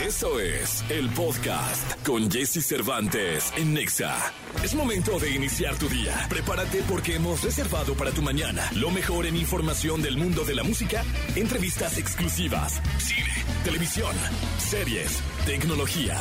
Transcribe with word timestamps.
Eso 0.00 0.40
es 0.40 0.84
el 0.88 1.08
podcast 1.10 2.06
con 2.06 2.30
Jesse 2.30 2.64
Cervantes 2.64 3.52
en 3.56 3.74
Nexa. 3.74 4.14
Es 4.62 4.74
momento 4.74 5.18
de 5.18 5.30
iniciar 5.30 5.76
tu 5.76 5.88
día. 5.88 6.26
Prepárate 6.28 6.82
porque 6.88 7.16
hemos 7.16 7.42
reservado 7.42 7.94
para 7.94 8.10
tu 8.12 8.22
mañana 8.22 8.68
lo 8.76 8.90
mejor 8.90 9.26
en 9.26 9.36
información 9.36 10.02
del 10.02 10.16
mundo 10.16 10.44
de 10.44 10.54
la 10.54 10.62
música, 10.62 11.04
entrevistas 11.34 11.98
exclusivas, 11.98 12.80
cine, 12.98 13.32
televisión, 13.64 14.14
series, 14.58 15.20
tecnología, 15.46 16.16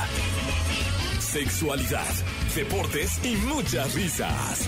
sexualidad, 1.20 2.14
deportes 2.56 3.20
y 3.24 3.36
muchas 3.36 3.94
risas. 3.94 4.68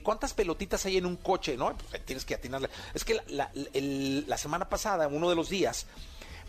cuántas 0.01 0.33
pelotitas 0.33 0.85
hay 0.85 0.97
en 0.97 1.05
un 1.05 1.17
coche, 1.17 1.57
¿no? 1.57 1.75
Pues, 1.77 2.05
tienes 2.05 2.25
que 2.25 2.35
atinarle. 2.35 2.69
Es 2.93 3.03
que 3.03 3.19
la, 3.27 4.37
semana 4.37 4.69
pasada, 4.69 5.07
uno 5.07 5.29
de 5.29 5.35
los 5.35 5.49
días, 5.49 5.85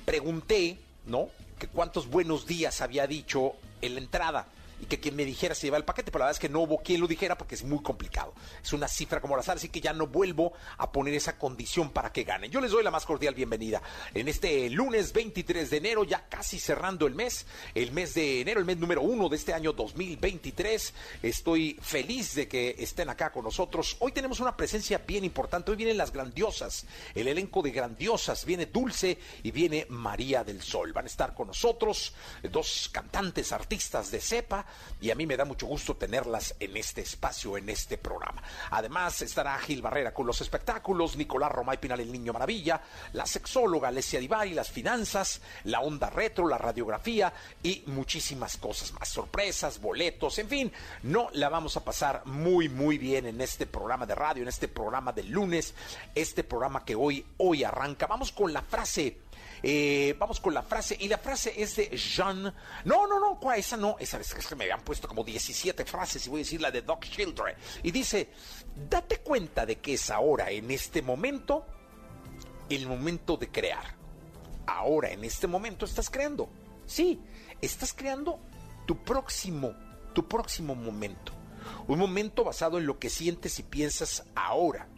pregunté, 0.04 0.78
¿no? 1.06 1.28
Que 1.58 1.68
cuántos 1.68 2.08
buenos 2.08 2.46
días 2.46 2.80
había 2.80 3.06
dicho 3.06 3.54
en 3.80 3.94
la 3.94 4.00
entrada 4.00 4.46
y 4.82 4.86
que 4.86 4.98
quien 4.98 5.14
me 5.14 5.24
dijera 5.24 5.54
se 5.54 5.68
lleva 5.68 5.76
el 5.76 5.84
paquete, 5.84 6.10
pero 6.10 6.20
la 6.20 6.26
verdad 6.26 6.36
es 6.36 6.40
que 6.40 6.48
no 6.48 6.60
hubo 6.60 6.78
quien 6.82 7.00
lo 7.00 7.06
dijera 7.06 7.38
porque 7.38 7.54
es 7.54 7.62
muy 7.62 7.80
complicado. 7.82 8.34
Es 8.62 8.72
una 8.72 8.88
cifra 8.88 9.20
como 9.20 9.36
la 9.36 9.42
sal, 9.44 9.56
así 9.56 9.68
que 9.68 9.80
ya 9.80 9.92
no 9.92 10.08
vuelvo 10.08 10.52
a 10.76 10.90
poner 10.90 11.14
esa 11.14 11.38
condición 11.38 11.90
para 11.90 12.12
que 12.12 12.24
ganen. 12.24 12.50
Yo 12.50 12.60
les 12.60 12.72
doy 12.72 12.82
la 12.82 12.90
más 12.90 13.06
cordial 13.06 13.32
bienvenida 13.32 13.80
en 14.12 14.26
este 14.26 14.68
lunes 14.70 15.12
23 15.12 15.70
de 15.70 15.76
enero, 15.76 16.02
ya 16.02 16.26
casi 16.28 16.58
cerrando 16.58 17.06
el 17.06 17.14
mes, 17.14 17.46
el 17.76 17.92
mes 17.92 18.14
de 18.14 18.40
enero, 18.40 18.58
el 18.58 18.66
mes 18.66 18.76
número 18.76 19.02
uno 19.02 19.28
de 19.28 19.36
este 19.36 19.54
año 19.54 19.72
2023. 19.72 20.94
Estoy 21.22 21.78
feliz 21.80 22.34
de 22.34 22.48
que 22.48 22.74
estén 22.76 23.08
acá 23.08 23.30
con 23.30 23.44
nosotros. 23.44 23.96
Hoy 24.00 24.10
tenemos 24.10 24.40
una 24.40 24.56
presencia 24.56 24.98
bien 24.98 25.24
importante. 25.24 25.70
Hoy 25.70 25.76
vienen 25.76 25.96
las 25.96 26.12
grandiosas, 26.12 26.86
el 27.14 27.28
elenco 27.28 27.62
de 27.62 27.70
grandiosas. 27.70 28.44
Viene 28.44 28.66
Dulce 28.66 29.16
y 29.44 29.52
viene 29.52 29.86
María 29.90 30.42
del 30.42 30.60
Sol. 30.60 30.92
Van 30.92 31.04
a 31.04 31.08
estar 31.08 31.34
con 31.34 31.46
nosotros 31.46 32.14
dos 32.50 32.90
cantantes, 32.92 33.52
artistas 33.52 34.10
de 34.10 34.20
cepa 34.20 34.66
y 35.00 35.10
a 35.10 35.14
mí 35.14 35.26
me 35.26 35.36
da 35.36 35.44
mucho 35.44 35.66
gusto 35.66 35.96
tenerlas 35.96 36.54
en 36.60 36.76
este 36.76 37.00
espacio, 37.00 37.56
en 37.56 37.68
este 37.68 37.98
programa. 37.98 38.42
Además 38.70 39.22
estará 39.22 39.58
Gil 39.58 39.82
Barrera 39.82 40.14
con 40.14 40.26
los 40.26 40.40
espectáculos, 40.40 41.16
Nicolás 41.16 41.52
Romay 41.52 41.78
Pinal 41.78 42.00
el 42.00 42.12
Niño 42.12 42.32
Maravilla, 42.32 42.80
la 43.12 43.26
sexóloga 43.26 43.88
Alessia 43.88 44.20
Divari, 44.20 44.54
las 44.54 44.70
finanzas, 44.70 45.40
la 45.64 45.80
onda 45.80 46.10
retro, 46.10 46.46
la 46.48 46.58
radiografía 46.58 47.32
y 47.62 47.82
muchísimas 47.86 48.56
cosas 48.56 48.92
más, 48.92 49.08
sorpresas, 49.08 49.80
boletos, 49.80 50.38
en 50.38 50.48
fin, 50.48 50.72
no 51.02 51.28
la 51.32 51.48
vamos 51.48 51.76
a 51.76 51.84
pasar 51.84 52.22
muy 52.26 52.68
muy 52.68 52.98
bien 52.98 53.26
en 53.26 53.40
este 53.40 53.66
programa 53.66 54.06
de 54.06 54.14
radio, 54.14 54.42
en 54.42 54.48
este 54.48 54.68
programa 54.68 55.12
de 55.12 55.24
lunes, 55.24 55.74
este 56.14 56.44
programa 56.44 56.84
que 56.84 56.94
hoy 56.94 57.24
hoy 57.38 57.64
arranca. 57.64 58.06
Vamos 58.06 58.32
con 58.32 58.52
la 58.52 58.62
frase 58.62 59.21
eh, 59.62 60.16
vamos 60.18 60.40
con 60.40 60.54
la 60.54 60.62
frase, 60.62 60.96
y 60.98 61.08
la 61.08 61.18
frase 61.18 61.54
es 61.56 61.76
de 61.76 61.96
Jean. 61.96 62.42
No, 62.84 63.06
no, 63.06 63.20
no, 63.20 63.38
¿cuál? 63.38 63.58
Esa 63.58 63.76
no, 63.76 63.96
esa 64.00 64.18
es 64.18 64.34
que 64.34 64.56
me 64.56 64.64
habían 64.64 64.82
puesto 64.82 65.06
como 65.06 65.22
17 65.22 65.84
frases 65.84 66.26
y 66.26 66.30
voy 66.30 66.40
a 66.40 66.44
decir 66.44 66.60
la 66.60 66.70
de 66.70 66.82
Doc 66.82 67.04
Children. 67.04 67.56
Y 67.82 67.90
dice: 67.90 68.30
Date 68.88 69.18
cuenta 69.18 69.64
de 69.64 69.78
que 69.78 69.94
es 69.94 70.10
ahora, 70.10 70.50
en 70.50 70.70
este 70.70 71.00
momento, 71.00 71.64
el 72.68 72.86
momento 72.86 73.36
de 73.36 73.50
crear. 73.50 73.94
Ahora, 74.66 75.10
en 75.10 75.24
este 75.24 75.46
momento, 75.46 75.84
estás 75.84 76.10
creando. 76.10 76.48
Sí, 76.86 77.20
estás 77.60 77.92
creando 77.92 78.40
tu 78.86 79.04
próximo, 79.04 79.74
tu 80.12 80.26
próximo 80.26 80.74
momento. 80.74 81.32
Un 81.86 81.98
momento 81.98 82.44
basado 82.44 82.78
en 82.78 82.86
lo 82.86 82.98
que 82.98 83.10
sientes 83.10 83.58
y 83.58 83.62
piensas 83.62 84.24
ahora. 84.34 84.88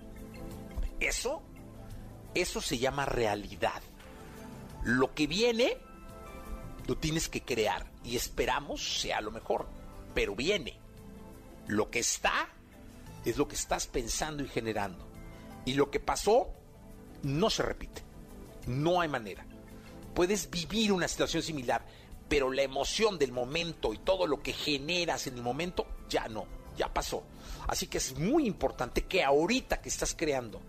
Eso, 1.00 1.42
eso 2.34 2.60
se 2.60 2.78
llama 2.78 3.04
realidad. 3.04 3.82
Lo 4.84 5.14
que 5.14 5.26
viene 5.26 5.78
lo 6.86 6.96
tienes 6.98 7.28
que 7.30 7.42
crear 7.42 7.90
y 8.04 8.16
esperamos 8.16 9.00
sea 9.00 9.20
lo 9.22 9.30
mejor, 9.30 9.66
pero 10.14 10.36
viene. 10.36 10.78
Lo 11.66 11.90
que 11.90 12.00
está 12.00 12.50
es 13.24 13.38
lo 13.38 13.48
que 13.48 13.54
estás 13.54 13.86
pensando 13.86 14.42
y 14.42 14.48
generando. 14.48 15.06
Y 15.64 15.74
lo 15.74 15.90
que 15.90 16.00
pasó 16.00 16.50
no 17.22 17.48
se 17.48 17.62
repite. 17.62 18.02
No 18.66 19.00
hay 19.00 19.08
manera. 19.08 19.46
Puedes 20.14 20.50
vivir 20.50 20.92
una 20.92 21.08
situación 21.08 21.42
similar, 21.42 21.86
pero 22.28 22.52
la 22.52 22.62
emoción 22.62 23.18
del 23.18 23.32
momento 23.32 23.94
y 23.94 23.98
todo 23.98 24.26
lo 24.26 24.42
que 24.42 24.52
generas 24.52 25.26
en 25.26 25.36
el 25.36 25.42
momento 25.42 25.86
ya 26.10 26.28
no, 26.28 26.46
ya 26.76 26.92
pasó. 26.92 27.24
Así 27.66 27.86
que 27.86 27.98
es 27.98 28.18
muy 28.18 28.46
importante 28.46 29.06
que 29.06 29.24
ahorita 29.24 29.80
que 29.80 29.88
estás 29.88 30.14
creando 30.14 30.60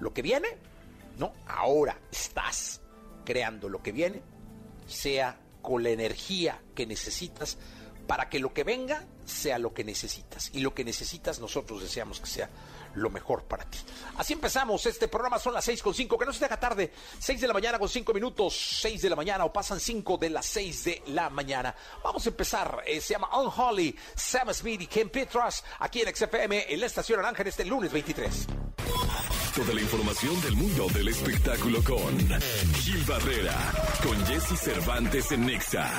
lo 0.00 0.14
que 0.14 0.22
viene, 0.22 0.48
no, 1.18 1.34
ahora 1.46 1.98
estás 2.10 2.80
creando 3.24 3.68
lo 3.68 3.82
que 3.82 3.92
viene, 3.92 4.22
sea 4.86 5.38
con 5.62 5.82
la 5.82 5.90
energía 5.90 6.60
que 6.74 6.86
necesitas 6.86 7.58
para 8.06 8.28
que 8.28 8.40
lo 8.40 8.52
que 8.52 8.64
venga 8.64 9.06
sea 9.24 9.58
lo 9.58 9.72
que 9.72 9.84
necesitas. 9.84 10.50
Y 10.52 10.60
lo 10.60 10.74
que 10.74 10.84
necesitas 10.84 11.38
nosotros 11.38 11.82
deseamos 11.82 12.20
que 12.20 12.26
sea 12.26 12.50
lo 12.94 13.10
mejor 13.10 13.44
para 13.44 13.64
ti. 13.64 13.78
Así 14.16 14.32
empezamos 14.32 14.84
este 14.86 15.08
programa, 15.08 15.38
son 15.38 15.54
las 15.54 15.64
seis 15.64 15.82
con 15.82 15.94
cinco, 15.94 16.18
que 16.18 16.26
no 16.26 16.32
se 16.32 16.40
te 16.40 16.44
haga 16.46 16.60
tarde, 16.60 16.92
6 17.18 17.40
de 17.40 17.46
la 17.46 17.54
mañana 17.54 17.78
con 17.78 17.88
cinco 17.88 18.12
minutos, 18.12 18.78
6 18.80 19.02
de 19.02 19.10
la 19.10 19.16
mañana 19.16 19.44
o 19.44 19.52
pasan 19.52 19.80
5 19.80 20.18
de 20.18 20.30
las 20.30 20.46
6 20.46 20.84
de 20.84 21.02
la 21.08 21.30
mañana. 21.30 21.74
Vamos 22.02 22.26
a 22.26 22.28
empezar, 22.28 22.82
eh, 22.86 23.00
se 23.00 23.14
llama 23.14 23.28
Unholy, 23.38 23.96
Sam 24.14 24.52
Smith 24.52 24.82
y 24.82 24.86
Ken 24.86 25.08
Petras, 25.08 25.64
aquí 25.78 26.02
en 26.02 26.14
XFM, 26.14 26.66
en 26.72 26.80
la 26.80 26.86
Estación 26.86 27.20
Naranja, 27.20 27.42
este 27.42 27.64
lunes 27.64 27.92
23. 27.92 28.46
Toda 29.54 29.74
la 29.74 29.80
información 29.80 30.40
del 30.42 30.56
mundo 30.56 30.86
del 30.94 31.08
espectáculo 31.08 31.82
con 31.82 32.18
Gil 32.74 33.04
Barrera, 33.04 33.56
con 34.02 34.26
Jesse 34.26 34.58
Cervantes 34.58 35.32
en 35.32 35.46
Nexa. 35.46 35.90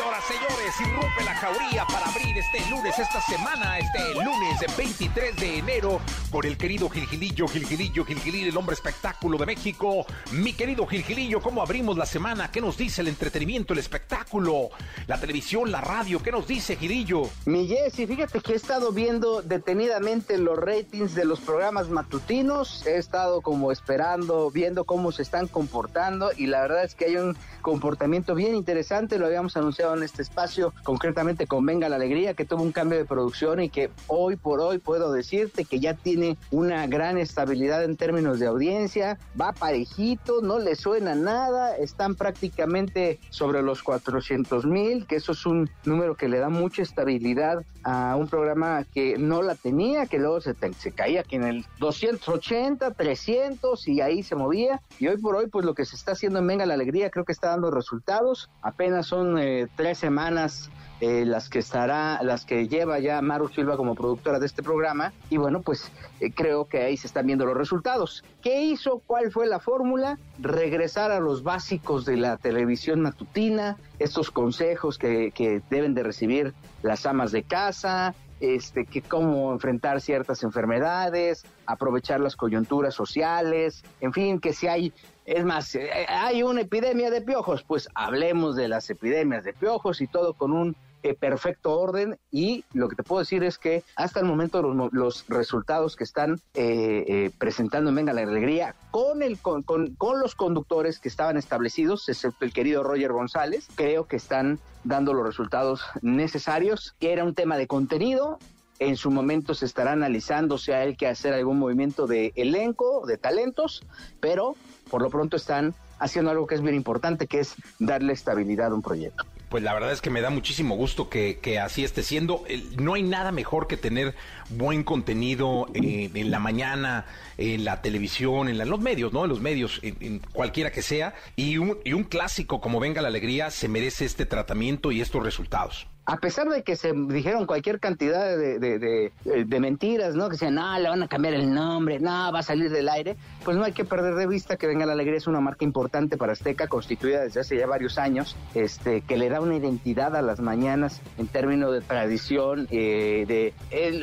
Señoras, 0.00 0.24
señores, 0.24 0.80
irrumpe 0.80 1.24
la 1.24 1.34
jauría 1.34 1.84
para 1.84 2.06
abrir 2.06 2.38
este 2.38 2.58
lunes, 2.70 2.98
esta 2.98 3.20
semana, 3.20 3.78
este 3.78 4.14
lunes 4.14 4.58
23 4.74 5.36
de 5.36 5.58
enero, 5.58 6.00
con 6.30 6.46
el 6.46 6.56
querido 6.56 6.88
Gilgilillo, 6.88 7.46
Gilgilillo, 7.46 8.06
Gilgilillo, 8.06 8.48
el 8.48 8.56
hombre 8.56 8.72
espectáculo 8.72 9.36
de 9.36 9.44
México. 9.44 10.06
Mi 10.32 10.54
querido 10.54 10.86
Gilgilillo, 10.86 11.42
¿cómo 11.42 11.60
abrimos 11.60 11.98
la 11.98 12.06
semana? 12.06 12.50
¿Qué 12.50 12.62
nos 12.62 12.78
dice 12.78 13.02
el 13.02 13.08
entretenimiento, 13.08 13.74
el 13.74 13.78
espectáculo, 13.78 14.70
la 15.06 15.20
televisión, 15.20 15.70
la 15.70 15.82
radio? 15.82 16.22
¿Qué 16.22 16.32
nos 16.32 16.46
dice 16.46 16.76
Gilillo? 16.76 17.24
Mi 17.44 17.68
Jessy, 17.68 18.06
fíjate 18.06 18.40
que 18.40 18.54
he 18.54 18.56
estado 18.56 18.92
viendo 18.92 19.42
detenidamente 19.42 20.38
los 20.38 20.58
ratings 20.58 21.14
de 21.14 21.26
los 21.26 21.40
programas 21.40 21.90
matutinos. 21.90 22.86
He 22.86 22.96
estado 22.96 23.42
como 23.42 23.70
esperando, 23.70 24.50
viendo 24.50 24.84
cómo 24.84 25.12
se 25.12 25.20
están 25.20 25.46
comportando 25.46 26.30
y 26.34 26.46
la 26.46 26.62
verdad 26.62 26.84
es 26.84 26.94
que 26.94 27.04
hay 27.04 27.16
un 27.16 27.36
comportamiento 27.60 28.34
bien 28.34 28.54
interesante. 28.54 29.18
Lo 29.18 29.26
habíamos 29.26 29.58
anunciado 29.58 29.89
en 29.94 30.02
este 30.02 30.22
espacio, 30.22 30.72
concretamente 30.82 31.46
con 31.46 31.64
Venga 31.64 31.88
la 31.88 31.96
Alegría, 31.96 32.34
que 32.34 32.44
tuvo 32.44 32.62
un 32.62 32.72
cambio 32.72 32.98
de 32.98 33.04
producción 33.04 33.60
y 33.60 33.68
que 33.68 33.90
hoy 34.06 34.36
por 34.36 34.60
hoy 34.60 34.78
puedo 34.78 35.12
decirte 35.12 35.64
que 35.64 35.80
ya 35.80 35.94
tiene 35.94 36.36
una 36.50 36.86
gran 36.86 37.18
estabilidad 37.18 37.84
en 37.84 37.96
términos 37.96 38.38
de 38.38 38.46
audiencia, 38.46 39.18
va 39.40 39.52
parejito, 39.52 40.40
no 40.42 40.58
le 40.58 40.76
suena 40.76 41.14
nada, 41.14 41.76
están 41.76 42.14
prácticamente 42.14 43.18
sobre 43.30 43.62
los 43.62 43.82
400 43.82 44.66
mil, 44.66 45.06
que 45.06 45.16
eso 45.16 45.32
es 45.32 45.46
un 45.46 45.70
número 45.84 46.16
que 46.16 46.28
le 46.28 46.38
da 46.38 46.48
mucha 46.48 46.82
estabilidad 46.82 47.64
a 47.82 48.16
un 48.16 48.28
programa 48.28 48.84
que 48.92 49.16
no 49.18 49.42
la 49.42 49.54
tenía, 49.54 50.06
que 50.06 50.18
luego 50.18 50.40
se, 50.40 50.54
se 50.78 50.92
caía 50.92 51.20
aquí 51.20 51.36
en 51.36 51.44
el 51.44 51.64
280, 51.78 52.92
300 52.92 53.88
y 53.88 54.00
ahí 54.00 54.22
se 54.22 54.36
movía. 54.36 54.80
Y 54.98 55.08
hoy 55.08 55.18
por 55.18 55.36
hoy, 55.36 55.48
pues 55.48 55.64
lo 55.64 55.74
que 55.74 55.84
se 55.84 55.96
está 55.96 56.12
haciendo 56.12 56.38
en 56.38 56.46
Venga 56.46 56.66
la 56.66 56.74
Alegría 56.74 57.10
creo 57.10 57.24
que 57.24 57.32
está 57.32 57.48
dando 57.48 57.70
resultados. 57.70 58.50
Apenas 58.62 59.06
son 59.06 59.38
eh, 59.38 59.68
tres 59.76 59.98
semanas 59.98 60.70
eh, 61.00 61.24
las 61.24 61.48
que 61.48 61.58
estará, 61.58 62.22
las 62.22 62.44
que 62.44 62.68
lleva 62.68 62.98
ya 62.98 63.22
Maru 63.22 63.48
Silva 63.48 63.76
como 63.76 63.94
productora 63.94 64.38
de 64.38 64.46
este 64.46 64.62
programa. 64.62 65.12
Y 65.30 65.38
bueno, 65.38 65.62
pues 65.62 65.90
eh, 66.20 66.30
creo 66.32 66.66
que 66.66 66.82
ahí 66.82 66.96
se 66.96 67.06
están 67.06 67.26
viendo 67.26 67.46
los 67.46 67.56
resultados. 67.56 68.24
¿Qué 68.42 68.62
hizo? 68.62 69.02
¿Cuál 69.06 69.30
fue 69.30 69.46
la 69.46 69.60
fórmula? 69.60 70.18
Regresar 70.38 71.10
a 71.10 71.20
los 71.20 71.42
básicos 71.42 72.04
de 72.04 72.16
la 72.16 72.36
televisión 72.36 73.00
matutina, 73.00 73.76
estos 73.98 74.30
consejos 74.30 74.98
que, 74.98 75.30
que 75.32 75.62
deben 75.70 75.94
de 75.94 76.02
recibir 76.02 76.54
las 76.82 77.06
amas 77.06 77.32
de 77.32 77.42
casa, 77.42 78.14
este, 78.40 78.86
que 78.86 79.02
cómo 79.02 79.52
enfrentar 79.52 80.00
ciertas 80.00 80.42
enfermedades, 80.42 81.44
aprovechar 81.66 82.20
las 82.20 82.36
coyunturas 82.36 82.94
sociales, 82.94 83.84
en 84.00 84.12
fin, 84.12 84.40
que 84.40 84.54
si 84.54 84.66
hay, 84.66 84.92
es 85.26 85.44
más, 85.44 85.74
eh, 85.74 85.90
hay 86.08 86.42
una 86.42 86.62
epidemia 86.62 87.10
de 87.10 87.20
piojos, 87.20 87.62
pues 87.62 87.88
hablemos 87.94 88.56
de 88.56 88.68
las 88.68 88.88
epidemias 88.88 89.44
de 89.44 89.52
piojos 89.52 90.00
y 90.00 90.06
todo 90.06 90.32
con 90.32 90.52
un 90.52 90.74
eh, 91.02 91.14
perfecto 91.14 91.78
orden 91.78 92.18
y 92.30 92.64
lo 92.74 92.88
que 92.88 92.96
te 92.96 93.02
puedo 93.02 93.20
decir 93.20 93.42
es 93.42 93.56
que 93.56 93.82
hasta 93.96 94.20
el 94.20 94.26
momento 94.26 94.60
los, 94.62 95.24
resultados 95.28 95.96
que 95.96 96.04
están 96.04 96.34
eh, 96.54 97.04
eh, 97.08 97.30
presentando 97.38 97.88
en 97.88 97.96
Venga 97.96 98.12
la 98.12 98.20
Alegría 98.20 98.74
con, 98.90 99.22
el, 99.22 99.38
con, 99.38 99.64
los 99.98 100.34
conductores 100.34 100.98
que 100.98 101.08
estaban 101.08 101.38
establecidos, 101.38 102.08
excepto 102.08 102.44
el 102.44 102.52
querido 102.52 102.82
Roger 102.82 103.12
González, 103.12 103.66
creo 103.76 104.06
que 104.06 104.16
están 104.16 104.58
dando 104.84 105.14
los 105.14 105.24
resultados 105.24 105.82
necesarios, 106.02 106.94
era 107.00 107.24
un 107.24 107.34
tema 107.34 107.56
de 107.56 107.66
contenido, 107.66 108.38
en 108.78 108.96
su 108.96 109.10
momento 109.10 109.54
se 109.54 109.66
estará 109.66 109.92
analizando 109.92 110.58
si 110.58 110.72
hay 110.72 110.96
que 110.96 111.06
hacer 111.06 111.32
algún 111.32 111.58
movimiento 111.58 112.06
de 112.06 112.32
elenco, 112.36 113.06
de 113.06 113.16
talentos, 113.16 113.82
pero 114.20 114.54
por 114.90 115.00
lo 115.00 115.08
pronto 115.08 115.36
están 115.36 115.74
haciendo 115.98 116.30
algo 116.30 116.46
que 116.46 116.56
es 116.56 116.62
bien 116.62 116.74
importante, 116.74 117.26
que 117.26 117.40
es 117.40 117.54
darle 117.78 118.12
estabilidad 118.12 118.72
a 118.72 118.74
un 118.74 118.82
proyecto 118.82 119.24
pues 119.50 119.64
la 119.64 119.74
verdad 119.74 119.90
es 119.90 120.00
que 120.00 120.10
me 120.10 120.20
da 120.20 120.30
muchísimo 120.30 120.76
gusto 120.76 121.10
que, 121.10 121.58
así 121.62 121.82
esté 121.82 122.04
siendo. 122.04 122.44
No 122.78 122.94
hay 122.94 123.02
nada 123.02 123.32
mejor 123.32 123.66
que 123.66 123.76
tener 123.76 124.14
buen 124.48 124.84
contenido 124.84 125.66
eh, 125.74 126.08
en 126.14 126.30
la 126.30 126.38
mañana, 126.38 127.04
en 127.36 127.64
la 127.64 127.82
televisión, 127.82 128.48
en 128.48 128.56
los 128.56 128.80
medios, 128.80 129.12
¿no? 129.12 129.24
En 129.24 129.28
los 129.28 129.40
medios, 129.40 129.80
en, 129.82 130.20
cualquiera 130.32 130.70
que 130.70 130.82
sea. 130.82 131.14
Y 131.34 131.58
un, 131.58 131.78
y 131.84 131.94
un 131.94 132.04
clásico 132.04 132.60
como 132.60 132.78
Venga 132.78 133.02
la 133.02 133.08
Alegría 133.08 133.50
se 133.50 133.66
merece 133.66 134.04
este 134.04 134.24
tratamiento 134.24 134.92
y 134.92 135.00
estos 135.00 135.24
resultados 135.24 135.89
a 136.06 136.16
pesar 136.16 136.48
de 136.48 136.62
que 136.62 136.76
se 136.76 136.92
dijeron 136.92 137.46
cualquier 137.46 137.78
cantidad 137.78 138.36
de, 138.36 138.58
de, 138.58 139.60
mentiras, 139.60 140.14
¿no? 140.14 140.26
Que 140.26 140.32
decían, 140.32 140.54
no, 140.54 140.78
le 140.78 140.88
van 140.88 141.02
a 141.02 141.08
cambiar 141.08 141.34
el 141.34 141.52
nombre, 141.52 142.00
no, 142.00 142.32
va 142.32 142.40
a 142.40 142.42
salir 142.42 142.70
del 142.70 142.88
aire, 142.88 143.16
pues 143.44 143.56
no 143.56 143.64
hay 143.64 143.72
que 143.72 143.84
perder 143.84 144.14
de 144.14 144.26
vista 144.26 144.56
que 144.56 144.66
Venga 144.66 144.86
la 144.86 144.92
Alegría 144.92 145.18
es 145.18 145.26
una 145.26 145.40
marca 145.40 145.64
importante 145.64 146.16
para 146.16 146.32
Azteca, 146.32 146.68
constituida 146.68 147.20
desde 147.20 147.40
hace 147.40 147.56
ya 147.56 147.66
varios 147.66 147.98
años, 147.98 148.36
este, 148.54 149.02
que 149.02 149.16
le 149.16 149.28
da 149.28 149.40
una 149.40 149.56
identidad 149.56 150.16
a 150.16 150.22
las 150.22 150.40
mañanas 150.40 151.00
en 151.18 151.28
términos 151.28 151.72
de 151.72 151.80
tradición, 151.80 152.66
eh, 152.70 153.24
de... 153.28 153.54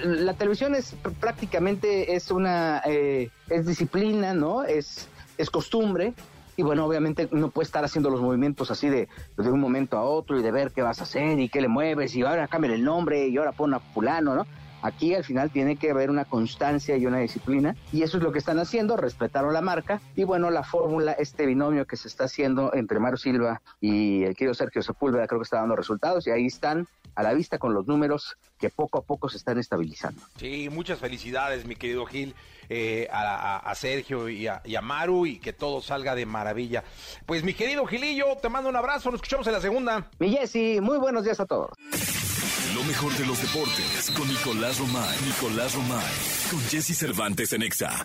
la 0.03 0.33
televisión 0.33 0.75
es 0.75 0.95
prácticamente, 1.19 2.15
es 2.15 2.31
una... 2.31 2.81
Eh, 2.85 3.29
es 3.50 3.65
disciplina, 3.65 4.33
¿no? 4.33 4.63
Es, 4.63 5.07
es 5.38 5.50
costumbre, 5.50 6.13
y 6.57 6.63
bueno, 6.63 6.86
obviamente 6.86 7.30
no 7.31 7.50
puede 7.51 7.65
estar 7.65 7.86
haciendo 7.86 8.09
los 8.09 8.19
movimientos 8.19 8.71
así 8.71 8.89
de, 8.89 9.07
de 9.38 9.51
un 9.51 9.59
momento 9.59 9.98
a 9.98 10.04
otro 10.04 10.38
y 10.39 10.44
de 10.44 10.51
ver 10.51 10.71
qué 10.71 10.81
vas 10.81 11.00
a 11.00 11.04
hacer 11.04 11.39
y 11.39 11.50
qué 11.50 11.62
le 11.62 11.68
mueves 11.68 12.15
y 12.15 12.24
ahora 12.24 12.48
cambia 12.48 12.74
el 12.74 12.83
nombre 12.83 13.27
y 13.27 13.38
ahora 13.38 13.51
pon 13.51 13.74
a 13.75 13.80
fulano, 13.80 14.36
¿no? 14.36 14.45
Aquí 14.81 15.13
al 15.13 15.24
final 15.24 15.50
tiene 15.50 15.75
que 15.75 15.92
haber 15.92 16.09
una 16.09 16.25
constancia 16.25 16.98
y 16.98 17.06
una 17.06 17.19
disciplina 17.19 17.75
y 17.92 18.04
eso 18.04 18.18
es 18.18 18.24
lo 18.24 18.31
que 18.31 18.39
están 18.39 18.59
haciendo, 18.59 18.98
respetaron 18.98 19.54
la 19.54 19.62
marca 19.62 20.01
y 20.15 20.24
bueno, 20.24 20.50
la 20.50 20.63
fórmula, 20.63 21.13
este 21.13 21.45
binomio 21.45 21.86
que 21.86 21.98
se 21.98 22.07
está 22.07 22.25
haciendo 22.25 22.74
entre 22.74 23.00
Mario 23.00 23.18
Silva 23.18 23.62
y 23.80 24.24
el 24.24 24.36
querido 24.36 24.53
Sergio 24.53 24.81
Sepúlveda 24.81 25.27
creo 25.27 25.39
que 25.39 25.45
está 25.45 25.57
dando 25.57 25.75
resultados 25.75 26.25
y 26.27 26.31
ahí 26.31 26.45
están 26.45 26.88
a 27.15 27.24
la 27.24 27.33
vista 27.33 27.57
con 27.57 27.74
los 27.74 27.88
números 27.88 28.38
que 28.60 28.69
poco 28.69 29.00
a 29.00 29.01
poco 29.01 29.30
se 29.30 29.38
están 29.38 29.57
estabilizando. 29.57 30.21
Sí, 30.38 30.69
muchas 30.69 31.00
felicidades 31.00 31.65
mi 31.65 31.75
querido 31.75 32.06
Gil. 32.06 32.36
Eh, 32.69 33.07
a, 33.11 33.73
Sergio 33.75 34.29
y 34.29 34.47
a, 34.47 34.81
Maru 34.81 35.25
y 35.25 35.39
que 35.39 35.53
todo 35.53 35.81
salga 35.81 36.15
de 36.15 36.25
maravilla. 36.25 36.83
Pues 37.25 37.43
mi 37.43 37.53
querido 37.53 37.85
Gilillo, 37.85 38.37
te 38.41 38.49
mando 38.49 38.69
un 38.69 38.75
abrazo, 38.75 39.09
nos 39.09 39.19
escuchamos 39.19 39.47
en 39.47 39.53
la 39.53 39.61
segunda. 39.61 40.09
Mi 40.19 40.31
Jessy, 40.31 40.79
muy 40.81 40.97
buenos 40.97 41.23
días 41.23 41.39
a 41.39 41.45
todos. 41.45 41.71
Lo 42.75 42.83
mejor 42.83 43.13
de 43.13 43.25
los 43.25 43.41
deportes 43.41 44.11
con 44.15 44.27
Nicolás 44.27 44.79
Romay. 44.79 45.17
Nicolás 45.25 45.73
Romay. 45.75 46.13
Con 46.51 46.59
Jesse 46.69 46.97
Cervantes 46.97 47.53
en 47.53 47.63
Exa. 47.63 48.03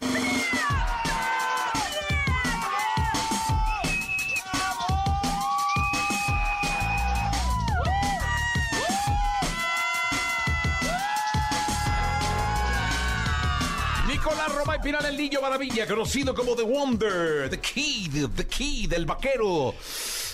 Roma 14.49 14.77
y 14.77 14.81
Pinal 14.81 15.05
el 15.07 15.17
Niño 15.17 15.41
Maravilla, 15.41 15.87
conocido 15.87 16.35
como 16.35 16.55
The 16.55 16.63
Wonder, 16.63 17.51
The 17.51 17.61
Kid, 17.61 18.29
The 18.35 18.47
Kid, 18.47 18.93
el 18.93 19.07
vaquero. 19.07 19.75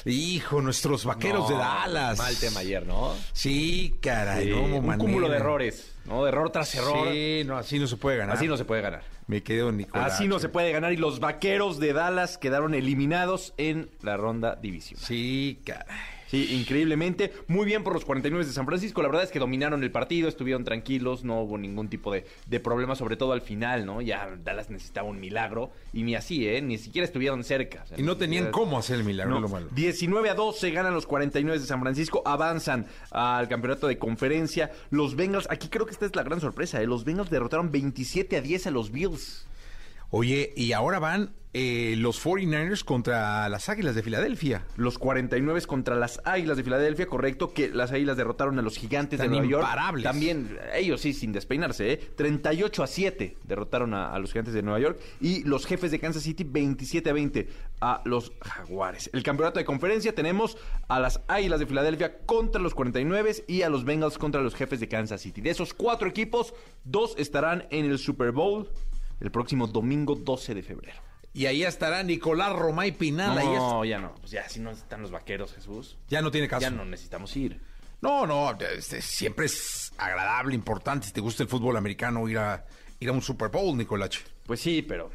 Hijo, 0.05 0.61
nuestros 0.63 1.05
vaqueros 1.05 1.49
de 1.49 1.57
Dallas. 1.57 2.19
Mal 2.19 2.37
tema 2.37 2.61
ayer, 2.61 2.87
¿no? 2.87 3.15
Sí, 3.33 3.97
caray, 4.01 4.53
Un 4.53 4.97
cúmulo 4.97 5.29
de 5.29 5.37
errores, 5.37 5.93
¿no? 6.05 6.25
De 6.25 6.31
error 6.31 6.51
tras 6.51 6.75
error. 6.75 7.09
Sí, 7.13 7.43
no, 7.45 7.57
así 7.57 7.79
no 7.79 7.87
se 7.87 7.97
puede 7.97 8.17
ganar. 8.17 8.37
Así 8.37 8.47
no 8.47 8.57
se 8.57 8.65
puede 8.65 8.83
ganar. 8.83 9.03
Me 9.27 9.43
quedo 9.43 9.71
Nicolás. 9.73 10.15
Así 10.15 10.27
no 10.27 10.39
se 10.39 10.49
puede 10.49 10.73
ganar 10.73 10.93
y 10.93 10.97
los 10.97 11.21
vaqueros 11.21 11.79
de 11.79 11.93
Dallas 11.93 12.39
quedaron 12.39 12.75
eliminados 12.75 13.53
en 13.59 13.91
la 14.03 14.17
ronda 14.17 14.57
división. 14.57 15.01
Sí, 15.01 15.61
caray. 15.65 16.18
Sí, 16.31 16.55
increíblemente. 16.55 17.33
Muy 17.47 17.65
bien 17.67 17.83
por 17.83 17.95
los 17.95 18.05
49 18.05 18.45
de 18.45 18.53
San 18.53 18.67
Francisco. 18.67 19.03
La 19.03 19.09
verdad 19.09 19.25
es 19.25 19.31
que 19.31 19.39
dominaron 19.39 19.83
el 19.83 19.91
partido, 19.91 20.29
estuvieron 20.29 20.63
tranquilos, 20.65 21.25
no 21.25 21.41
hubo 21.41 21.57
ningún 21.59 21.89
tipo 21.89 22.13
de, 22.13 22.27
de 22.47 22.61
problema, 22.61 22.95
sobre 22.95 23.17
todo 23.17 23.33
al 23.33 23.41
final, 23.41 23.87
¿no? 23.87 24.01
Ya 24.03 24.37
Dallas 24.45 24.71
necesitaba 24.71 25.09
un 25.09 25.21
milagro 25.21 25.71
y 25.93 26.03
ni 26.03 26.15
así, 26.15 26.47
¿eh? 26.47 26.61
Ni 26.61 26.79
siquiera 26.79 27.07
estuvieron 27.07 27.45
cerca. 27.45 27.85
y 27.97 28.03
no 28.03 28.17
tenían 28.17 28.51
cómo 28.51 28.79
hacer 28.79 28.97
el 28.97 29.05
milagro, 29.05 29.41
lo 29.41 29.49
malo. 29.49 29.69
19 29.75 30.31
a 30.31 30.35
12 30.35 30.71
ganan 30.71 30.95
los 30.95 31.07
49 31.07 31.59
de 31.59 31.67
San 31.67 31.81
Francisco, 31.81 32.23
avanzan 32.25 32.87
al 33.11 33.49
campeonato 33.49 33.87
de 33.87 33.99
conferencia. 33.99 34.71
Los 34.91 35.17
Bengals, 35.17 35.49
aquí 35.51 35.69
creo 35.69 35.87
que 35.87 35.93
esta 35.93 36.07
es 36.07 36.15
la 36.15 36.23
gran 36.23 36.41
sorpresa, 36.41 36.81
¿eh? 36.83 36.87
Los 36.87 37.05
Bengals 37.05 37.31
derrotaron 37.31 37.71
27 37.71 38.37
a 38.37 38.41
10 38.41 38.67
a 38.67 38.71
los 38.71 38.91
Bills. 38.91 39.47
Oye, 40.11 40.53
y 40.57 40.73
ahora 40.73 40.99
van 40.99 41.35
eh, 41.53 41.97
los 41.99 42.25
49ers 42.25 42.85
contra 42.85 43.49
las 43.49 43.69
Águilas 43.69 43.95
de 43.95 44.03
Filadelfia. 44.03 44.65
Los 44.77 44.99
49 44.99 45.61
contra 45.63 45.97
las 45.97 46.21
Águilas 46.25 46.57
de 46.57 46.63
Filadelfia, 46.63 47.07
correcto, 47.07 47.53
que 47.53 47.69
las 47.69 47.91
Águilas 47.93 48.17
derrotaron 48.17 48.59
a 48.59 48.63
los 48.63 48.79
Gigantes 48.79 49.19
de 49.19 49.29
Nueva 49.29 49.47
York. 49.47 49.67
También, 50.03 50.59
ellos 50.75 51.01
sí, 51.01 51.13
sin 51.13 51.33
despeinarse, 51.33 51.93
¿eh? 51.93 51.97
38 52.17 52.83
a 52.83 52.87
7 52.87 53.37
derrotaron 53.45 53.93
a, 53.93 54.19
los 54.19 54.33
Gigantes 54.33 54.55
de 54.55 54.63
Nueva 54.63 54.79
York. 54.79 55.01
Y 55.21 55.43
los 55.45 55.67
jefes 55.67 55.91
de 55.91 55.99
Kansas 55.99 56.23
City, 56.23 56.45
27 56.45 57.11
a 57.11 57.13
20 57.13 57.49
a 57.81 58.03
los 58.05 58.33
Jaguares. 58.41 59.11
El 59.13 59.23
campeonato 59.23 59.59
de 59.59 59.65
conferencia 59.65 60.15
tenemos 60.15 60.57
a 60.89 61.01
las 61.01 61.21
Águilas 61.29 61.61
de 61.61 61.67
Filadelfia 61.67 62.19
contra 62.27 62.63
los 62.63 62.75
49 62.75 63.45
y 63.47 63.63
a 63.63 63.69
los 63.69 63.85
Bengals 63.85 64.17
contra 64.17 64.43
los 64.43 64.55
jefes 64.55 64.81
de 64.81 64.89
Kansas 64.89 65.23
City. 65.23 65.41
De 65.41 65.51
esos 65.51 65.75
cuatro 65.75 66.09
equipos, 66.09 66.55
dos 66.85 67.15
estarán 67.19 67.67
en 67.71 67.87
el 67.87 67.99
Super 67.99 68.33
Bowl 68.33 68.71
el 69.21 69.31
próximo 69.31 69.67
domingo 69.67 70.15
12 70.15 70.55
de 70.55 70.63
febrero. 70.63 71.01
Y 71.35 71.47
ahí 71.47 71.63
estará 71.63 72.03
Nicolás 72.03 72.53
Romay 72.53 72.93
Pinal. 72.93 73.35
No, 73.37 73.85
ya 73.85 73.99
no. 73.99 74.15
Pues 74.17 74.33
ya 74.33 74.49
si 74.49 74.61
no 74.61 74.71
están 74.71 75.03
los 75.03 75.11
vaqueros, 75.11 75.53
Jesús. 75.55 75.97
Ya 76.09 76.23
no 76.23 76.31
tiene 76.31 76.49
caso. 76.49 76.63
Ya 76.63 76.71
no 76.71 76.85
necesitamos 76.85 77.37
ir. 77.37 77.61
No, 78.01 78.27
no, 78.27 78.57
este, 78.61 79.03
siempre 79.03 79.47
es 79.47 79.93
agradable, 79.99 80.55
importante, 80.55 81.09
si 81.09 81.13
te 81.13 81.21
gusta 81.21 81.43
el 81.43 81.49
fútbol 81.49 81.77
americano, 81.77 82.29
ir 82.29 82.39
a, 82.39 82.65
ir 83.01 83.09
a 83.09 83.13
un 83.13 83.23
Super 83.23 83.49
Bowl, 83.49 83.77
Nicolache. 83.77 84.21
Pues 84.47 84.61
sí, 84.61 84.83
pero 84.83 85.11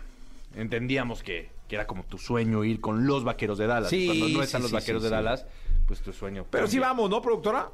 entendíamos 0.56 1.24
que, 1.24 1.52
era 1.70 1.88
como 1.88 2.04
tu 2.04 2.20
sueño 2.20 2.64
ir 2.64 2.80
con 2.80 3.08
los 3.08 3.24
vaqueros 3.24 3.58
de 3.58 3.66
Dallas. 3.66 3.90
Sí, 3.90 4.06
Cuando 4.06 4.30
no 4.30 4.44
están 4.44 4.62
los 4.62 4.72
vaqueros 4.72 5.02
de 5.02 5.10
Dallas, 5.10 5.44
pues 5.88 6.02
tu 6.02 6.14
sueño. 6.14 6.46
Pero 6.52 6.68
sí 6.68 6.78
vamos, 6.78 7.10
¿no, 7.10 7.20
productora? 7.20 7.72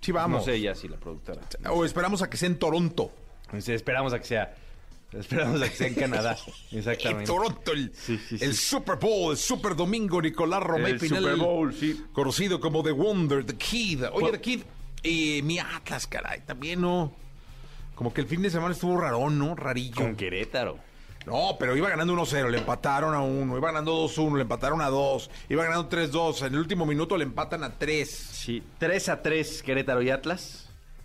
Sí 0.00 0.10
vamos. 0.10 0.38
No 0.38 0.44
sé 0.44 0.58
ya 0.58 0.74
si 0.74 0.88
la 0.88 0.96
productora. 0.96 1.42
o 1.70 1.84
esperamos 1.84 2.22
a 2.22 2.30
que 2.30 2.38
sea 2.38 2.46
en 2.46 2.58
Toronto. 2.58 3.10
esperamos 3.52 4.14
a 4.14 4.18
que 4.18 4.24
sea 4.24 4.54
Esperamos 5.18 5.62
a 5.62 5.68
que 5.68 5.76
sea 5.76 5.86
en 5.86 5.94
Canadá. 5.94 6.36
Exactamente. 6.72 7.22
En 7.22 7.26
Toronto, 7.26 7.72
el, 7.72 7.92
el, 8.40 8.54
Super 8.54 8.96
Bowl, 8.96 9.32
el 9.32 9.38
Super 9.38 9.76
Domingo, 9.76 10.20
Nicolás 10.20 10.62
Romay 10.62 10.92
El 10.92 11.00
Super 11.00 11.36
Bowl, 11.36 11.74
sí. 11.74 12.04
Conocido 12.12 12.60
como 12.60 12.82
The 12.82 12.92
Wonder, 12.92 13.44
The 13.44 13.56
Kid. 13.56 14.04
Oye, 14.12 14.30
The 14.32 14.40
Kid, 14.40 14.62
eh, 15.02 15.42
mi 15.42 15.58
Atlas, 15.58 16.06
caray, 16.06 16.40
también 16.40 16.80
no. 16.80 17.12
Como 17.94 18.12
que 18.12 18.20
el 18.20 18.26
fin 18.26 18.42
de 18.42 18.50
semana 18.50 18.74
estuvo 18.74 19.00
rarón, 19.00 19.38
¿no? 19.38 19.54
Rarillo. 19.54 19.94
Con 19.94 20.16
Querétaro. 20.16 20.78
No, 21.26 21.56
pero 21.58 21.76
iba 21.76 21.88
ganando 21.88 22.12
1-0, 22.14 22.50
le 22.50 22.58
empataron 22.58 23.14
a 23.14 23.22
1, 23.22 23.56
iba 23.56 23.68
ganando 23.68 24.06
2-1, 24.06 24.36
le 24.36 24.42
empataron 24.42 24.82
a 24.82 24.90
2, 24.90 25.30
iba 25.48 25.64
ganando 25.64 25.88
3-2, 25.88 26.46
en 26.46 26.52
el 26.52 26.58
último 26.58 26.84
minuto 26.84 27.16
le 27.16 27.24
empatan 27.24 27.64
a 27.64 27.78
3. 27.78 28.10
Sí, 28.10 28.62
3 28.78 29.08
a 29.08 29.22
3 29.22 29.62
Querétaro 29.62 30.02
y 30.02 30.10
Atlas. 30.10 30.63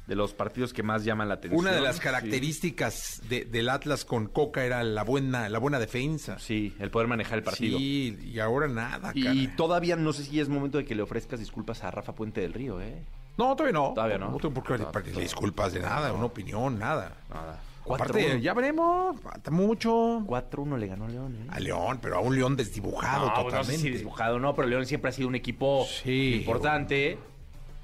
De 0.10 0.16
los 0.16 0.34
partidos 0.34 0.74
que 0.74 0.82
más 0.82 1.06
llaman 1.06 1.30
la 1.30 1.36
atención. 1.36 1.60
Una 1.60 1.72
de 1.72 1.82
las 1.82 2.00
características 2.00 3.22
del 3.30 3.70
Atlas 3.70 4.06
con 4.06 4.26
Coca 4.26 4.66
era 4.66 4.84
la 4.84 5.04
buena, 5.04 5.48
la 5.50 5.60
buena 5.60 5.78
defensa. 5.80 6.40
Sí, 6.40 6.74
el 6.80 6.90
poder 6.90 7.08
manejar 7.08 7.38
el 7.38 7.44
partido. 7.44 7.78
Sí, 7.78 8.18
y 8.34 8.40
ahora 8.40 8.68
nada, 8.68 9.12
Y 9.14 9.48
todavía 9.50 9.96
no 9.96 10.12
sé 10.12 10.24
si 10.24 10.40
es 10.40 10.50
momento 10.50 10.80
de 10.80 10.86
que 10.86 10.96
le 10.96 11.04
ofrezcas 11.04 11.40
disculpas 11.40 11.84
a 11.84 11.92
Rafa 11.92 12.16
Puente 12.16 12.42
del 12.42 12.54
Río, 12.54 12.82
¿eh? 12.82 13.04
No, 13.38 13.56
todavía 13.56 13.80
no. 13.80 13.94
Todavía 13.94 14.18
no. 14.18 14.32
No 14.32 14.38
tengo 14.38 14.56
por 14.56 15.04
qué 15.04 15.12
disculpas 15.12 15.74
de 15.74 15.80
nada, 15.80 16.12
una 16.12 16.26
opinión, 16.26 16.80
nada. 16.80 17.16
Nada. 17.30 17.62
Aparte, 17.88 18.42
ya 18.42 18.54
veremos, 18.54 19.20
falta 19.22 19.52
mucho. 19.52 20.22
4-1 20.26 20.78
le 20.78 20.88
ganó 20.88 21.06
a 21.06 21.10
León, 21.10 21.36
¿eh? 21.36 21.48
A 21.50 21.60
León, 21.60 22.00
pero 22.02 22.18
a 22.18 22.20
un 22.20 22.36
León 22.36 22.56
desdibujado 22.56 23.28
no, 23.28 23.34
totalmente. 23.34 23.58
No 23.58 23.64
sé 23.64 23.78
si 23.78 23.90
desdibujado, 23.90 24.40
no, 24.40 24.54
pero 24.54 24.68
León 24.68 24.86
siempre 24.86 25.10
ha 25.10 25.12
sido 25.12 25.28
un 25.28 25.36
equipo 25.36 25.88
importante. 26.06 27.18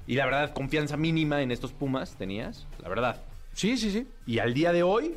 Y 0.06 0.14
la 0.14 0.24
verdad, 0.24 0.52
confianza 0.52 0.96
mínima 0.96 1.42
en 1.42 1.50
estos 1.50 1.72
Pumas 1.72 2.16
tenías, 2.16 2.66
la 2.82 2.88
verdad. 2.88 3.22
Sí, 3.52 3.76
sí, 3.76 3.90
sí. 3.90 4.06
Y 4.26 4.38
al 4.38 4.54
día 4.54 4.72
de 4.72 4.82
hoy, 4.82 5.16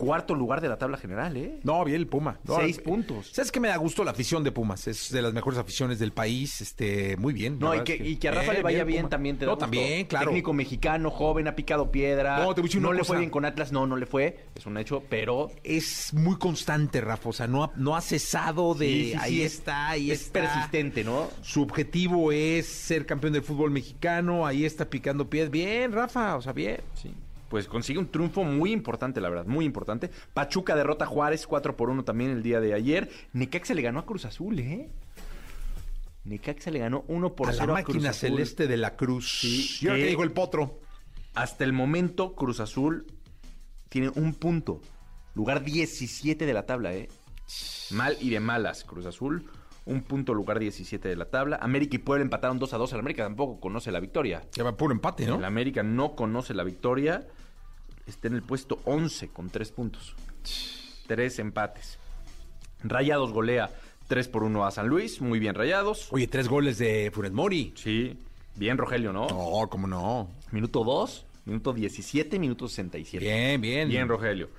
cuarto 0.00 0.34
lugar 0.34 0.62
de 0.62 0.68
la 0.68 0.78
tabla 0.78 0.96
general, 0.96 1.36
¿eh? 1.36 1.60
No, 1.62 1.84
bien 1.84 2.00
el 2.00 2.06
Puma. 2.06 2.38
Seis 2.46 2.78
puntos. 2.78 3.28
¿Sabes 3.32 3.52
qué 3.52 3.60
me 3.60 3.68
da 3.68 3.76
gusto 3.76 4.02
la 4.02 4.12
afición 4.12 4.42
de 4.42 4.50
Pumas? 4.50 4.88
Es 4.88 5.12
de 5.12 5.20
las 5.20 5.34
mejores 5.34 5.58
aficiones 5.58 5.98
del 5.98 6.12
país, 6.12 6.62
este, 6.62 7.18
muy 7.18 7.34
bien. 7.34 7.58
No, 7.58 7.74
y 7.74 8.16
que, 8.16 8.28
a 8.28 8.32
Rafa 8.32 8.54
le 8.54 8.62
vaya 8.62 8.84
bien, 8.84 9.10
también 9.10 9.36
te 9.36 9.44
da 9.44 9.52
No, 9.52 9.58
también, 9.58 10.06
claro. 10.06 10.28
Técnico 10.28 10.54
mexicano, 10.54 11.10
joven, 11.10 11.48
ha 11.48 11.54
picado 11.54 11.90
piedra. 11.92 12.38
No, 12.38 12.54
te 12.54 12.62
voy 12.62 12.68
a 12.68 12.68
decir 12.68 12.80
No 12.80 12.94
le 12.94 13.04
fue 13.04 13.18
bien 13.18 13.28
con 13.28 13.44
Atlas, 13.44 13.72
no, 13.72 13.86
no 13.86 13.98
le 13.98 14.06
fue, 14.06 14.46
es 14.54 14.64
un 14.64 14.78
hecho, 14.78 15.02
pero... 15.10 15.50
Es 15.64 16.14
muy 16.14 16.36
constante, 16.38 17.02
Rafa, 17.02 17.28
o 17.28 17.32
sea, 17.34 17.46
no 17.46 17.64
ha, 17.64 17.72
no 17.76 17.94
ha 17.94 18.00
cesado 18.00 18.74
de... 18.74 19.16
ahí 19.20 19.42
está, 19.42 19.90
ahí 19.90 20.10
es 20.10 20.30
persistente, 20.30 21.04
¿no? 21.04 21.28
Su 21.42 21.60
objetivo 21.62 22.32
es 22.32 22.66
ser 22.66 23.04
campeón 23.04 23.34
del 23.34 23.42
fútbol 23.42 23.70
mexicano, 23.70 24.46
ahí 24.46 24.64
está 24.64 24.88
picando 24.88 25.28
piedra. 25.28 25.50
Bien, 25.50 25.92
Rafa, 25.92 26.36
o 26.36 26.42
sea, 26.42 26.54
bien. 26.54 26.80
Sí 26.94 27.12
pues 27.50 27.66
consigue 27.66 27.98
un 27.98 28.08
triunfo 28.08 28.44
muy 28.44 28.70
importante, 28.70 29.20
la 29.20 29.28
verdad, 29.28 29.44
muy 29.44 29.64
importante. 29.64 30.08
Pachuca 30.32 30.76
derrota 30.76 31.04
a 31.04 31.08
Juárez 31.08 31.48
4 31.48 31.76
por 31.76 31.90
1 31.90 32.04
también 32.04 32.30
el 32.30 32.44
día 32.44 32.60
de 32.60 32.74
ayer. 32.74 33.10
Necaxa 33.32 33.74
le 33.74 33.82
ganó 33.82 33.98
a 33.98 34.06
Cruz 34.06 34.24
Azul, 34.24 34.60
¿eh? 34.60 34.88
Necaxa 36.22 36.70
le 36.70 36.78
ganó 36.78 37.04
1 37.08 37.34
por 37.34 37.52
0 37.52 37.64
a 37.64 37.66
la 37.66 37.72
máquina 37.72 38.12
celeste 38.12 38.68
de 38.68 38.76
la 38.76 38.94
Cruz. 38.94 39.40
Sí, 39.40 39.84
Yo 39.84 39.96
que 39.96 40.06
digo 40.06 40.22
el 40.22 40.30
potro. 40.30 40.78
Hasta 41.34 41.64
el 41.64 41.72
momento 41.72 42.36
Cruz 42.36 42.60
Azul 42.60 43.04
tiene 43.88 44.12
un 44.14 44.34
punto. 44.34 44.80
Lugar 45.34 45.64
17 45.64 46.46
de 46.46 46.52
la 46.52 46.66
tabla, 46.66 46.94
¿eh? 46.94 47.08
Mal 47.90 48.16
y 48.20 48.30
de 48.30 48.38
malas 48.38 48.84
Cruz 48.84 49.06
Azul 49.06 49.50
un 49.86 50.02
punto 50.02 50.34
lugar 50.34 50.58
17 50.58 51.08
de 51.08 51.16
la 51.16 51.24
tabla. 51.26 51.58
América 51.60 51.96
y 51.96 51.98
Puebla 51.98 52.22
empataron 52.22 52.58
2 52.58 52.74
a 52.74 52.78
2. 52.78 52.92
El 52.92 53.00
América 53.00 53.24
tampoco 53.24 53.58
conoce 53.58 53.90
la 53.90 53.98
victoria. 53.98 54.42
Ya 54.52 54.62
va 54.62 54.76
puro 54.76 54.92
empate, 54.92 55.26
¿no? 55.26 55.36
El 55.36 55.44
América 55.44 55.82
no 55.82 56.14
conoce 56.14 56.54
la 56.54 56.62
victoria. 56.62 57.26
Está 58.10 58.26
en 58.26 58.34
el 58.34 58.42
puesto 58.42 58.80
11 58.84 59.28
con 59.28 59.50
3 59.50 59.70
puntos. 59.70 60.14
Tres 61.06 61.38
empates. 61.38 61.96
Rayados 62.82 63.32
golea 63.32 63.70
3 64.08 64.26
por 64.26 64.42
1 64.42 64.66
a 64.66 64.70
San 64.72 64.88
Luis. 64.88 65.20
Muy 65.20 65.38
bien 65.38 65.54
rayados. 65.54 66.08
Oye, 66.10 66.26
tres 66.26 66.48
goles 66.48 66.76
de 66.78 67.12
Furet 67.14 67.32
Mori. 67.32 67.72
Sí. 67.76 68.18
Bien, 68.56 68.76
Rogelio, 68.76 69.12
¿no? 69.12 69.28
No, 69.28 69.68
cómo 69.70 69.86
no. 69.86 70.28
Minuto 70.50 70.82
2, 70.82 71.24
minuto 71.44 71.72
17, 71.72 72.38
minuto 72.40 72.66
67. 72.66 73.24
Bien, 73.24 73.60
bien. 73.60 73.88
Bien, 73.88 74.08
Rogelio. 74.08 74.50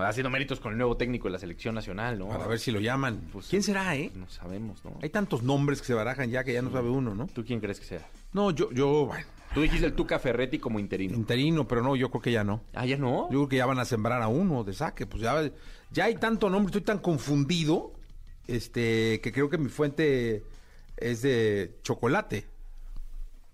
Haciendo 0.00 0.30
méritos 0.30 0.58
con 0.58 0.72
el 0.72 0.78
nuevo 0.78 0.96
técnico 0.96 1.28
de 1.28 1.32
la 1.32 1.38
selección 1.38 1.74
nacional, 1.74 2.18
¿no? 2.18 2.28
Para 2.28 2.46
ver 2.46 2.58
si 2.58 2.70
lo 2.70 2.80
llaman. 2.80 3.20
Pues, 3.32 3.48
¿Quién 3.48 3.62
será, 3.62 3.94
eh? 3.96 4.10
No 4.14 4.28
sabemos, 4.30 4.82
¿no? 4.84 4.98
Hay 5.02 5.10
tantos 5.10 5.42
nombres 5.42 5.80
que 5.82 5.86
se 5.86 5.94
barajan 5.94 6.30
ya 6.30 6.42
que 6.42 6.54
ya 6.54 6.62
no 6.62 6.70
sabe 6.70 6.88
uno, 6.88 7.14
¿no? 7.14 7.26
¿Tú 7.26 7.44
quién 7.44 7.60
crees 7.60 7.80
que 7.80 7.86
sea? 7.86 8.08
No, 8.32 8.50
yo, 8.50 8.72
yo, 8.72 9.06
bueno. 9.06 9.26
Tú 9.54 9.62
dijiste 9.62 9.86
el 9.86 9.94
Tuca 9.94 10.18
Ferretti 10.18 10.58
como 10.58 10.78
interino. 10.78 11.16
Interino, 11.16 11.66
pero 11.66 11.82
no, 11.82 11.96
yo 11.96 12.10
creo 12.10 12.22
que 12.22 12.32
ya 12.32 12.44
no. 12.44 12.62
Ah, 12.74 12.86
ya 12.86 12.96
no. 12.96 13.24
Yo 13.30 13.38
creo 13.38 13.48
que 13.48 13.56
ya 13.56 13.66
van 13.66 13.78
a 13.78 13.84
sembrar 13.84 14.22
a 14.22 14.28
uno 14.28 14.64
de 14.64 14.74
saque. 14.74 15.06
Pues 15.06 15.22
ya, 15.22 15.50
ya 15.90 16.04
hay 16.04 16.16
tanto 16.16 16.50
nombre, 16.50 16.68
estoy 16.68 16.82
tan 16.82 16.98
confundido, 16.98 17.92
este, 18.46 19.20
que 19.20 19.32
creo 19.32 19.48
que 19.48 19.58
mi 19.58 19.68
fuente 19.68 20.42
es 20.96 21.22
de 21.22 21.78
chocolate. 21.82 22.46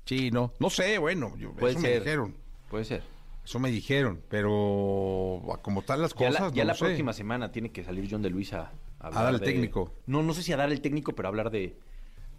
Sí, 0.04 0.30
no. 0.30 0.52
No 0.58 0.70
sé, 0.70 0.98
bueno, 0.98 1.32
Puede 1.58 1.78
ser. 1.78 2.20
Puede 2.68 2.84
ser. 2.84 3.02
Eso 3.44 3.58
me 3.58 3.70
dijeron, 3.70 4.22
pero 4.30 5.42
como 5.62 5.80
están 5.80 6.00
las 6.00 6.14
cosas. 6.14 6.52
Ya 6.54 6.64
la, 6.64 6.74
próxima 6.74 7.12
semana 7.12 7.52
tiene 7.52 7.70
que 7.70 7.84
salir 7.84 8.08
John 8.10 8.22
de 8.22 8.30
Luis 8.30 8.54
a, 8.54 8.72
a, 9.00 9.10
dar 9.10 9.34
el 9.34 9.40
técnico. 9.40 9.92
No, 10.06 10.22
no 10.22 10.32
sé 10.32 10.42
si 10.42 10.52
a 10.52 10.56
dar 10.56 10.72
el 10.72 10.80
técnico, 10.80 11.14
pero 11.14 11.28
hablar 11.28 11.50
de. 11.50 11.76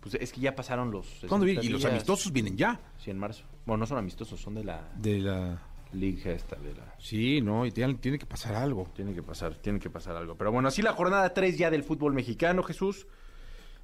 Pues 0.06 0.22
es 0.22 0.32
que 0.32 0.40
ya 0.40 0.56
pasaron 0.56 0.92
los. 0.92 1.26
¿Cuándo 1.28 1.46
vienen? 1.48 1.66
Y 1.66 1.70
los 1.70 1.84
amistosos 1.84 2.32
vienen 2.32 2.56
ya. 2.56 2.80
Sí, 2.96 3.10
en 3.10 3.18
marzo. 3.18 3.44
Bueno, 3.66 3.80
no 3.80 3.86
son 3.88 3.98
amistosos, 3.98 4.40
son 4.40 4.54
de 4.54 4.64
la. 4.64 4.88
De 4.96 5.20
la. 5.20 5.60
Liga 5.94 6.32
esta, 6.32 6.56
de 6.58 6.76
la. 6.76 6.94
Sí, 7.00 7.42
no, 7.42 7.66
y 7.66 7.72
tiene, 7.72 7.96
tiene 7.96 8.20
que 8.20 8.28
pasar 8.28 8.54
algo. 8.54 8.92
Tiene 8.96 9.16
que 9.16 9.24
pasar, 9.24 9.56
tiene 9.56 9.80
que 9.80 9.90
pasar 9.90 10.16
algo. 10.16 10.36
Pero 10.36 10.52
bueno, 10.52 10.68
así 10.68 10.84
la 10.84 10.94
jornada 10.94 11.34
3 11.34 11.58
ya 11.58 11.72
del 11.72 11.84
fútbol 11.84 12.14
mexicano, 12.14 12.62
Jesús. 12.62 13.08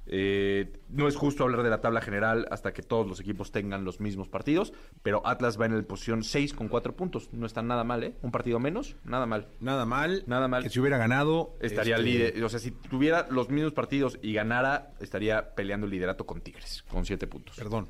Eh, 0.06 0.72
no 0.88 1.06
es 1.06 1.16
justo 1.16 1.44
hablar 1.44 1.62
de 1.62 1.70
la 1.70 1.80
tabla 1.80 2.00
general 2.00 2.48
hasta 2.50 2.72
que 2.72 2.82
todos 2.82 3.06
los 3.06 3.20
equipos 3.20 3.52
tengan 3.52 3.84
los 3.84 4.00
mismos 4.00 4.28
partidos, 4.28 4.72
pero 5.02 5.24
Atlas 5.26 5.60
va 5.60 5.66
en 5.66 5.76
la 5.76 5.82
posición 5.82 6.24
6 6.24 6.54
con 6.54 6.68
4 6.68 6.96
puntos. 6.96 7.28
No 7.32 7.46
está 7.46 7.62
nada 7.62 7.84
mal, 7.84 8.02
¿eh? 8.02 8.14
Un 8.22 8.32
partido 8.32 8.58
menos, 8.58 8.96
nada 9.04 9.26
mal. 9.26 9.48
Nada 9.60 9.86
mal. 9.86 10.24
Nada 10.26 10.48
mal. 10.48 10.64
Que 10.64 10.70
si 10.70 10.80
hubiera 10.80 10.98
ganado... 10.98 11.56
Estaría 11.60 11.96
este, 11.96 12.06
líder. 12.06 12.44
O 12.44 12.48
sea, 12.48 12.58
si 12.58 12.72
tuviera 12.72 13.26
los 13.30 13.48
mismos 13.48 13.72
partidos 13.72 14.18
y 14.22 14.32
ganara, 14.32 14.92
estaría 15.00 15.54
peleando 15.54 15.86
el 15.86 15.92
liderato 15.92 16.26
con 16.26 16.40
Tigres, 16.40 16.84
con 16.88 17.06
7 17.06 17.26
puntos. 17.26 17.56
Perdón. 17.56 17.88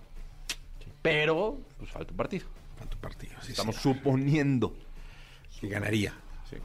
Pero, 1.00 1.60
pues 1.78 1.90
falta 1.90 2.12
un 2.12 2.16
partido. 2.16 2.46
Falta 2.76 2.94
un 2.96 3.00
partido, 3.00 3.32
Estamos 3.48 3.76
suponiendo. 3.76 4.74
Que 5.60 5.68
ganaría. 5.68 6.14
Sí. 6.48 6.56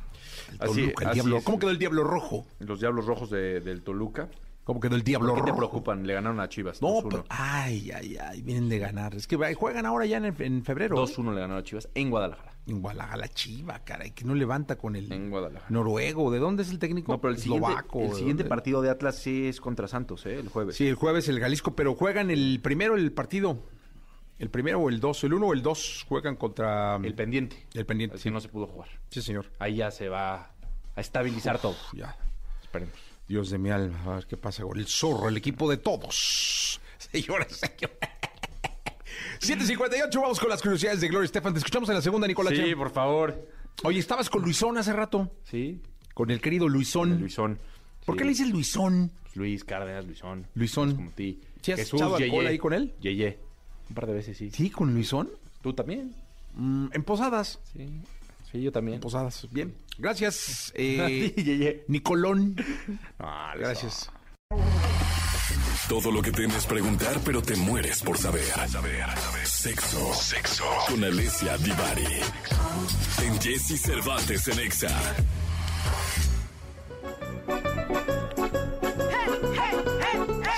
¿Cómo 1.44 1.60
quedó 1.60 1.70
el 1.70 1.78
Diablo 1.78 2.04
Rojo? 2.04 2.46
Los 2.60 2.80
Diablos 2.80 3.06
Rojos 3.06 3.30
del 3.30 3.82
Toluca. 3.84 4.30
¿Cómo 4.68 4.82
quedó 4.82 4.98
el 4.98 5.04
Diablo 5.04 5.34
¿Por 5.34 5.46
qué 5.46 5.52
te 5.52 5.56
preocupan? 5.56 6.06
Le 6.06 6.14
ganaron 6.14 6.42
a 6.42 6.50
Chivas. 6.50 6.82
No, 6.82 7.00
pero, 7.10 7.24
ay, 7.30 7.90
ay, 7.90 8.18
ay, 8.18 8.42
vienen 8.42 8.68
de 8.68 8.78
ganar. 8.80 9.16
Es 9.16 9.26
que 9.26 9.38
juegan 9.56 9.86
ahora 9.86 10.06
ya 10.06 10.18
en, 10.18 10.62
febrero. 10.66 10.98
2-1 10.98 11.36
le 11.36 11.40
ganaron 11.40 11.60
a 11.60 11.64
Chivas 11.64 11.88
en 11.96 12.10
Guadalajara. 12.10 12.52
En 12.68 12.82
Guadalajara, 12.82 13.30
Chiva, 13.30 13.80
caray, 13.86 14.12
que 14.12 14.26
no 14.26 14.36
levanta 14.36 14.78
con 14.78 14.98
el 14.98 15.10
en 15.10 15.30
Guadalajara. 15.30 15.70
noruego. 15.70 16.32
¿De 16.32 16.40
dónde 16.40 16.64
es 16.64 16.70
el 16.70 16.80
técnico? 16.80 17.14
No, 17.14 17.22
pero 17.22 17.34
el 17.34 17.40
siguiente, 17.40 17.70
el 17.94 18.14
siguiente 18.14 18.44
partido 18.44 18.82
de 18.82 18.90
Atlas 18.90 19.16
sí 19.16 19.48
es 19.48 19.62
contra 19.62 19.88
Santos, 19.88 20.26
¿eh? 20.26 20.38
El 20.38 20.50
jueves. 20.50 20.76
Sí, 20.76 20.86
el 20.86 20.96
jueves 20.96 21.30
el 21.30 21.40
Jalisco, 21.40 21.74
pero 21.74 21.96
juegan 21.96 22.30
el 22.30 22.60
primero 22.62 22.98
el 22.98 23.14
partido. 23.14 23.64
El 24.38 24.50
primero 24.50 24.82
o 24.82 24.90
el 24.90 25.00
dos, 25.00 25.24
el 25.24 25.34
uno 25.34 25.48
o 25.48 25.54
el 25.54 25.62
dos 25.62 26.06
juegan 26.10 26.36
contra... 26.36 26.98
El 26.98 27.16
pendiente. 27.16 27.66
El 27.74 27.86
pendiente. 27.86 28.18
Así 28.18 28.30
no 28.30 28.42
se 28.42 28.50
pudo 28.50 28.68
jugar. 28.68 28.90
Sí, 29.12 29.22
señor. 29.22 29.46
Ahí 29.60 29.78
ya 29.78 29.92
se 29.92 30.10
va 30.10 30.52
a 30.94 31.00
estabilizar 31.00 31.58
todo. 31.58 31.78
Ya. 31.94 32.18
Esperemos. 32.62 33.07
Dios 33.28 33.50
de 33.50 33.58
mi 33.58 33.70
alma, 33.70 34.00
a 34.06 34.16
ver 34.16 34.26
qué 34.26 34.38
pasa 34.38 34.64
con 34.64 34.78
el 34.80 34.88
zorro, 34.88 35.28
el 35.28 35.38
equipo 35.38 35.70
de 35.70 35.78
todos. 35.78 36.80
Señoras, 36.98 37.52
señores. 37.52 37.98
7.58, 39.42 40.22
vamos 40.22 40.40
con 40.40 40.50
las 40.50 40.62
curiosidades 40.62 41.02
de 41.02 41.10
Gloria 41.10 41.26
Estefan. 41.26 41.54
Te 41.54 41.60
escuchamos 41.60 41.90
en 41.90 41.96
la 41.96 42.02
segunda, 42.02 42.28
Nicolás. 42.28 42.54
Sí, 42.56 42.74
por 42.76 42.90
favor. 42.90 43.48
Oye, 43.84 44.00
estabas 44.00 44.30
con 44.30 44.42
Luisón 44.42 44.78
hace 44.78 44.94
rato. 44.94 45.32
Sí. 45.44 45.82
Con 46.14 46.32
el 46.32 46.42
querido 46.42 46.68
Luisón. 46.68 47.20
Luisón. 47.20 47.60
¿Por 48.06 48.16
qué 48.16 48.24
le 48.24 48.30
dices 48.30 48.50
Luisón? 48.50 49.12
Luis 49.36 49.64
Cárdenas, 49.64 50.06
Luisón. 50.06 50.48
Luisón. 50.56 50.96
como 50.96 51.12
ti. 51.12 51.40
¿Sí 51.62 51.74
has 51.74 51.80
echado 51.82 52.16
alcohol 52.16 52.48
ahí 52.48 52.58
con 52.58 52.74
él? 52.74 52.94
Yeye. 53.00 53.38
Un 53.90 53.96
par 53.96 54.08
de 54.08 54.14
veces, 54.14 54.38
sí. 54.38 54.50
¿Sí, 54.50 54.70
con 54.70 54.94
Luisón? 54.94 55.30
¿Tú 55.62 55.74
también? 55.74 56.16
Mm, 56.56 56.88
en 56.94 57.04
Posadas. 57.04 57.60
Sí. 57.74 57.88
Sí, 58.58 58.64
yo 58.64 58.72
también. 58.72 59.00
Posadas. 59.00 59.48
Bien. 59.52 59.76
Gracias, 60.00 60.74
eh, 60.76 61.84
Nicolón. 61.88 62.56
Ah, 63.20 63.54
gracias. 63.58 64.10
Todo 65.90 66.12
lo 66.12 66.22
que 66.22 66.32
temes 66.32 66.66
preguntar, 66.66 67.20
pero 67.24 67.42
te 67.42 67.56
mueres 67.56 68.02
por 68.02 68.18
saber. 68.18 68.44
Sexo. 69.44 70.14
Sexo. 70.14 70.64
Con 70.90 71.04
Alessia 71.04 71.58
Divari. 71.58 72.06
En 73.24 73.40
Jesse 73.42 73.82
Cervantes 73.82 74.48
en 74.48 74.60
Exa. 74.60 75.16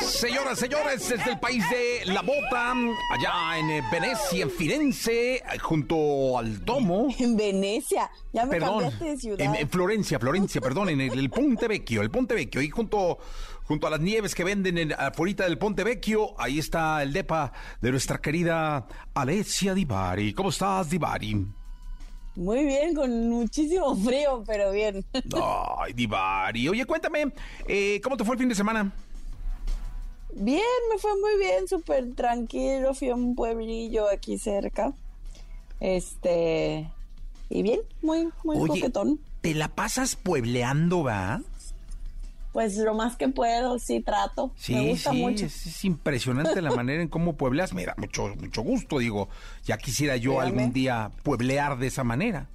Señoras, 0.09 0.57
señores, 0.57 1.07
desde 1.07 1.31
el 1.31 1.39
país 1.39 1.63
de 1.69 2.11
La 2.11 2.21
Bota, 2.21 2.71
allá 2.71 3.59
en 3.59 3.69
eh, 3.69 3.83
Venecia, 3.91 4.43
en 4.43 4.49
Firenze, 4.49 5.43
junto 5.61 6.37
al 6.37 6.65
Domo. 6.65 7.07
En 7.19 7.37
Venecia, 7.37 8.09
ya 8.33 8.45
me 8.45 8.51
perdón, 8.51 8.81
cambiaste 8.81 9.05
de 9.05 9.17
ciudad. 9.17 9.55
En, 9.55 9.69
Florencia, 9.69 10.19
Florencia, 10.19 10.61
perdón, 10.61 10.89
en 10.89 11.01
el, 11.01 11.29
Ponte 11.29 11.67
Vecchio, 11.67 12.01
el 12.01 12.09
Ponte 12.09 12.33
Vecchio, 12.33 12.61
y 12.61 12.69
junto, 12.69 13.19
junto 13.65 13.87
a 13.87 13.91
las 13.91 13.99
nieves 13.99 14.33
que 14.33 14.43
venden 14.43 14.79
en, 14.79 14.93
afuera 14.93 15.45
del 15.45 15.59
Ponte 15.59 15.83
Vecchio, 15.83 16.33
ahí 16.39 16.57
está 16.57 17.03
el 17.03 17.13
depa 17.13 17.53
de 17.79 17.91
nuestra 17.91 18.19
querida 18.19 18.87
Alessia 19.13 19.75
Divari. 19.75 20.33
¿Cómo 20.33 20.49
estás, 20.49 20.89
Divari? 20.89 21.45
Muy 22.35 22.65
bien, 22.65 22.95
con 22.95 23.29
muchísimo 23.29 23.95
frío, 23.95 24.43
pero 24.45 24.71
bien. 24.71 25.05
Ay, 25.13 25.93
Divari. 25.93 26.67
Oye, 26.67 26.85
cuéntame, 26.85 27.31
eh, 27.67 28.01
¿cómo 28.03 28.17
te 28.17 28.23
fue 28.23 28.35
el 28.35 28.39
fin 28.39 28.49
de 28.49 28.55
semana? 28.55 28.91
Bien, 30.33 30.63
me 30.91 30.97
fue 30.99 31.11
muy 31.19 31.37
bien, 31.37 31.67
súper 31.67 32.13
tranquilo. 32.13 32.93
Fui 32.93 33.09
a 33.09 33.15
un 33.15 33.35
pueblillo 33.35 34.09
aquí 34.09 34.37
cerca. 34.37 34.93
Este, 35.79 36.89
y 37.49 37.63
bien, 37.63 37.81
muy, 38.01 38.29
muy 38.43 38.57
Oye, 38.57 38.91
¿Te 39.41 39.53
la 39.55 39.69
pasas 39.69 40.15
puebleando, 40.15 41.03
va? 41.03 41.41
Pues 42.51 42.77
lo 42.77 42.93
más 42.93 43.15
que 43.15 43.29
puedo, 43.29 43.79
sí 43.79 44.01
trato. 44.01 44.51
Sí, 44.57 44.73
Me 44.73 44.89
gusta 44.89 45.11
sí, 45.11 45.21
mucho. 45.21 45.45
Es, 45.45 45.85
impresionante 45.85 46.61
la 46.61 46.71
manera 46.71 47.01
en 47.01 47.07
cómo 47.07 47.33
puebleas. 47.35 47.73
Mira, 47.73 47.93
mucho, 47.97 48.35
mucho 48.39 48.61
gusto, 48.61 48.99
digo. 48.99 49.29
Ya 49.65 49.77
quisiera 49.77 50.17
yo 50.17 50.41
algún 50.41 50.73
día 50.73 51.11
pueblear 51.23 51.77
de 51.77 51.87
esa 51.87 52.03
manera. 52.03 52.47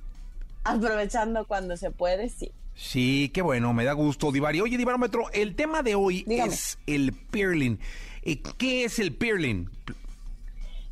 Aprovechando 0.65 1.47
cuando 1.47 1.77
se 1.77 1.91
puede, 1.91 2.29
sí. 2.29 2.53
Sí, 2.75 3.31
qué 3.33 3.43
bueno, 3.43 3.73
me 3.73 3.85
da 3.85 3.93
gusto, 3.93 4.33
Divari. 4.33 4.61
Oye, 4.61 4.77
Divarómetro, 4.77 5.31
el 5.33 5.55
tema 5.55 5.83
de 5.83 5.95
hoy 5.95 6.25
es 6.29 6.79
el 6.87 7.13
peerling. 7.13 7.79
Eh, 8.23 8.43
¿Qué 8.59 8.85
es 8.85 8.99
el 8.99 9.15
peerling? 9.15 9.71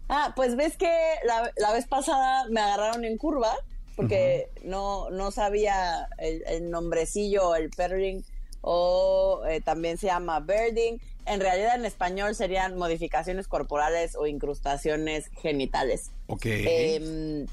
Ah, 0.09 0.33
pues 0.37 0.57
ves 0.57 0.77
que 0.77 0.93
la, 1.25 1.73
vez 1.73 1.87
pasada 1.87 2.47
me 2.51 2.61
agarraron 2.61 3.05
en 3.05 3.17
curva 3.17 3.53
porque 3.97 4.49
no, 4.62 5.11
no 5.11 5.31
sabía 5.31 6.09
el, 6.19 6.43
el 6.47 6.71
nombrecillo, 6.71 7.57
el 7.57 7.71
peerling 7.71 8.23
o 8.62 9.43
eh, 9.49 9.61
también 9.61 9.99
se 9.99 10.07
llama 10.07 10.41
birding. 10.41 11.01
En 11.27 11.41
realidad 11.41 11.77
en 11.77 11.85
español 11.85 12.35
serían 12.35 12.77
modificaciones 12.77 13.47
corporales 13.47 14.17
o 14.17 14.27
incrustaciones 14.27 15.31
genitales. 15.41 16.11
Ok. 16.29 16.47
Em, 16.47 17.47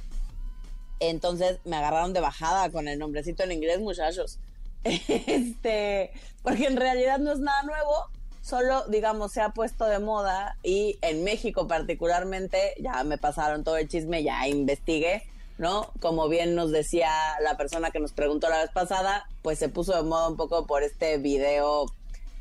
entonces 1.00 1.60
me 1.65 1.75
agarraron 1.75 2.13
de 2.13 2.20
bajada 2.20 2.70
con 2.72 2.88
el 2.88 3.00
nombrecito 3.00 3.44
en 3.44 3.51
inglés, 3.51 3.79
muchachos. 3.79 4.39
este, 4.84 6.12
porque 6.44 6.68
en 6.68 6.77
realidad 6.77 7.20
no 7.20 7.32
es 7.32 7.39
nada 7.39 7.63
nuevo, 7.63 8.10
solo, 8.41 8.86
digamos, 8.88 9.34
se 9.34 9.41
ha 9.41 9.50
puesto 9.50 9.86
de 9.86 10.00
moda 10.00 10.58
y 10.63 10.98
en 11.01 11.24
México 11.24 11.68
particularmente, 11.68 12.74
ya 12.79 13.03
me 13.03 13.18
pasaron 13.18 13.63
todo 13.63 13.77
el 13.77 13.88
chisme, 13.88 14.24
ya 14.24 14.48
investigué 14.48 15.24
¿no? 15.60 15.91
Como 16.00 16.29
bien 16.29 16.56
nos 16.56 16.72
decía 16.72 17.12
la 17.44 17.58
persona 17.58 17.91
que 17.91 18.00
nos 18.00 18.13
preguntó 18.13 18.50
la 18.50 18.60
vez 18.60 18.72
pasada, 18.72 19.27
pues 19.44 19.60
se 19.60 19.70
puso 19.70 19.96
de 19.96 20.03
moda 20.03 20.29
un 20.29 20.38
poco 20.38 20.65
por 20.65 20.84
este 20.84 21.18
video 21.18 21.86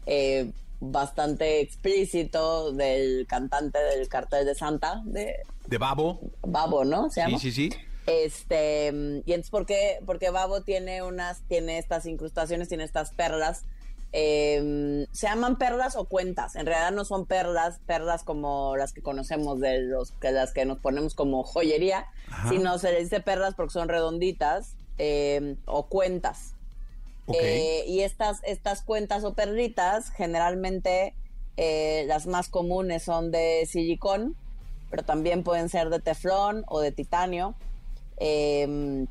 eh, 0.07 0.53
bastante 0.81 1.61
explícito 1.61 2.73
del 2.73 3.27
cantante 3.29 3.79
del 3.79 4.09
cartel 4.09 4.47
de 4.47 4.55
Santa, 4.55 5.03
de... 5.05 5.35
De 5.67 5.79
Babo. 5.79 6.21
Babo, 6.43 6.85
¿no? 6.85 7.11
¿Se 7.11 7.21
llama? 7.21 7.39
Sí, 7.41 7.51
sí, 7.51 7.71
sí. 7.71 7.77
Este, 8.09 8.89
y 9.27 9.33
entonces, 9.33 9.51
¿por 9.51 9.67
qué? 9.67 10.01
Porque 10.07 10.31
Babo 10.31 10.63
tiene 10.63 11.03
unas, 11.03 11.43
tiene 11.43 11.79
estas 11.79 12.07
incrustaciones, 12.07 12.69
tiene 12.69 12.85
estas 12.85 13.13
perlas 13.13 13.65
eh, 14.13 15.07
se 15.13 15.27
llaman 15.27 15.59
perlas 15.59 15.97
o 15.97 16.07
cuentas. 16.07 16.57
En 16.57 16.67
realidad 16.67 16.93
no 16.93 17.05
son 17.05 17.27
perlas, 17.27 17.79
perlas 17.87 18.23
como 18.23 18.77
las 18.77 18.93
que 18.93 19.03
conocemos 19.03 19.61
de 19.61 19.81
los 19.81 20.13
que 20.13 20.33
las 20.33 20.53
que 20.53 20.65
nos 20.65 20.79
ponemos 20.79 21.15
como 21.15 21.43
joyería, 21.45 22.07
sino 22.49 22.79
se 22.79 22.93
les 22.93 23.11
dice 23.11 23.21
perlas 23.21 23.55
porque 23.55 23.73
son 23.73 23.89
redonditas 23.89 24.75
em, 24.97 25.57
o 25.67 25.87
cuentas. 25.87 26.55
Eh, 27.35 27.85
y 27.87 28.01
estas, 28.01 28.41
estas 28.45 28.81
cuentas 28.81 29.23
o 29.25 29.35
perlitas, 29.35 30.11
generalmente 30.11 31.15
eh, 31.59 32.05
las 32.07 32.27
más 32.27 32.49
comunes 32.49 33.03
son 33.03 33.31
de 33.31 33.67
silicón, 33.67 34.35
pero 34.89 35.03
también 35.03 35.43
pueden 35.43 35.69
ser 35.69 35.91
de 35.91 36.01
teflón 36.01 36.65
o 36.69 36.81
de 36.81 36.91
titanio. 36.91 37.55
Em, 38.21 39.07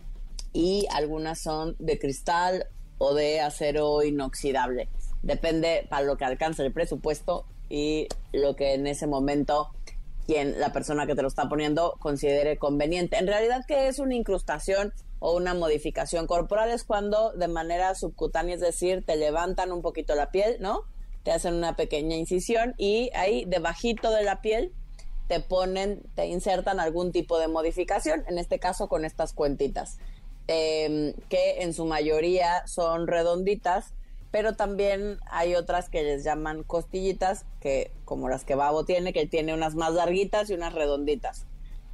y 0.54 0.88
algunas 0.92 1.40
son 1.42 1.76
de 1.80 2.00
cristal 2.00 2.68
o 2.98 3.14
de 3.14 3.42
acero 3.42 4.04
inoxidable. 4.04 4.90
Depende 5.22 5.86
para 5.90 6.06
lo 6.06 6.18
que 6.18 6.26
alcance 6.26 6.64
el 6.64 6.74
presupuesto 6.74 7.46
y 7.70 8.08
lo 8.32 8.56
que 8.56 8.74
en 8.74 8.88
ese 8.88 9.08
momento 9.08 9.72
quien 10.26 10.60
la 10.60 10.74
persona 10.74 11.08
que 11.08 11.16
te 11.16 11.22
lo 11.22 11.30
está 11.30 11.48
poniendo 11.48 11.96
considere 12.00 12.58
conveniente. 12.58 13.18
En 13.18 13.28
realidad, 13.28 13.64
¿qué 13.66 13.88
es 13.88 13.98
una 13.98 14.14
incrustación 14.14 14.94
o 15.20 15.36
una 15.36 15.54
modificación 15.54 16.28
corporal? 16.28 16.70
Es 16.70 16.84
cuando 16.84 17.32
de 17.32 17.48
manera 17.48 17.96
subcutánea, 17.96 18.56
es 18.56 18.62
decir, 18.62 19.06
te 19.06 19.16
levantan 19.16 19.72
un 19.72 19.82
poquito 19.82 20.16
la 20.16 20.30
piel, 20.30 20.58
¿no? 20.60 20.82
Te 21.24 21.32
hacen 21.32 21.54
una 21.54 21.76
pequeña 21.76 22.18
incisión 22.18 22.74
y 22.78 23.10
ahí 23.16 23.46
debajito 23.46 24.12
de 24.12 24.24
la 24.24 24.42
piel 24.42 24.74
te 25.28 25.40
ponen, 25.40 26.02
te 26.16 26.28
insertan 26.28 26.80
algún 26.80 27.12
tipo 27.12 27.38
de 27.40 27.48
modificación, 27.48 28.24
en 28.28 28.38
este 28.38 28.60
caso 28.60 28.88
con 28.88 29.06
estas 29.06 29.34
cuentitas. 29.34 29.98
Em, 30.48 31.14
que 31.30 31.62
en 31.64 31.74
su 31.74 31.86
mayoría 31.86 32.66
son 32.68 33.08
redonditas, 33.08 33.94
pero 34.32 34.56
también 34.56 35.20
hay 35.30 35.56
otras 35.56 35.90
que 35.90 36.04
les 36.04 36.24
llaman 36.24 36.64
costillitas, 36.64 37.46
que 37.60 37.92
como 38.06 38.30
las 38.30 38.46
que 38.46 38.56
Babo 38.56 38.86
tiene, 38.86 39.12
que 39.12 39.26
tiene 39.26 39.54
unas 39.54 39.76
más 39.76 39.94
larguitas 39.94 40.50
y 40.50 40.54
unas 40.54 40.74
redonditas. 40.74 41.46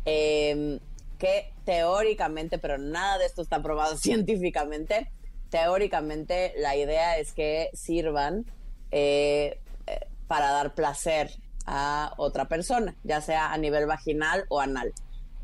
Em, 0.06 0.80
que 1.18 1.52
teóricamente, 1.66 2.60
pero 2.60 2.78
nada 2.78 3.18
de 3.18 3.26
esto 3.26 3.42
está 3.42 3.64
probado 3.64 3.98
científicamente, 3.98 5.10
teóricamente 5.50 6.54
la 6.58 6.76
idea 6.76 7.18
es 7.18 7.34
que 7.34 7.70
sirvan 7.74 8.46
eh, 8.92 9.60
eh, 9.88 10.00
para 10.28 10.52
dar 10.52 10.76
placer 10.76 11.32
a 11.66 12.14
otra 12.18 12.48
persona, 12.48 12.96
ya 13.04 13.22
sea 13.22 13.52
a 13.52 13.58
nivel 13.58 13.86
vaginal 13.86 14.46
o 14.50 14.60
anal, 14.60 14.94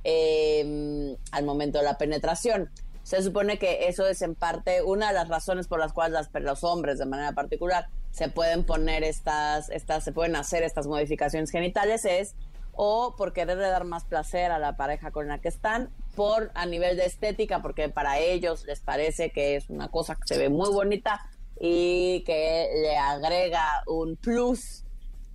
em, 0.03 1.15
al 1.31 1.45
momento 1.45 1.79
de 1.79 1.85
la 1.85 1.97
penetración. 1.97 2.69
Se 3.03 3.23
supone 3.23 3.57
que 3.57 3.87
eso 3.87 4.05
es 4.07 4.21
en 4.21 4.35
parte 4.35 4.83
una 4.83 5.07
de 5.07 5.13
las 5.13 5.27
razones 5.27 5.67
por 5.67 5.79
las 5.79 5.93
cuales 5.93 6.29
los 6.33 6.63
hombres 6.63 6.99
de 6.99 7.05
manera 7.05 7.31
particular 7.31 7.87
se 8.11 8.29
pueden 8.29 8.65
poner 8.65 9.03
estas, 9.03 9.69
estas, 9.69 10.03
se 10.03 10.11
pueden 10.11 10.35
hacer 10.35 10.63
estas 10.63 10.87
modificaciones 10.87 11.51
genitales 11.51 12.05
es 12.05 12.35
o 12.73 13.15
por 13.17 13.33
quererle 13.33 13.67
dar 13.67 13.83
más 13.83 14.05
placer 14.05 14.51
a 14.51 14.59
la 14.59 14.77
pareja 14.77 15.11
con 15.11 15.27
la 15.27 15.39
que 15.39 15.49
están, 15.49 15.89
por 16.15 16.51
a 16.55 16.65
nivel 16.65 16.95
de 16.95 17.05
estética, 17.05 17.61
porque 17.61 17.89
para 17.89 18.19
ellos 18.19 18.63
les 18.65 18.79
parece 18.79 19.31
que 19.31 19.57
es 19.57 19.69
una 19.69 19.89
cosa 19.89 20.15
que 20.15 20.21
se 20.25 20.37
ve 20.37 20.49
muy 20.49 20.69
bonita 20.69 21.25
y 21.59 22.23
que 22.23 22.69
le 22.81 22.95
agrega 22.95 23.83
un 23.85 24.15
plus 24.15 24.85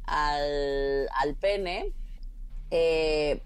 al, 0.06 1.08
al 1.14 1.34
pene. 1.36 1.92
Eh, 2.70 3.42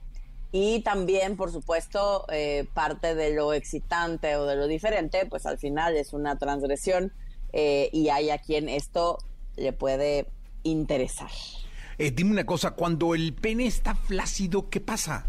y 0.51 0.81
también, 0.81 1.37
por 1.37 1.53
supuesto, 1.53 2.25
eh, 2.31 2.67
parte 2.73 3.15
de 3.15 3.35
lo 3.35 3.53
excitante 3.53 4.37
o 4.37 4.47
de 4.47 4.57
lo 4.57 4.67
diferente, 4.67 5.27
pues 5.27 5.45
al 5.45 5.59
final 5.59 5.97
es 5.97 6.13
una 6.15 6.39
transgresión 6.39 7.13
eh, 7.53 7.91
y 7.93 8.09
hay 8.09 8.31
a 8.31 8.39
quien 8.39 8.69
esto 8.69 9.19
le 9.57 9.73
puede 9.73 10.27
interesar. 10.63 11.31
Eh, 11.99 12.13
dime 12.13 12.31
una 12.31 12.47
cosa, 12.47 12.71
cuando 12.71 13.15
el 13.15 13.35
pene 13.35 13.67
está 13.67 13.95
flácido, 13.95 14.71
¿qué 14.71 14.81
pasa? 14.81 15.27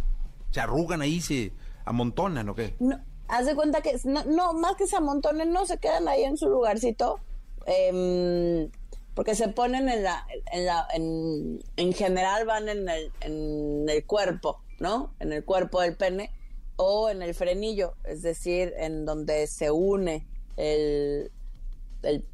¿Se 0.52 0.62
arrugan 0.62 1.02
ahí, 1.02 1.20
se 1.20 1.52
amontonan 1.84 2.48
o 2.48 2.56
qué? 2.56 2.76
No, 2.80 2.98
haz 3.28 3.46
de 3.46 3.56
cuenta 3.56 3.82
que, 3.82 4.00
no, 4.06 4.54
más 4.54 4.76
que 4.76 4.88
se 4.88 4.96
amontonen, 4.96 5.52
no 5.52 5.65
se 5.65 5.80
quedan 5.80 6.08
ahí 6.08 6.24
en 6.24 6.38
su 6.38 6.48
lugarcito, 6.48 7.20
em, 7.65 8.70
porque 9.20 9.36
se 9.36 9.50
ponen 9.50 9.90
en 9.90 10.02
la, 10.02 10.26
en 10.54 10.66
la, 10.66 10.88
en, 10.94 11.60
en 11.76 11.92
general 11.92 12.46
van 12.46 12.70
en 12.70 12.88
el, 12.88 13.12
en 13.20 13.90
el 13.90 14.06
cuerpo 14.06 14.62
¿no? 14.80 15.14
En 15.20 15.34
el 15.34 15.44
cuerpo 15.44 15.82
del 15.82 15.98
pene 15.98 16.32
o 16.78 17.10
en 17.10 17.22
el 17.22 17.34
frenillo, 17.34 17.96
es 18.06 18.22
decir, 18.22 18.74
en 18.78 19.04
donde 19.04 19.46
se 19.48 19.72
une 19.72 20.26
el, 20.56 21.34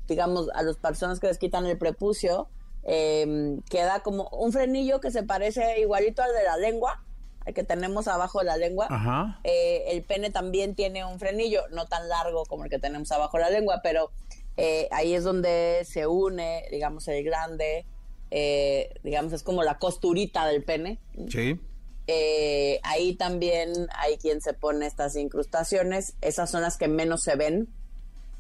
digamos, 0.08 0.50
a 0.54 0.62
las 0.62 0.78
personas 0.78 1.20
que 1.20 1.26
les 1.26 1.40
quitan 1.40 1.66
el 1.66 1.80
prepucio, 1.80 2.50
em, 2.84 3.64
queda 3.64 4.02
como 4.02 4.30
un 4.30 4.52
frenillo 4.52 5.00
que 5.00 5.10
se 5.10 5.24
parece 5.24 5.80
igualito 5.80 6.22
al 6.22 6.34
de 6.34 6.44
la 6.44 6.58
lengua, 6.58 7.04
al 7.48 7.56
que 7.56 7.64
tenemos 7.64 8.08
abajo 8.08 8.42
de 8.42 8.46
la 8.46 8.58
lengua. 8.58 9.40
Eh, 9.44 9.86
el 9.88 10.04
pene 10.04 10.30
también 10.30 10.76
tiene 10.76 11.04
un 11.04 11.18
frenillo, 11.18 11.64
no 11.72 11.88
tan 11.88 12.08
largo 12.10 12.46
como 12.46 12.66
el 12.66 12.70
que 12.70 12.78
tenemos 12.78 13.12
abajo 13.12 13.38
de 13.38 13.44
la 13.44 13.50
lengua, 13.50 13.80
pero 13.82 14.12
eh, 14.58 14.88
ahí 14.92 15.14
es 15.14 15.24
donde 15.24 15.86
se 15.86 16.08
une, 16.08 16.66
digamos, 16.72 17.08
el 17.08 17.24
grande, 17.24 17.86
eh, 18.32 18.94
digamos, 19.04 19.34
es 19.34 19.44
como 19.44 19.64
la 19.64 19.78
costurita 19.78 20.48
del 20.48 20.64
pene. 20.64 21.00
Sí. 21.30 21.60
Eh, 22.08 22.80
ahí 22.84 23.16
también 23.16 23.88
hay 23.98 24.18
quien 24.18 24.42
se 24.42 24.54
pone 24.54 24.86
estas 24.86 25.16
incrustaciones. 25.16 26.14
Esas 26.22 26.50
son 26.52 26.62
las 26.62 26.78
que 26.78 26.88
menos 26.88 27.22
se 27.24 27.36
ven, 27.36 27.68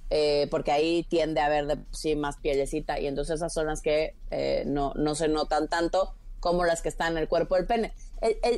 eh, 0.09 0.47
porque 0.51 0.71
ahí 0.71 1.03
tiende 1.09 1.41
a 1.41 1.47
haber 1.47 1.65
de 1.65 1.77
sí 1.91 2.15
más 2.15 2.37
pielecita 2.37 2.99
y 2.99 3.07
entonces 3.07 3.37
esas 3.37 3.53
son 3.53 3.67
las 3.67 3.81
que 3.81 4.15
eh, 4.29 4.63
no, 4.67 4.93
no 4.95 5.15
se 5.15 5.27
notan 5.27 5.67
tanto 5.67 6.13
como 6.39 6.63
las 6.63 6.83
que 6.83 6.89
están 6.89 7.13
en 7.13 7.17
el 7.17 7.27
cuerpo 7.27 7.55
del 7.55 7.65
pene. 7.65 7.91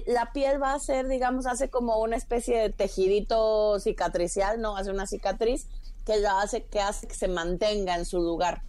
la 0.08 0.34
piel 0.34 0.62
va 0.62 0.74
a 0.74 0.80
ser, 0.80 1.08
digamos, 1.08 1.46
hace 1.46 1.70
como 1.70 2.00
una 2.00 2.18
especie 2.18 2.58
de 2.60 2.70
tejidito 2.70 3.80
cicatricial, 3.80 4.60
¿no? 4.60 4.76
Hace 4.76 4.92
una 4.92 5.08
cicatriz 5.08 5.68
que 6.08 6.26
hace 6.26 6.64
que 6.64 6.80
hace 6.80 7.06
que 7.06 7.16
se 7.16 7.28
mantenga 7.28 7.96
en 7.96 8.06
su 8.06 8.20
lugar 8.20 8.64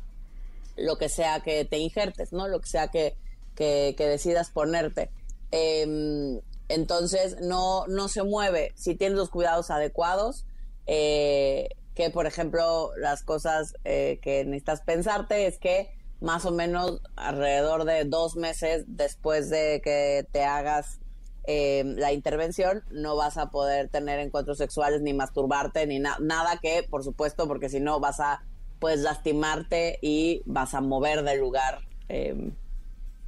lo 0.76 0.98
que 0.98 1.08
sea 1.08 1.40
que 1.40 1.64
te 1.64 1.78
injertes, 1.78 2.32
¿no? 2.32 2.48
Lo 2.48 2.60
que 2.60 2.68
sea 2.68 2.88
que, 2.88 3.16
que 3.54 3.94
decidas 3.96 4.50
ponerte. 4.50 5.10
Em, 5.50 6.40
entonces 6.68 7.40
no, 7.40 7.86
no 7.86 8.08
se 8.08 8.22
mueve. 8.22 8.72
Si 8.76 8.94
tienes 8.94 9.16
los 9.16 9.30
cuidados 9.30 9.70
adecuados, 9.70 10.46
eh, 10.86 11.68
que 11.94 12.10
por 12.10 12.26
ejemplo 12.26 12.92
las 12.96 13.22
cosas 13.22 13.74
eh, 13.84 14.18
que 14.22 14.44
necesitas 14.44 14.82
pensarte 14.82 15.46
es 15.46 15.58
que 15.58 15.90
más 16.20 16.44
o 16.44 16.50
menos 16.50 17.00
alrededor 17.16 17.84
de 17.84 18.04
dos 18.04 18.36
meses 18.36 18.84
después 18.86 19.50
de 19.50 19.80
que 19.82 20.26
te 20.30 20.44
hagas 20.44 21.00
eh, 21.50 21.82
la 21.96 22.12
intervención, 22.12 22.84
no 22.90 23.16
vas 23.16 23.38
a 23.38 23.50
poder 23.50 23.88
tener 23.88 24.18
encuentros 24.18 24.58
sexuales 24.58 25.00
ni 25.00 25.14
masturbarte 25.14 25.86
ni 25.86 25.98
nada 25.98 26.58
que, 26.60 26.82
por 26.82 27.02
supuesto, 27.02 27.48
porque 27.48 27.70
si 27.70 27.80
no 27.80 28.00
vas 28.00 28.20
a 28.20 28.44
pues 28.78 29.00
lastimarte 29.00 29.98
y 30.02 30.42
vas 30.44 30.74
a 30.74 30.82
mover 30.82 31.22
del 31.24 31.40
lugar 31.40 31.80
em, 32.10 32.52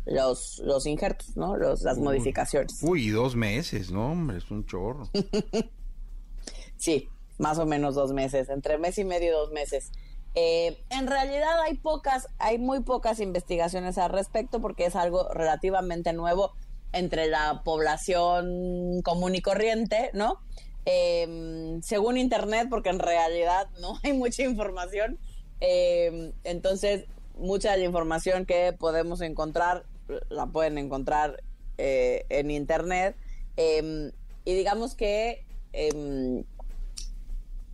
los, 0.04 0.58
los 0.58 0.84
injertos, 0.84 1.34
¿no? 1.34 1.56
Los, 1.56 1.80
las 1.80 1.96
modificaciones. 1.96 2.82
Uy, 2.82 3.08
dos 3.08 3.36
meses, 3.36 3.90
¿no? 3.90 4.12
Hombre, 4.12 4.36
es 4.36 4.50
un 4.50 4.66
chorro. 4.66 5.08
sí, 6.76 7.08
más 7.38 7.58
o 7.58 7.64
menos 7.64 7.94
dos 7.94 8.12
meses, 8.12 8.50
entre 8.50 8.76
mes 8.76 8.98
y 8.98 9.04
medio 9.04 9.28
y 9.28 9.32
dos 9.32 9.50
meses. 9.50 9.92
Eh, 10.34 10.84
en 10.90 11.06
realidad 11.06 11.58
hay 11.62 11.78
pocas, 11.78 12.28
hay 12.38 12.58
muy 12.58 12.80
pocas 12.80 13.18
investigaciones 13.18 13.96
al 13.96 14.10
respecto 14.10 14.60
porque 14.60 14.84
es 14.84 14.94
algo 14.94 15.26
relativamente 15.32 16.12
nuevo 16.12 16.52
entre 16.92 17.28
la 17.28 17.62
población 17.64 19.02
común 19.02 19.34
y 19.34 19.42
corriente, 19.42 20.10
¿no? 20.12 20.40
Em, 20.84 21.82
según 21.82 22.16
Internet, 22.16 22.68
porque 22.70 22.90
en 22.90 22.98
realidad 22.98 23.68
no 23.80 23.98
hay 24.02 24.12
mucha 24.12 24.42
información. 24.42 25.18
Em, 25.60 26.32
entonces, 26.44 27.04
mucha 27.36 27.72
de 27.72 27.78
la 27.78 27.84
información 27.84 28.46
que 28.46 28.72
podemos 28.72 29.20
encontrar 29.20 29.84
la 30.28 30.46
pueden 30.46 30.78
encontrar 30.78 31.42
eh, 31.78 32.26
en 32.28 32.50
Internet. 32.50 33.16
Em, 33.56 34.10
y 34.44 34.54
digamos 34.54 34.94
que 34.94 35.44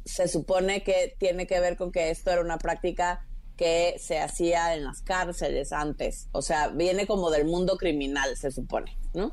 se 0.05 0.29
supone 0.29 0.83
que 0.83 1.17
tiene 1.19 1.47
que 1.47 1.61
ver 1.61 1.77
con 1.77 1.91
que 1.91 2.11
esto 2.11 2.31
era 2.31 2.41
una 2.41 2.59
práctica 2.59 3.27
que 3.57 3.97
se 3.99 4.19
hacía 4.21 4.75
en 4.75 4.85
las 4.85 5.03
cárceles 5.03 5.73
antes. 5.73 6.29
O 6.33 6.43
sea, 6.43 6.69
viene 6.69 7.07
como 7.07 7.31
del 7.31 7.47
mundo 7.47 7.77
criminal, 7.77 8.37
se 8.37 8.51
supone, 8.51 8.97
¿no? 9.17 9.33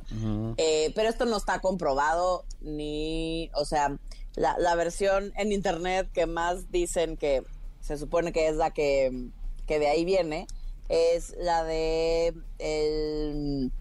Eh, 0.57 0.91
pero 0.95 1.09
esto 1.09 1.25
no 1.25 1.37
está 1.37 1.59
comprobado 1.59 2.45
ni, 2.61 3.51
o 3.53 3.65
sea, 3.65 3.97
la, 4.35 4.75
versión 4.75 5.33
en 5.35 5.51
internet 5.51 6.09
que 6.13 6.25
más 6.25 6.71
dicen 6.71 7.17
que 7.17 7.43
se 7.81 7.97
supone 7.97 8.31
que 8.31 8.47
es 8.47 8.55
la 8.55 8.71
que, 8.71 9.29
que 9.67 9.79
de 9.79 9.87
ahí 9.87 10.05
viene, 10.05 10.47
es 10.89 11.35
la 11.37 11.63
de 11.63 12.33
el, 12.59 13.71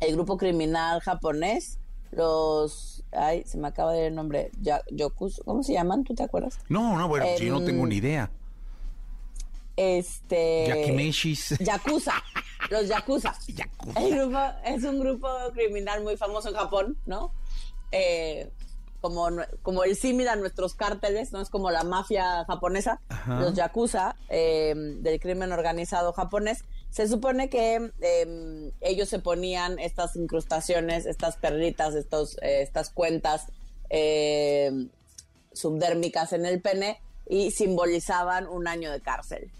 el 0.00 0.12
grupo 0.14 0.36
criminal 0.36 1.00
japonés, 1.00 1.78
los 2.10 3.04
ay, 3.12 3.44
se 3.46 3.56
me 3.56 3.68
acaba 3.68 3.92
de 3.92 4.00
ir 4.00 4.04
el 4.06 4.14
nombre, 4.14 4.50
Yokus, 4.90 5.40
¿cómo 5.44 5.62
se 5.62 5.72
llaman? 5.72 6.04
¿Tú 6.04 6.14
te 6.14 6.24
acuerdas? 6.24 6.58
No, 6.68 6.98
no, 6.98 7.08
bueno, 7.08 7.26
yo 7.38 7.52
no 7.52 7.64
tengo 7.64 7.86
ni 7.86 7.96
idea. 7.96 8.30
Este. 9.76 10.66
Yakimeshis. 10.68 11.58
Yakuza. 11.60 12.14
Los 12.70 12.88
Yakuza. 12.88 13.34
Yakuza. 13.48 14.60
es 14.64 14.84
un 14.84 15.00
grupo 15.00 15.28
criminal 15.52 16.02
muy 16.02 16.16
famoso 16.16 16.48
en 16.48 16.54
Japón, 16.54 16.98
¿no? 17.06 17.32
Eh, 17.92 18.50
como, 19.00 19.28
como 19.60 19.84
el 19.84 19.96
símil 19.96 20.28
a 20.28 20.36
nuestros 20.36 20.74
cárteles, 20.74 21.30
¿no? 21.30 21.42
Es 21.42 21.50
como 21.50 21.70
la 21.70 21.84
mafia 21.84 22.46
japonesa, 22.46 23.02
los 23.26 23.52
Yakuza, 23.52 24.16
eh, 24.30 24.72
del 24.74 25.20
crimen 25.20 25.52
organizado 25.52 26.14
japonés. 26.14 26.64
Se 26.88 27.06
supone 27.06 27.50
que 27.50 27.74
em, 28.00 28.70
ellos 28.80 29.10
se 29.10 29.18
ponían 29.18 29.78
estas 29.78 30.16
incrustaciones, 30.16 31.04
estas 31.04 31.36
perlitas, 31.36 31.94
estos, 31.94 32.38
eh, 32.40 32.62
estas 32.62 32.88
cuentas 32.88 33.48
em, 33.90 34.88
subdérmicas 35.52 36.32
en 36.32 36.46
el 36.46 36.62
pene 36.62 36.98
y 37.28 37.50
simbolizaban 37.50 38.48
un 38.48 38.68
año 38.68 38.90
de 38.90 39.02
cárcel. 39.02 39.50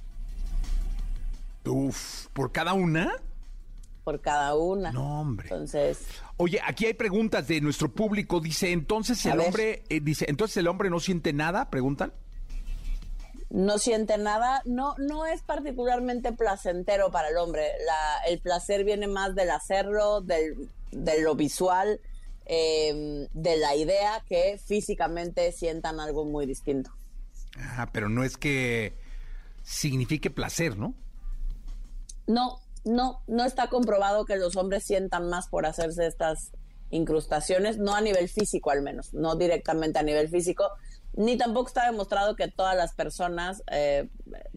Uf, 1.66 2.26
¿por 2.32 2.52
cada 2.52 2.74
una? 2.74 3.12
Por 4.04 4.20
cada 4.20 4.54
una. 4.54 4.92
No, 4.92 5.20
hombre. 5.20 5.48
Entonces. 5.48 6.06
Oye, 6.36 6.60
aquí 6.64 6.84
hay 6.86 6.94
preguntas 6.94 7.48
de 7.48 7.60
nuestro 7.62 7.90
público. 7.90 8.38
Dice, 8.38 8.70
entonces 8.72 9.24
el 9.24 9.40
hombre, 9.40 9.82
eh, 9.88 10.00
dice, 10.00 10.26
entonces 10.28 10.58
el 10.58 10.68
hombre 10.68 10.90
no 10.90 11.00
siente 11.00 11.32
nada, 11.32 11.70
preguntan. 11.70 12.12
No 13.48 13.78
siente 13.78 14.18
nada, 14.18 14.62
no, 14.66 14.94
no 14.98 15.26
es 15.26 15.42
particularmente 15.42 16.32
placentero 16.32 17.10
para 17.10 17.28
el 17.28 17.36
hombre. 17.38 17.68
La, 17.86 18.24
el 18.28 18.40
placer 18.40 18.84
viene 18.84 19.06
más 19.06 19.34
del 19.34 19.50
hacerlo, 19.50 20.20
del, 20.20 20.68
de 20.90 21.22
lo 21.22 21.34
visual, 21.34 22.00
em, 22.44 23.28
de 23.32 23.56
la 23.56 23.74
idea 23.76 24.22
que 24.28 24.58
físicamente 24.58 25.52
sientan 25.52 26.00
algo 26.00 26.24
muy 26.24 26.46
distinto. 26.46 26.90
Ah, 27.58 27.88
pero 27.92 28.08
no 28.08 28.24
es 28.24 28.36
que 28.36 28.96
signifique 29.62 30.30
placer, 30.30 30.76
¿no? 30.76 30.94
No, 32.26 32.60
no, 32.84 33.20
no 33.26 33.44
está 33.44 33.68
comprobado 33.68 34.24
que 34.24 34.36
los 34.36 34.56
hombres 34.56 34.84
sientan 34.84 35.28
más 35.28 35.48
por 35.48 35.66
hacerse 35.66 36.06
estas 36.06 36.52
incrustaciones, 36.90 37.78
no 37.78 37.94
a 37.94 38.00
nivel 38.00 38.28
físico 38.28 38.70
al 38.70 38.82
menos, 38.82 39.12
no 39.14 39.36
directamente 39.36 39.98
a 39.98 40.02
nivel 40.02 40.28
físico, 40.28 40.70
ni 41.16 41.36
tampoco 41.36 41.68
está 41.68 41.86
demostrado 41.86 42.36
que 42.36 42.48
todas 42.48 42.76
las 42.76 42.94
personas, 42.94 43.62
eh, 43.70 44.08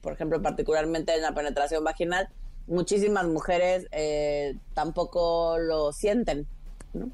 por 0.01 0.13
ejemplo, 0.13 0.41
particularmente 0.41 1.15
en 1.15 1.21
la 1.21 1.34
penetración 1.34 1.84
vaginal, 1.84 2.30
muchísimas 2.67 3.25
mujeres 3.25 3.88
eh, 3.91 4.56
tampoco 4.73 5.58
lo 5.58 5.93
sienten, 5.93 6.47
¿no? 6.93 7.10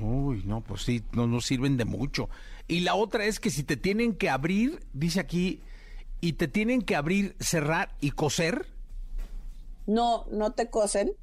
Uy, 0.00 0.42
no, 0.44 0.60
pues 0.60 0.82
sí, 0.82 1.02
no 1.12 1.26
nos 1.26 1.46
sirven 1.46 1.76
de 1.76 1.84
mucho. 1.84 2.28
Y 2.68 2.80
la 2.80 2.94
otra 2.94 3.24
es 3.24 3.40
que 3.40 3.50
si 3.50 3.64
te 3.64 3.76
tienen 3.76 4.14
que 4.14 4.30
abrir, 4.30 4.80
dice 4.92 5.20
aquí, 5.20 5.60
y 6.20 6.34
te 6.34 6.48
tienen 6.48 6.82
que 6.82 6.94
abrir, 6.94 7.34
cerrar 7.40 7.90
y 8.00 8.12
coser, 8.12 8.66
no, 9.90 10.24
no 10.30 10.52
te 10.52 10.70
cosen, 10.70 11.16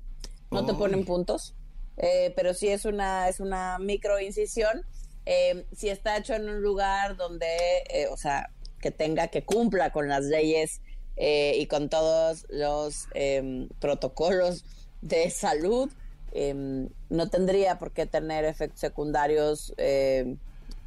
no 0.52 0.66
te 0.66 0.74
ponen 0.74 1.06
puntos, 1.06 1.56
eh, 1.96 2.34
pero 2.36 2.54
sí 2.54 2.68
es 2.68 2.84
una, 2.84 3.30
es 3.30 3.40
una 3.40 3.80
micro 3.80 4.20
incisión. 4.20 4.86
Eh, 5.26 5.66
si 5.76 5.90
está 5.90 6.18
hecho 6.18 6.34
en 6.34 6.50
un 6.50 6.62
lugar 6.62 7.16
donde, 7.16 7.48
eh, 7.90 8.08
o 8.12 8.18
sea, 8.18 8.50
que 8.82 8.92
tenga, 8.92 9.30
que 9.30 9.44
cumpla 9.44 9.92
con 9.92 10.10
las 10.10 10.26
leyes 10.26 10.82
y 11.20 11.66
con 11.66 11.90
todos 11.90 12.46
los 12.48 13.08
em, 13.16 13.70
protocolos 13.80 14.66
de 15.02 15.32
salud, 15.32 15.90
em, 16.32 16.90
no 17.10 17.28
tendría 17.28 17.80
por 17.80 17.92
qué 17.92 18.06
tener 18.06 18.46
efectos 18.46 18.82
secundarios, 18.82 19.74
em, 19.78 20.38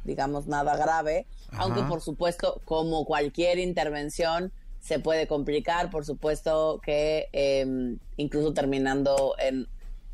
digamos, 0.05 0.47
nada 0.47 0.77
grave, 0.77 1.25
aunque 1.57 1.81
por 1.81 2.01
supuesto, 2.01 2.61
como 2.63 3.03
cualquier 3.03 3.59
intervención, 3.59 4.53
se 4.81 4.99
puede 4.99 5.27
complicar, 5.27 5.89
por 5.89 6.05
supuesto 6.05 6.81
que 6.83 7.29
em, 7.31 7.99
incluso 8.17 8.53
terminando 8.53 9.35
en, 9.37 9.67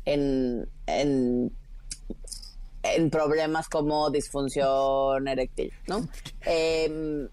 en, 0.04 0.70
en, 0.86 1.50
problemas 3.10 3.68
como 3.68 4.10
disfunción 4.10 5.26
eréctil, 5.26 5.72
¿no? 5.86 6.08
Em, 6.44 7.28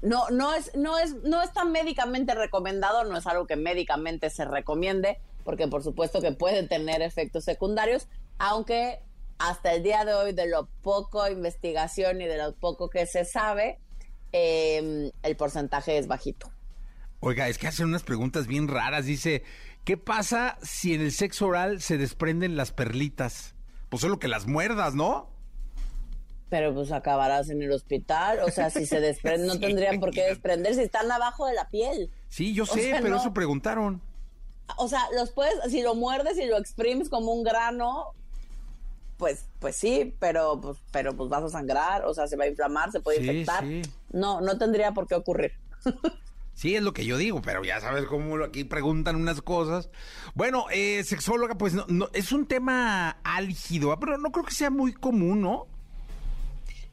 no, 0.00 0.30
no 0.30 0.54
es, 0.54 0.74
no 0.76 0.98
es, 0.98 1.14
no 1.24 1.42
es 1.42 1.52
tan 1.52 1.72
médicamente 1.72 2.34
recomendado, 2.34 3.04
no 3.04 3.16
es 3.18 3.26
algo 3.26 3.46
que 3.46 3.56
médicamente 3.56 4.30
se 4.30 4.44
recomiende, 4.44 5.18
porque 5.44 5.68
por 5.68 5.82
supuesto 5.82 6.20
que 6.20 6.32
puede 6.32 6.66
tener 6.68 7.02
efectos 7.02 7.44
secundarios, 7.44 8.06
aunque 8.38 9.00
hasta 9.38 9.74
el 9.74 9.82
día 9.82 10.04
de 10.04 10.14
hoy, 10.14 10.32
de 10.32 10.46
lo 10.46 10.68
poco 10.82 11.28
investigación 11.28 12.20
y 12.20 12.26
de 12.26 12.38
lo 12.38 12.54
poco 12.54 12.88
que 12.88 13.06
se 13.06 13.24
sabe, 13.24 13.78
em, 14.32 15.10
el 15.22 15.36
porcentaje 15.36 15.98
es 15.98 16.06
bajito. 16.06 16.50
Oiga, 17.20 17.48
es 17.48 17.58
que 17.58 17.66
hacen 17.66 17.86
unas 17.86 18.02
preguntas 18.02 18.46
bien 18.46 18.68
raras. 18.68 19.06
Dice, 19.06 19.42
¿qué 19.84 19.96
pasa 19.96 20.56
si 20.62 20.94
en 20.94 21.00
el 21.00 21.12
sexo 21.12 21.46
oral 21.46 21.80
se 21.80 21.98
desprenden 21.98 22.56
las 22.56 22.72
perlitas? 22.72 23.54
Pues 23.88 24.02
solo 24.02 24.18
que 24.18 24.28
las 24.28 24.46
muerdas, 24.46 24.94
¿no? 24.94 25.28
Pero 26.48 26.72
pues 26.72 26.92
acabarás 26.92 27.50
en 27.50 27.60
el 27.62 27.72
hospital. 27.72 28.40
O 28.40 28.50
sea, 28.50 28.70
si 28.70 28.86
se 28.86 29.00
desprenden, 29.00 29.48
no 29.48 29.58
tendrían 29.60 29.98
por 29.98 30.10
qué 30.10 30.26
desprenderse. 30.26 30.82
Están 30.82 31.10
abajo 31.10 31.46
de 31.46 31.54
la 31.54 31.68
piel. 31.68 32.10
Sí, 32.28 32.54
yo 32.54 32.66
sé, 32.66 32.96
pero 33.02 33.16
eso 33.16 33.34
preguntaron. 33.34 34.00
O 34.76 34.86
sea, 34.86 35.02
los 35.14 35.30
puedes, 35.30 35.54
si 35.70 35.82
lo 35.82 35.94
muerdes 35.94 36.38
y 36.38 36.46
lo 36.46 36.56
exprimes 36.58 37.08
como 37.08 37.32
un 37.32 37.42
grano, 37.42 38.14
pues, 39.16 39.46
pues 39.58 39.76
sí, 39.76 40.14
pero 40.20 40.60
pues, 40.60 40.76
pero 40.92 41.16
pues 41.16 41.30
vas 41.30 41.42
a 41.42 41.48
sangrar, 41.48 42.04
o 42.04 42.12
sea, 42.12 42.26
se 42.26 42.36
va 42.36 42.44
a 42.44 42.48
inflamar, 42.48 42.92
se 42.92 43.00
puede 43.00 43.20
infectar. 43.20 43.64
No, 44.10 44.40
no 44.42 44.58
tendría 44.58 44.92
por 44.92 45.08
qué 45.08 45.14
ocurrir. 45.14 45.52
Sí, 46.58 46.74
es 46.74 46.82
lo 46.82 46.92
que 46.92 47.04
yo 47.04 47.16
digo, 47.16 47.40
pero 47.40 47.62
ya 47.62 47.80
sabes 47.80 48.06
cómo 48.06 48.42
aquí 48.42 48.64
preguntan 48.64 49.14
unas 49.14 49.40
cosas. 49.42 49.90
Bueno, 50.34 50.64
eh, 50.72 51.04
sexóloga, 51.04 51.54
pues 51.54 51.72
no, 51.72 52.08
es 52.12 52.32
un 52.32 52.48
tema 52.48 53.10
álgido, 53.22 53.92
¿ah? 53.92 54.00
pero 54.00 54.18
no 54.18 54.32
creo 54.32 54.44
que 54.44 54.54
sea 54.54 54.68
muy 54.68 54.92
común, 54.92 55.40
¿no? 55.40 55.68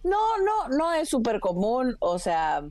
No, 0.04 0.38
no, 0.38 0.70
no 0.70 0.94
es 0.94 1.10
súper 1.10 1.40
común, 1.40 1.98
o 2.00 2.20
sea, 2.20 2.62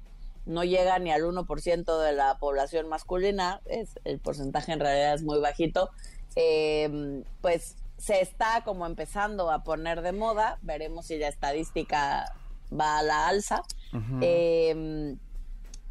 no 0.47 0.63
llega 0.63 0.97
ni 1.01 1.11
al 1.11 1.23
1% 1.23 2.01
de 2.01 2.13
la 2.13 2.39
población 2.39 2.89
masculina, 2.89 3.61
es, 3.65 3.99
el 4.05 4.21
porcentaje 4.21 4.71
en 4.71 4.79
realidad 4.79 5.15
es 5.15 5.25
muy 5.25 5.41
bajito. 5.41 5.91
Em, 6.37 7.25
pues 7.41 7.75
se 7.99 8.21
está 8.21 8.63
como 8.65 8.87
empezando 8.87 9.51
a 9.51 9.65
poner 9.65 10.01
de 10.01 10.13
moda, 10.13 10.61
veremos 10.63 11.07
si 11.07 11.19
la 11.19 11.27
estadística 11.27 12.33
va 12.71 12.99
a 12.99 13.03
la 13.03 13.27
alza 13.27 13.65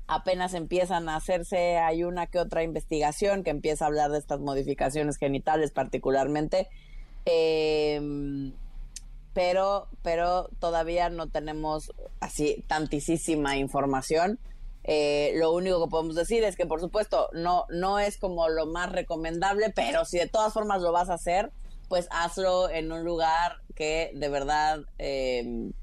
apenas 0.08 0.54
empiezan 0.54 1.10
a 1.10 1.16
hacerse, 1.16 1.78
hay 1.78 2.04
una 2.04 2.28
que 2.28 2.40
otra 2.40 2.64
investigación 2.64 3.44
que 3.44 3.50
empieza 3.50 3.86
a 3.86 3.88
hablar 3.88 4.12
de 4.12 4.20
estas 4.20 4.40
modificaciones 4.40 5.18
genitales 5.18 5.72
particularmente. 5.72 6.68
Em, 7.26 8.54
pero, 9.34 9.88
pero 10.04 10.50
todavía 10.60 11.10
no 11.10 11.28
tenemos 11.30 11.92
así 12.20 12.64
tantísima 12.68 13.58
información. 13.58 14.40
Eh, 14.84 15.32
lo 15.36 15.54
único 15.54 15.84
que 15.84 15.90
podemos 15.90 16.16
decir 16.16 16.44
es 16.44 16.56
que, 16.56 16.66
por 16.66 16.82
supuesto, 16.82 17.30
no, 17.34 17.66
no 17.70 18.00
es 18.00 18.18
como 18.18 18.50
lo 18.50 18.66
más 18.66 18.92
recomendable, 18.92 19.72
pero 19.76 20.06
si 20.06 20.20
de 20.20 20.28
todas 20.28 20.54
formas 20.54 20.82
lo 20.82 20.92
vas 20.92 21.10
a 21.10 21.16
hacer, 21.16 21.52
pues 21.88 22.08
hazlo 22.12 22.70
en 22.70 22.92
un 22.92 23.04
lugar 23.04 23.58
que 23.76 24.12
de 24.16 24.30
verdad 24.30 24.80
em, 24.98 25.74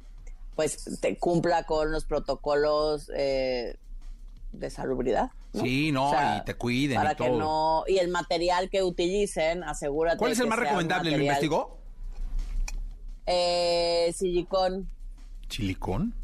pues 0.55 1.01
te 1.01 1.17
cumpla 1.17 1.65
con 1.65 1.91
los 1.91 2.05
protocolos 2.05 3.11
eh, 3.15 3.77
de 4.53 4.71
salubridad. 4.71 5.31
Sí, 5.55 5.93
no, 5.93 6.13
y 6.13 6.45
te 6.45 6.55
cuiden 6.55 6.97
para 6.97 7.13
y 7.13 7.17
que 7.17 7.31
no 7.31 7.85
y 7.87 7.99
el 7.99 8.09
material 8.09 8.71
que 8.71 8.83
utilicen, 8.83 9.65
asegúrate. 9.65 10.19
¿Cuál 10.19 10.33
es 10.33 10.41
el 10.41 10.47
más 10.47 10.59
recomendable? 10.59 11.11
¿Lo 11.11 11.19
investigó? 11.19 11.79
Eh, 13.27 14.13
silicón. 14.15 14.89
¿Silicón? 15.49 16.15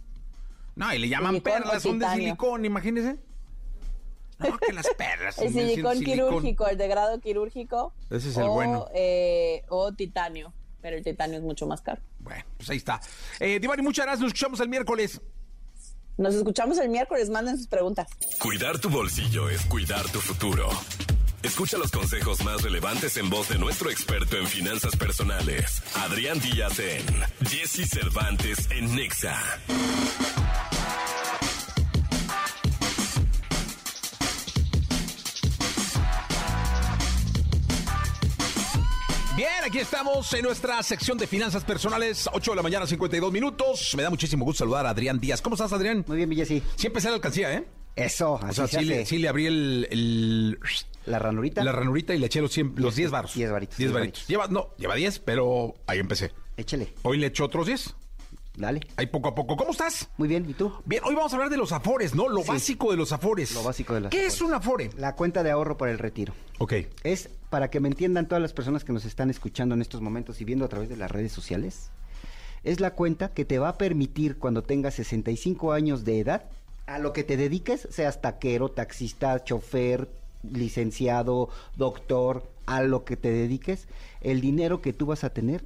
No, 0.74 0.92
y 0.92 0.98
le 0.98 1.08
llaman 1.08 1.40
perlas, 1.40 1.82
son 1.82 1.98
de 1.98 2.08
silicón, 2.08 2.64
imagínese. 2.64 3.18
No, 4.38 4.58
que 4.58 4.72
las 4.72 4.86
perlas. 4.96 5.38
el 5.40 5.52
silicón, 5.52 6.00
quirúrgico, 6.00 6.68
el 6.68 6.76
de 6.76 6.88
grado 6.88 7.20
quirúrgico. 7.20 7.94
Ese 8.10 8.28
es 8.28 8.36
el 8.36 8.48
bueno. 8.48 8.86
Eh, 8.94 9.64
o 9.68 9.92
titanio, 9.92 10.52
pero 10.82 10.96
el 10.96 11.02
titanio 11.02 11.38
es 11.38 11.42
mucho 11.42 11.66
más 11.66 11.80
caro. 11.80 12.02
Bueno, 12.18 12.44
pues 12.56 12.68
ahí 12.70 12.76
está. 12.76 13.00
Eh, 13.40 13.58
Divari, 13.60 13.82
muchas 13.82 14.04
gracias. 14.04 14.22
Nos 14.22 14.28
escuchamos 14.28 14.60
el 14.60 14.68
miércoles. 14.68 15.20
Nos 16.16 16.34
escuchamos 16.34 16.78
el 16.78 16.88
miércoles. 16.88 17.30
Manden 17.30 17.56
sus 17.56 17.66
preguntas. 17.66 18.08
Cuidar 18.40 18.78
tu 18.78 18.88
bolsillo 18.88 19.48
es 19.48 19.64
cuidar 19.66 20.04
tu 20.10 20.20
futuro. 20.20 20.68
Escucha 21.42 21.78
los 21.78 21.92
consejos 21.92 22.42
más 22.44 22.62
relevantes 22.62 23.16
en 23.18 23.30
voz 23.30 23.48
de 23.48 23.58
nuestro 23.58 23.90
experto 23.90 24.36
en 24.36 24.46
finanzas 24.48 24.96
personales, 24.96 25.80
Adrián 25.94 26.40
Díaz 26.40 26.78
en 26.80 27.04
Jesse 27.46 27.88
Cervantes 27.88 28.68
en 28.70 28.96
Nexa. 28.96 29.36
Aquí 39.66 39.78
estamos 39.80 40.32
en 40.32 40.42
nuestra 40.42 40.80
sección 40.84 41.18
de 41.18 41.26
finanzas 41.26 41.64
personales, 41.64 42.28
8 42.32 42.52
de 42.52 42.56
la 42.56 42.62
mañana, 42.62 42.86
52 42.86 43.32
minutos. 43.32 43.94
Me 43.96 44.04
da 44.04 44.10
muchísimo 44.10 44.44
gusto 44.44 44.60
saludar 44.60 44.86
a 44.86 44.90
Adrián 44.90 45.18
Díaz. 45.18 45.42
¿Cómo 45.42 45.56
estás, 45.56 45.72
Adrián? 45.72 46.04
Muy 46.06 46.18
bien, 46.18 46.28
Villasi. 46.28 46.62
Siempre 46.76 47.02
sale 47.02 47.12
la 47.12 47.16
alcancía, 47.16 47.52
¿eh? 47.52 47.64
Eso, 47.96 48.38
así 48.40 48.60
o 48.60 48.68
sea, 48.68 48.80
sí, 49.04 49.18
le, 49.18 49.28
abrí 49.28 49.46
el, 49.46 50.60
La 51.06 51.18
ranurita. 51.18 51.64
La 51.64 51.72
ranurita 51.72 52.14
y 52.14 52.20
le 52.20 52.26
eché 52.26 52.40
los, 52.40 52.54
10 52.54 53.10
baros. 53.10 53.34
10 53.34 53.50
varitos. 53.50 53.76
10 53.78 53.92
varitos. 53.92 54.26
Lleva, 54.28 54.46
no, 54.46 54.68
lleva 54.78 54.94
10, 54.94 55.18
pero 55.20 55.74
ahí 55.88 55.98
empecé. 55.98 56.30
Échale. 56.56 56.94
Hoy 57.02 57.18
le 57.18 57.26
echo 57.26 57.44
otros 57.44 57.66
10. 57.66 57.96
Dale. 58.56 58.80
Ahí 58.96 59.06
poco 59.06 59.28
a 59.28 59.34
poco. 59.34 59.56
¿Cómo 59.56 59.72
estás? 59.72 60.08
Muy 60.16 60.28
bien, 60.28 60.48
¿y 60.48 60.54
tú? 60.54 60.72
Bien, 60.86 61.02
hoy 61.04 61.14
vamos 61.14 61.32
a 61.32 61.36
hablar 61.36 61.50
de 61.50 61.58
los 61.58 61.72
afores, 61.72 62.14
¿no? 62.14 62.28
Lo 62.28 62.42
básico 62.42 62.90
de 62.90 62.96
los 62.96 63.12
afores. 63.12 63.54
Lo 63.54 63.62
básico 63.62 63.94
de 63.94 64.00
los 64.00 64.10
¿Qué 64.10 64.26
es 64.26 64.40
un 64.40 64.54
afore? 64.54 64.90
La 64.96 65.14
cuenta 65.14 65.42
de 65.42 65.50
ahorro 65.50 65.76
para 65.76 65.92
el 65.92 65.98
retiro. 65.98 66.32
Ok. 66.58 66.72
Es 67.04 67.28
para 67.50 67.68
que 67.68 67.80
me 67.80 67.88
entiendan 67.88 68.26
todas 68.26 68.40
las 68.40 68.54
personas 68.54 68.82
que 68.82 68.94
nos 68.94 69.04
están 69.04 69.28
escuchando 69.28 69.74
en 69.74 69.82
estos 69.82 70.00
momentos 70.00 70.40
y 70.40 70.44
viendo 70.44 70.64
a 70.64 70.68
través 70.68 70.88
de 70.88 70.96
las 70.96 71.10
redes 71.10 71.32
sociales. 71.32 71.90
Es 72.64 72.80
la 72.80 72.92
cuenta 72.92 73.28
que 73.28 73.44
te 73.44 73.58
va 73.58 73.68
a 73.68 73.78
permitir 73.78 74.38
cuando 74.38 74.62
tengas 74.62 74.94
65 74.94 75.72
años 75.72 76.04
de 76.04 76.20
edad, 76.20 76.44
a 76.86 76.98
lo 76.98 77.12
que 77.12 77.24
te 77.24 77.36
dediques, 77.36 77.86
seas 77.90 78.22
taquero, 78.22 78.70
taxista, 78.70 79.44
chofer, 79.44 80.08
licenciado, 80.50 81.50
doctor, 81.76 82.42
a 82.64 82.82
lo 82.82 83.04
que 83.04 83.16
te 83.16 83.30
dediques, 83.30 83.86
el 84.22 84.40
dinero 84.40 84.80
que 84.80 84.92
tú 84.92 85.06
vas 85.06 85.24
a 85.24 85.30
tener 85.30 85.62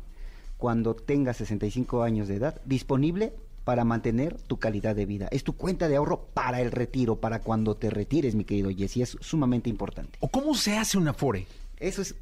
cuando 0.61 0.95
tengas 0.95 1.39
65 1.39 2.05
años 2.05 2.29
de 2.29 2.37
edad 2.37 2.61
disponible 2.65 3.33
para 3.65 3.85
mantener 3.85 4.37
tu 4.43 4.59
calidad 4.59 4.95
de 4.95 5.07
vida. 5.07 5.29
Es 5.33 5.43
tu 5.43 5.55
cuenta 5.55 5.89
de 5.89 5.97
ahorro 5.97 6.27
para 6.35 6.61
el 6.61 6.71
retiro, 6.71 7.17
para 7.17 7.41
cuando 7.41 7.77
te 7.77 7.91
retires, 7.91 8.35
mi 8.35 8.45
querido 8.45 8.71
Jesse. 8.71 8.99
Es 8.99 9.17
sumamente 9.21 9.71
importante. 9.71 10.19
¿O 10.21 10.29
cómo 10.29 10.55
se 10.55 10.77
hace 10.77 10.99
un 10.99 11.09
Afore? 11.09 11.47
Eso 11.79 12.03
es, 12.03 12.15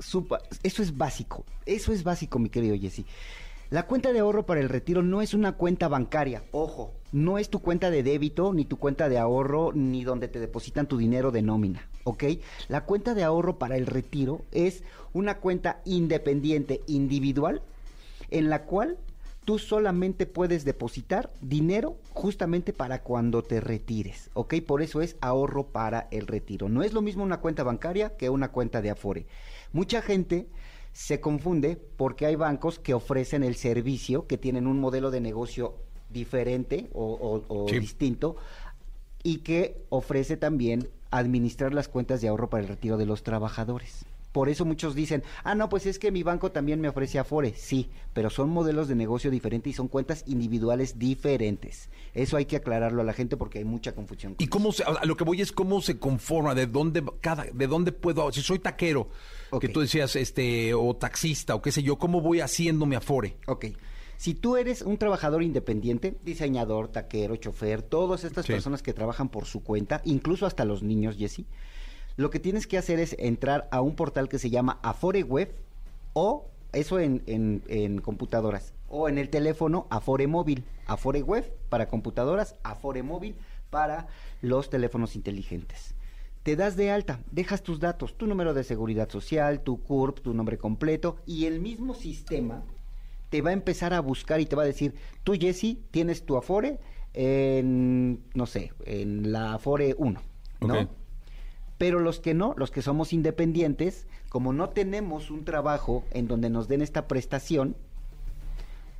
eso 0.62 0.82
es 0.82 0.96
básico. 0.96 1.44
Eso 1.66 1.92
es 1.92 2.04
básico, 2.04 2.38
mi 2.38 2.48
querido 2.48 2.76
Jesse. 2.78 3.04
La 3.70 3.86
cuenta 3.86 4.12
de 4.12 4.20
ahorro 4.20 4.46
para 4.46 4.60
el 4.60 4.68
retiro 4.68 5.02
no 5.02 5.20
es 5.20 5.34
una 5.34 5.52
cuenta 5.52 5.88
bancaria. 5.88 6.42
Ojo, 6.52 6.94
no 7.12 7.38
es 7.38 7.50
tu 7.50 7.60
cuenta 7.60 7.90
de 7.90 8.02
débito, 8.02 8.54
ni 8.54 8.64
tu 8.64 8.78
cuenta 8.78 9.08
de 9.08 9.18
ahorro, 9.18 9.72
ni 9.74 10.04
donde 10.04 10.28
te 10.28 10.40
depositan 10.40 10.86
tu 10.86 10.96
dinero 10.96 11.32
de 11.32 11.42
nómina. 11.42 11.86
¿Ok? 12.04 12.24
La 12.68 12.84
cuenta 12.84 13.14
de 13.14 13.24
ahorro 13.24 13.58
para 13.58 13.76
el 13.76 13.86
retiro 13.86 14.42
es 14.52 14.84
una 15.12 15.38
cuenta 15.38 15.82
independiente, 15.84 16.80
individual, 16.86 17.60
en 18.30 18.50
la 18.50 18.64
cual 18.64 18.98
tú 19.44 19.58
solamente 19.58 20.26
puedes 20.26 20.66
depositar 20.66 21.30
dinero 21.40 21.96
justamente 22.12 22.74
para 22.74 23.02
cuando 23.02 23.42
te 23.42 23.60
retires, 23.60 24.28
¿ok? 24.34 24.56
Por 24.66 24.82
eso 24.82 25.00
es 25.00 25.16
ahorro 25.22 25.68
para 25.68 26.06
el 26.10 26.26
retiro. 26.26 26.68
No 26.68 26.82
es 26.82 26.92
lo 26.92 27.00
mismo 27.00 27.24
una 27.24 27.40
cuenta 27.40 27.62
bancaria 27.62 28.16
que 28.16 28.28
una 28.28 28.52
cuenta 28.52 28.82
de 28.82 28.90
Afore. 28.90 29.26
Mucha 29.72 30.02
gente 30.02 30.48
se 30.92 31.20
confunde 31.20 31.80
porque 31.96 32.26
hay 32.26 32.36
bancos 32.36 32.78
que 32.78 32.92
ofrecen 32.92 33.42
el 33.42 33.54
servicio, 33.54 34.26
que 34.26 34.36
tienen 34.36 34.66
un 34.66 34.80
modelo 34.80 35.10
de 35.10 35.20
negocio 35.20 35.76
diferente 36.10 36.90
o, 36.92 37.66
distinto 37.70 38.36
y 39.22 39.38
que 39.38 39.82
ofrece 39.88 40.36
también 40.36 40.88
administrar 41.10 41.72
las 41.72 41.88
cuentas 41.88 42.20
de 42.20 42.28
ahorro 42.28 42.50
para 42.50 42.62
el 42.62 42.68
retiro 42.68 42.96
de 42.96 43.06
los 43.06 43.22
trabajadores. 43.22 44.04
Por 44.32 44.48
eso 44.48 44.64
muchos 44.64 44.94
dicen, 44.94 45.22
ah, 45.42 45.54
no, 45.54 45.68
pues 45.68 45.86
es 45.86 45.98
que 45.98 46.12
mi 46.12 46.22
banco 46.22 46.52
también 46.52 46.80
me 46.80 46.88
ofrece 46.88 47.18
Afore. 47.18 47.54
Sí, 47.56 47.90
pero 48.12 48.30
son 48.30 48.50
modelos 48.50 48.88
de 48.88 48.94
negocio 48.94 49.30
diferentes 49.30 49.72
y 49.72 49.74
son 49.74 49.88
cuentas 49.88 50.24
individuales 50.26 50.98
diferentes. 50.98 51.88
Eso 52.14 52.36
hay 52.36 52.44
que 52.44 52.56
aclararlo 52.56 53.02
a 53.02 53.04
la 53.04 53.12
gente 53.12 53.36
porque 53.36 53.58
hay 53.58 53.64
mucha 53.64 53.94
confusión. 53.94 54.36
¿Y 54.38 54.48
cómo 54.48 54.72
se, 54.72 54.84
a 54.84 55.04
lo 55.04 55.16
que 55.16 55.24
voy 55.24 55.40
es 55.40 55.52
cómo 55.52 55.80
se 55.80 55.98
conforma, 55.98 56.54
de 56.54 56.66
dónde 56.66 57.02
cada, 57.20 57.44
de 57.44 57.66
dónde 57.66 57.92
puedo, 57.92 58.30
si 58.32 58.42
soy 58.42 58.58
taquero, 58.58 59.08
que 59.60 59.68
tú 59.68 59.80
decías, 59.80 60.14
este, 60.16 60.74
o 60.74 60.94
taxista, 60.96 61.54
o 61.54 61.62
qué 61.62 61.72
sé 61.72 61.82
yo, 61.82 61.96
¿cómo 61.96 62.20
voy 62.20 62.40
haciéndome 62.40 62.96
Afore? 62.96 63.36
Ok. 63.46 63.66
Si 64.18 64.34
tú 64.34 64.56
eres 64.56 64.82
un 64.82 64.98
trabajador 64.98 65.44
independiente, 65.44 66.18
diseñador, 66.24 66.88
taquero, 66.88 67.36
chofer, 67.36 67.82
todas 67.82 68.24
estas 68.24 68.46
personas 68.46 68.82
que 68.82 68.92
trabajan 68.92 69.28
por 69.28 69.46
su 69.46 69.62
cuenta, 69.62 70.02
incluso 70.04 70.44
hasta 70.44 70.64
los 70.64 70.82
niños, 70.82 71.16
Jesse, 71.16 71.44
lo 72.18 72.30
que 72.30 72.40
tienes 72.40 72.66
que 72.66 72.76
hacer 72.76 72.98
es 72.98 73.14
entrar 73.20 73.68
a 73.70 73.80
un 73.80 73.94
portal 73.94 74.28
que 74.28 74.40
se 74.40 74.50
llama 74.50 74.80
Afore 74.82 75.22
Web 75.22 75.54
o 76.14 76.50
eso 76.72 76.98
en, 76.98 77.22
en, 77.26 78.00
computadoras 78.00 78.74
o 78.88 79.08
en 79.08 79.18
el 79.18 79.30
teléfono 79.30 79.86
Afore 79.88 80.26
Móvil. 80.26 80.64
Afore 80.86 81.22
Web 81.22 81.48
para 81.68 81.86
computadoras, 81.86 82.56
Afore 82.64 83.04
Móvil 83.04 83.36
para 83.70 84.08
los 84.42 84.68
teléfonos 84.68 85.14
inteligentes. 85.14 85.94
Te 86.42 86.56
das 86.56 86.74
de 86.76 86.90
alta, 86.90 87.20
dejas 87.30 87.62
tus 87.62 87.78
datos, 87.78 88.18
tu 88.18 88.26
número 88.26 88.52
de 88.52 88.64
seguridad 88.64 89.08
social, 89.08 89.60
tu 89.60 89.80
CURP, 89.80 90.18
tu 90.18 90.34
nombre 90.34 90.58
completo 90.58 91.18
y 91.24 91.44
el 91.46 91.60
mismo 91.60 91.94
sistema 91.94 92.64
te 93.30 93.42
va 93.42 93.50
a 93.50 93.52
empezar 93.52 93.94
a 93.94 94.00
buscar 94.00 94.40
y 94.40 94.46
te 94.46 94.56
va 94.56 94.64
a 94.64 94.66
decir, 94.66 94.92
tú 95.22 95.34
Jesse 95.38 95.76
tienes 95.92 96.26
tu 96.26 96.36
Afore 96.36 96.80
en, 97.14 98.24
no 98.34 98.46
sé, 98.46 98.72
en 98.86 99.30
la 99.30 99.54
Afore 99.54 99.94
1, 99.96 100.20
¿no? 100.62 101.07
Pero 101.78 102.00
los 102.00 102.20
que 102.20 102.34
no, 102.34 102.54
los 102.56 102.70
que 102.70 102.82
somos 102.82 103.12
independientes, 103.12 104.06
como 104.28 104.52
no 104.52 104.70
tenemos 104.70 105.30
un 105.30 105.44
trabajo 105.44 106.04
en 106.10 106.26
donde 106.26 106.50
nos 106.50 106.68
den 106.68 106.82
esta 106.82 107.06
prestación, 107.06 107.76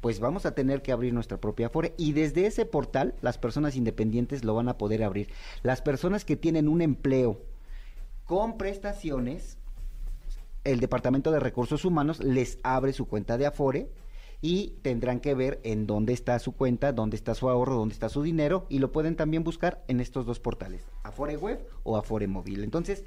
pues 0.00 0.20
vamos 0.20 0.46
a 0.46 0.54
tener 0.54 0.80
que 0.80 0.92
abrir 0.92 1.12
nuestra 1.12 1.38
propia 1.38 1.66
Afore 1.66 1.94
y 1.96 2.12
desde 2.12 2.46
ese 2.46 2.64
portal 2.64 3.14
las 3.20 3.36
personas 3.36 3.76
independientes 3.76 4.44
lo 4.44 4.54
van 4.54 4.68
a 4.68 4.78
poder 4.78 5.02
abrir. 5.02 5.28
Las 5.62 5.82
personas 5.82 6.24
que 6.24 6.36
tienen 6.36 6.68
un 6.68 6.80
empleo 6.82 7.42
con 8.24 8.58
prestaciones, 8.58 9.58
el 10.64 10.80
Departamento 10.80 11.32
de 11.32 11.40
Recursos 11.40 11.84
Humanos 11.84 12.22
les 12.22 12.58
abre 12.62 12.92
su 12.92 13.08
cuenta 13.08 13.38
de 13.38 13.46
Afore 13.46 13.90
y 14.40 14.74
tendrán 14.83 15.20
que 15.20 15.35
ver 15.35 15.61
en 15.64 15.87
dónde 15.87 16.12
está 16.12 16.38
su 16.38 16.53
cuenta, 16.53 16.92
dónde 16.92 17.16
está 17.16 17.35
su 17.35 17.48
ahorro, 17.48 17.74
dónde 17.74 17.92
está 17.92 18.09
su 18.09 18.22
dinero 18.22 18.66
y 18.68 18.79
lo 18.79 18.92
pueden 18.92 19.16
también 19.16 19.44
buscar 19.44 19.85
en 19.88 20.01
estos 20.01 20.27
dos 20.27 20.40
portales, 20.40 20.85
Afore 21.03 21.37
Web 21.37 21.66
o 21.83 21.96
Afore 21.96 22.29
Móvil. 22.29 22.62
Entonces, 22.62 23.05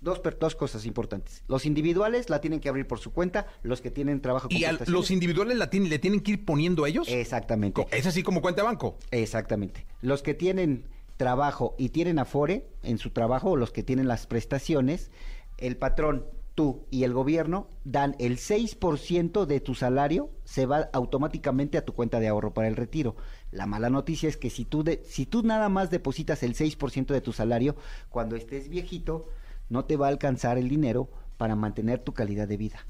dos, 0.00 0.20
dos 0.38 0.54
cosas 0.54 0.84
importantes. 0.86 1.42
Los 1.48 1.66
individuales 1.66 2.28
la 2.28 2.40
tienen 2.40 2.60
que 2.60 2.68
abrir 2.68 2.86
por 2.86 2.98
su 2.98 3.12
cuenta, 3.12 3.46
los 3.62 3.80
que 3.80 3.90
tienen 3.90 4.20
trabajo 4.20 4.48
con 4.48 4.56
¿Y 4.56 4.64
los 4.86 5.10
individuales 5.10 5.56
la 5.56 5.70
tienen, 5.70 5.88
le 5.88 5.98
tienen 5.98 6.20
que 6.20 6.32
ir 6.32 6.44
poniendo 6.44 6.86
ellos? 6.86 7.08
Exactamente. 7.08 7.86
¿Es 7.90 8.06
así 8.06 8.22
como 8.22 8.42
cuenta 8.42 8.62
de 8.62 8.66
banco? 8.66 8.98
Exactamente. 9.10 9.86
Los 10.02 10.22
que 10.22 10.34
tienen 10.34 10.84
trabajo 11.16 11.74
y 11.78 11.90
tienen 11.90 12.18
Afore 12.18 12.66
en 12.82 12.98
su 12.98 13.10
trabajo 13.10 13.50
o 13.52 13.56
los 13.56 13.72
que 13.72 13.82
tienen 13.82 14.08
las 14.08 14.26
prestaciones, 14.26 15.10
el 15.58 15.76
patrón 15.76 16.26
tú 16.54 16.86
y 16.90 17.04
el 17.04 17.12
gobierno 17.12 17.68
dan 17.84 18.14
el 18.18 18.38
6% 18.38 19.46
de 19.46 19.60
tu 19.60 19.74
salario, 19.74 20.30
se 20.44 20.66
va 20.66 20.88
automáticamente 20.92 21.78
a 21.78 21.84
tu 21.84 21.94
cuenta 21.94 22.20
de 22.20 22.28
ahorro 22.28 22.54
para 22.54 22.68
el 22.68 22.76
retiro. 22.76 23.16
La 23.50 23.66
mala 23.66 23.90
noticia 23.90 24.28
es 24.28 24.36
que 24.36 24.50
si 24.50 24.64
tú, 24.64 24.84
de, 24.84 25.02
si 25.04 25.26
tú 25.26 25.42
nada 25.42 25.68
más 25.68 25.90
depositas 25.90 26.42
el 26.42 26.54
6% 26.54 27.06
de 27.06 27.20
tu 27.20 27.32
salario, 27.32 27.76
cuando 28.08 28.36
estés 28.36 28.68
viejito, 28.68 29.28
no 29.68 29.84
te 29.84 29.96
va 29.96 30.06
a 30.06 30.10
alcanzar 30.10 30.58
el 30.58 30.68
dinero 30.68 31.08
para 31.36 31.56
mantener 31.56 31.98
tu 32.00 32.12
calidad 32.14 32.46
de 32.46 32.56
vida. 32.56 32.86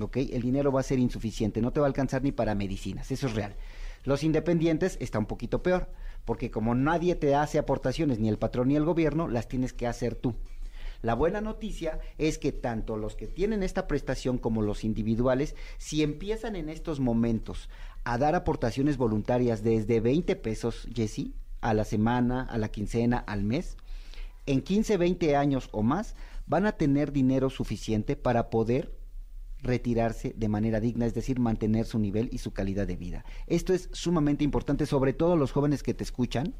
¿ok? 0.00 0.16
El 0.16 0.42
dinero 0.42 0.72
va 0.72 0.80
a 0.80 0.84
ser 0.84 0.98
insuficiente, 0.98 1.60
no 1.60 1.72
te 1.72 1.80
va 1.80 1.86
a 1.86 1.88
alcanzar 1.88 2.22
ni 2.22 2.32
para 2.32 2.54
medicinas, 2.54 3.10
eso 3.10 3.26
es 3.26 3.34
real. 3.34 3.54
Los 4.04 4.24
independientes 4.24 4.96
está 5.00 5.18
un 5.18 5.26
poquito 5.26 5.62
peor, 5.62 5.88
porque 6.24 6.50
como 6.50 6.74
nadie 6.74 7.14
te 7.14 7.34
hace 7.34 7.58
aportaciones, 7.58 8.18
ni 8.18 8.28
el 8.28 8.38
patrón 8.38 8.68
ni 8.68 8.76
el 8.76 8.84
gobierno, 8.84 9.28
las 9.28 9.48
tienes 9.48 9.72
que 9.72 9.86
hacer 9.86 10.14
tú. 10.14 10.34
La 11.02 11.14
buena 11.14 11.40
noticia 11.40 11.98
es 12.16 12.38
que 12.38 12.52
tanto 12.52 12.96
los 12.96 13.16
que 13.16 13.26
tienen 13.26 13.62
esta 13.62 13.88
prestación 13.88 14.38
como 14.38 14.62
los 14.62 14.84
individuales, 14.84 15.56
si 15.78 16.02
empiezan 16.02 16.56
en 16.56 16.68
estos 16.68 17.00
momentos 17.00 17.68
a 18.04 18.18
dar 18.18 18.34
aportaciones 18.34 18.96
voluntarias 18.96 19.62
desde 19.62 20.00
20 20.00 20.36
pesos, 20.36 20.88
Jesse, 20.94 21.32
a 21.60 21.74
la 21.74 21.84
semana, 21.84 22.42
a 22.42 22.56
la 22.56 22.68
quincena, 22.68 23.18
al 23.18 23.42
mes, 23.42 23.76
en 24.46 24.62
15, 24.62 24.96
20 24.96 25.36
años 25.36 25.68
o 25.72 25.82
más, 25.82 26.14
van 26.46 26.66
a 26.66 26.72
tener 26.72 27.12
dinero 27.12 27.50
suficiente 27.50 28.16
para 28.16 28.50
poder 28.50 28.92
retirarse 29.62 30.34
de 30.36 30.48
manera 30.48 30.80
digna, 30.80 31.06
es 31.06 31.14
decir, 31.14 31.38
mantener 31.38 31.86
su 31.86 31.98
nivel 31.98 32.28
y 32.32 32.38
su 32.38 32.52
calidad 32.52 32.86
de 32.86 32.96
vida. 32.96 33.24
Esto 33.46 33.72
es 33.72 33.88
sumamente 33.92 34.44
importante, 34.44 34.86
sobre 34.86 35.12
todo 35.12 35.36
los 35.36 35.52
jóvenes 35.52 35.82
que 35.82 35.94
te 35.94 36.02
escuchan, 36.02 36.54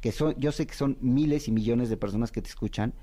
que 0.00 0.12
son, 0.12 0.34
yo 0.38 0.52
sé 0.52 0.66
que 0.66 0.74
son 0.74 0.98
miles 1.00 1.48
y 1.48 1.52
millones 1.52 1.88
de 1.88 1.96
personas 1.96 2.32
que 2.32 2.42
te 2.42 2.48
escuchan. 2.48 2.94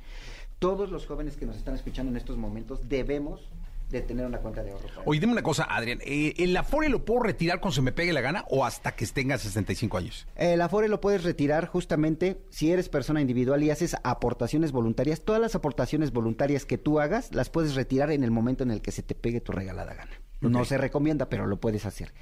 Todos 0.60 0.90
los 0.90 1.06
jóvenes 1.06 1.38
que 1.38 1.46
nos 1.46 1.58
están 1.58 1.76
escuchando 1.76 2.12
en 2.12 2.18
estos 2.18 2.38
momentos 2.38 2.88
debemos 2.88 3.50
de 3.90 4.02
tener 4.02 4.26
una 4.26 4.40
cuenta 4.40 4.64
de 4.64 4.72
ahorro. 4.72 4.88
Oye, 5.06 5.20
dime 5.20 5.34
una 5.34 5.44
cosa, 5.44 5.68
Adrián, 5.70 6.00
eh, 6.06 6.34
¿el 6.38 6.56
Afore 6.58 6.90
lo 6.90 7.06
puedo 7.06 7.22
retirar 7.22 7.60
cuando 7.60 7.76
se 7.76 7.82
me 7.82 7.92
pegue 7.92 8.14
la 8.14 8.22
gana 8.22 8.46
o 8.50 8.66
hasta 8.66 8.96
que 8.96 9.06
tenga 9.06 9.38
65 9.38 9.98
años? 9.98 10.28
El 10.36 10.62
Afore 10.62 10.88
lo 10.88 11.02
puedes 11.02 11.24
retirar 11.24 11.68
justamente 11.68 12.42
si 12.50 12.72
eres 12.72 12.90
persona 12.90 13.22
individual 13.22 13.64
y 13.64 13.70
haces 13.70 13.96
aportaciones 14.04 14.72
voluntarias. 14.72 15.22
Todas 15.22 15.42
las 15.42 15.56
aportaciones 15.56 16.12
voluntarias 16.12 16.66
que 16.66 16.78
tú 16.78 17.00
hagas 17.00 17.34
las 17.34 17.50
puedes 17.50 17.76
retirar 17.76 18.12
en 18.12 18.24
el 18.24 18.32
momento 18.32 18.64
en 18.64 18.72
el 18.72 18.82
que 18.82 18.92
se 18.92 19.04
te 19.04 19.16
pegue 19.16 19.42
tu 19.42 19.52
regalada 19.52 19.94
gana. 19.94 20.12
No 20.42 20.66
se 20.66 20.78
recomienda, 20.78 21.30
pero 21.30 21.48
lo 21.48 21.60
puedes 21.60 21.86
hacer. 21.86 22.14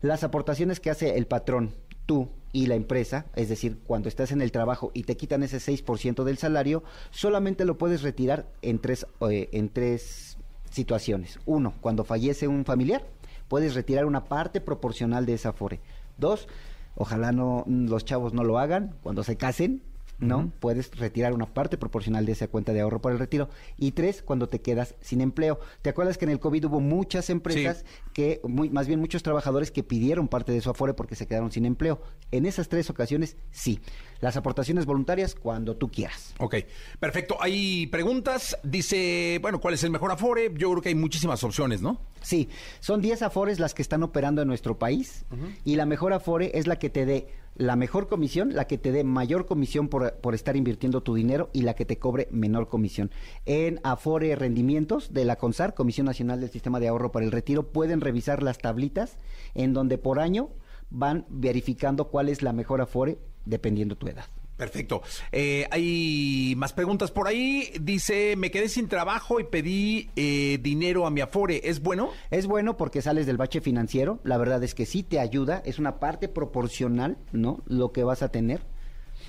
Las 0.00 0.24
aportaciones 0.24 0.80
que 0.80 0.90
hace 0.90 1.16
el 1.16 1.26
patrón, 1.26 1.74
tú 2.06 2.30
y 2.52 2.66
la 2.66 2.74
empresa, 2.74 3.26
es 3.34 3.48
decir, 3.48 3.78
cuando 3.86 4.08
estás 4.08 4.30
en 4.30 4.42
el 4.42 4.52
trabajo 4.52 4.90
y 4.94 5.04
te 5.04 5.16
quitan 5.16 5.42
ese 5.42 5.58
6% 5.58 6.24
del 6.24 6.38
salario, 6.38 6.84
solamente 7.10 7.64
lo 7.64 7.78
puedes 7.78 8.02
retirar 8.02 8.46
en 8.60 8.78
tres, 8.78 9.06
eh, 9.30 9.48
en 9.52 9.70
tres 9.70 10.36
situaciones. 10.70 11.38
Uno, 11.46 11.74
cuando 11.80 12.04
fallece 12.04 12.48
un 12.48 12.64
familiar, 12.64 13.06
puedes 13.48 13.74
retirar 13.74 14.04
una 14.04 14.24
parte 14.24 14.60
proporcional 14.60 15.24
de 15.26 15.34
esa 15.34 15.50
afore. 15.50 15.80
Dos, 16.18 16.46
ojalá 16.94 17.32
no 17.32 17.64
los 17.66 18.04
chavos 18.04 18.34
no 18.34 18.44
lo 18.44 18.58
hagan 18.58 18.96
cuando 19.02 19.24
se 19.24 19.36
casen, 19.36 19.82
¿no? 20.22 20.52
Puedes 20.60 20.96
retirar 20.96 21.32
una 21.32 21.46
parte 21.46 21.76
proporcional 21.76 22.24
de 22.24 22.32
esa 22.32 22.48
cuenta 22.48 22.72
de 22.72 22.80
ahorro 22.80 23.00
para 23.00 23.12
el 23.12 23.18
retiro. 23.18 23.48
Y 23.76 23.92
tres, 23.92 24.22
cuando 24.22 24.48
te 24.48 24.60
quedas 24.60 24.94
sin 25.00 25.20
empleo. 25.20 25.60
¿Te 25.82 25.90
acuerdas 25.90 26.16
que 26.16 26.24
en 26.24 26.30
el 26.30 26.40
COVID 26.40 26.66
hubo 26.66 26.80
muchas 26.80 27.28
empresas 27.30 27.84
que, 28.12 28.40
muy, 28.44 28.70
más 28.70 28.86
bien 28.86 29.00
muchos 29.00 29.22
trabajadores 29.22 29.70
que 29.70 29.82
pidieron 29.82 30.28
parte 30.28 30.52
de 30.52 30.60
su 30.60 30.70
afore 30.70 30.94
porque 30.94 31.16
se 31.16 31.26
quedaron 31.26 31.52
sin 31.52 31.66
empleo? 31.66 32.00
En 32.30 32.46
esas 32.46 32.68
tres 32.68 32.88
ocasiones, 32.88 33.36
sí. 33.50 33.80
Las 34.20 34.36
aportaciones 34.36 34.86
voluntarias 34.86 35.34
cuando 35.34 35.76
tú 35.76 35.90
quieras. 35.90 36.34
Ok, 36.38 36.56
perfecto. 37.00 37.36
Hay 37.40 37.88
preguntas. 37.88 38.56
Dice, 38.62 39.38
bueno, 39.42 39.60
¿cuál 39.60 39.74
es 39.74 39.84
el 39.84 39.90
mejor 39.90 40.12
afore? 40.12 40.52
Yo 40.56 40.70
creo 40.70 40.82
que 40.82 40.88
hay 40.90 40.94
muchísimas 40.94 41.42
opciones, 41.42 41.82
¿no? 41.82 42.00
Sí, 42.22 42.48
son 42.80 43.00
10 43.00 43.22
afores 43.22 43.58
las 43.58 43.74
que 43.74 43.82
están 43.82 44.02
operando 44.02 44.42
en 44.42 44.48
nuestro 44.48 44.78
país 44.78 45.24
y 45.64 45.76
la 45.76 45.86
mejor 45.86 46.12
afore 46.12 46.52
es 46.54 46.66
la 46.66 46.78
que 46.78 46.88
te 46.88 47.04
dé 47.04 47.28
la 47.54 47.76
mejor 47.76 48.08
comisión, 48.08 48.54
la 48.54 48.66
que 48.66 48.78
te 48.78 48.92
dé 48.92 49.04
mayor 49.04 49.46
comisión 49.46 49.88
por, 49.88 50.14
por, 50.14 50.34
estar 50.34 50.56
invirtiendo 50.56 51.02
tu 51.02 51.14
dinero 51.14 51.50
y 51.52 51.62
la 51.62 51.74
que 51.74 51.84
te 51.84 51.98
cobre 51.98 52.28
menor 52.30 52.68
comisión. 52.68 53.10
En 53.46 53.80
Afore 53.82 54.34
Rendimientos 54.36 55.12
de 55.12 55.24
la 55.24 55.36
CONSAR, 55.36 55.74
Comisión 55.74 56.06
Nacional 56.06 56.40
del 56.40 56.50
Sistema 56.50 56.80
de 56.80 56.88
Ahorro 56.88 57.12
para 57.12 57.26
el 57.26 57.32
Retiro, 57.32 57.72
pueden 57.72 58.00
revisar 58.00 58.42
las 58.42 58.58
tablitas 58.58 59.18
en 59.54 59.72
donde 59.72 59.98
por 59.98 60.18
año 60.18 60.50
van 60.90 61.26
verificando 61.28 62.08
cuál 62.08 62.28
es 62.28 62.42
la 62.42 62.52
mejor 62.52 62.80
Afore 62.80 63.18
dependiendo 63.44 63.96
tu 63.96 64.08
edad. 64.08 64.26
Perfecto. 64.62 65.02
Eh, 65.32 65.66
hay 65.72 66.54
más 66.56 66.72
preguntas 66.72 67.10
por 67.10 67.26
ahí. 67.26 67.72
Dice, 67.80 68.36
me 68.36 68.52
quedé 68.52 68.68
sin 68.68 68.86
trabajo 68.86 69.40
y 69.40 69.44
pedí 69.44 70.08
eh, 70.14 70.60
dinero 70.62 71.04
a 71.04 71.10
mi 71.10 71.20
Afore. 71.20 71.62
¿Es 71.64 71.82
bueno? 71.82 72.10
Es 72.30 72.46
bueno 72.46 72.76
porque 72.76 73.02
sales 73.02 73.26
del 73.26 73.38
bache 73.38 73.60
financiero. 73.60 74.20
La 74.22 74.38
verdad 74.38 74.62
es 74.62 74.76
que 74.76 74.86
sí 74.86 75.02
te 75.02 75.18
ayuda. 75.18 75.64
Es 75.66 75.80
una 75.80 75.98
parte 75.98 76.28
proporcional, 76.28 77.18
¿no? 77.32 77.60
Lo 77.66 77.90
que 77.90 78.04
vas 78.04 78.22
a 78.22 78.28
tener. 78.28 78.62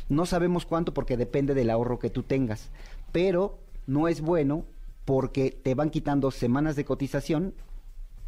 No 0.07 0.27
sabemos 0.27 0.67
cuánto 0.67 0.93
porque 0.93 1.17
depende 1.17 1.55
del 1.55 1.71
ahorro 1.71 1.97
que 1.97 2.11
tú 2.11 2.21
tengas. 2.21 2.69
Pero 3.11 3.57
no 3.87 4.07
es 4.07 4.21
bueno 4.21 4.65
porque 5.03 5.49
te 5.49 5.73
van 5.73 5.89
quitando 5.89 6.29
semanas 6.29 6.75
de 6.75 6.85
cotización 6.85 7.55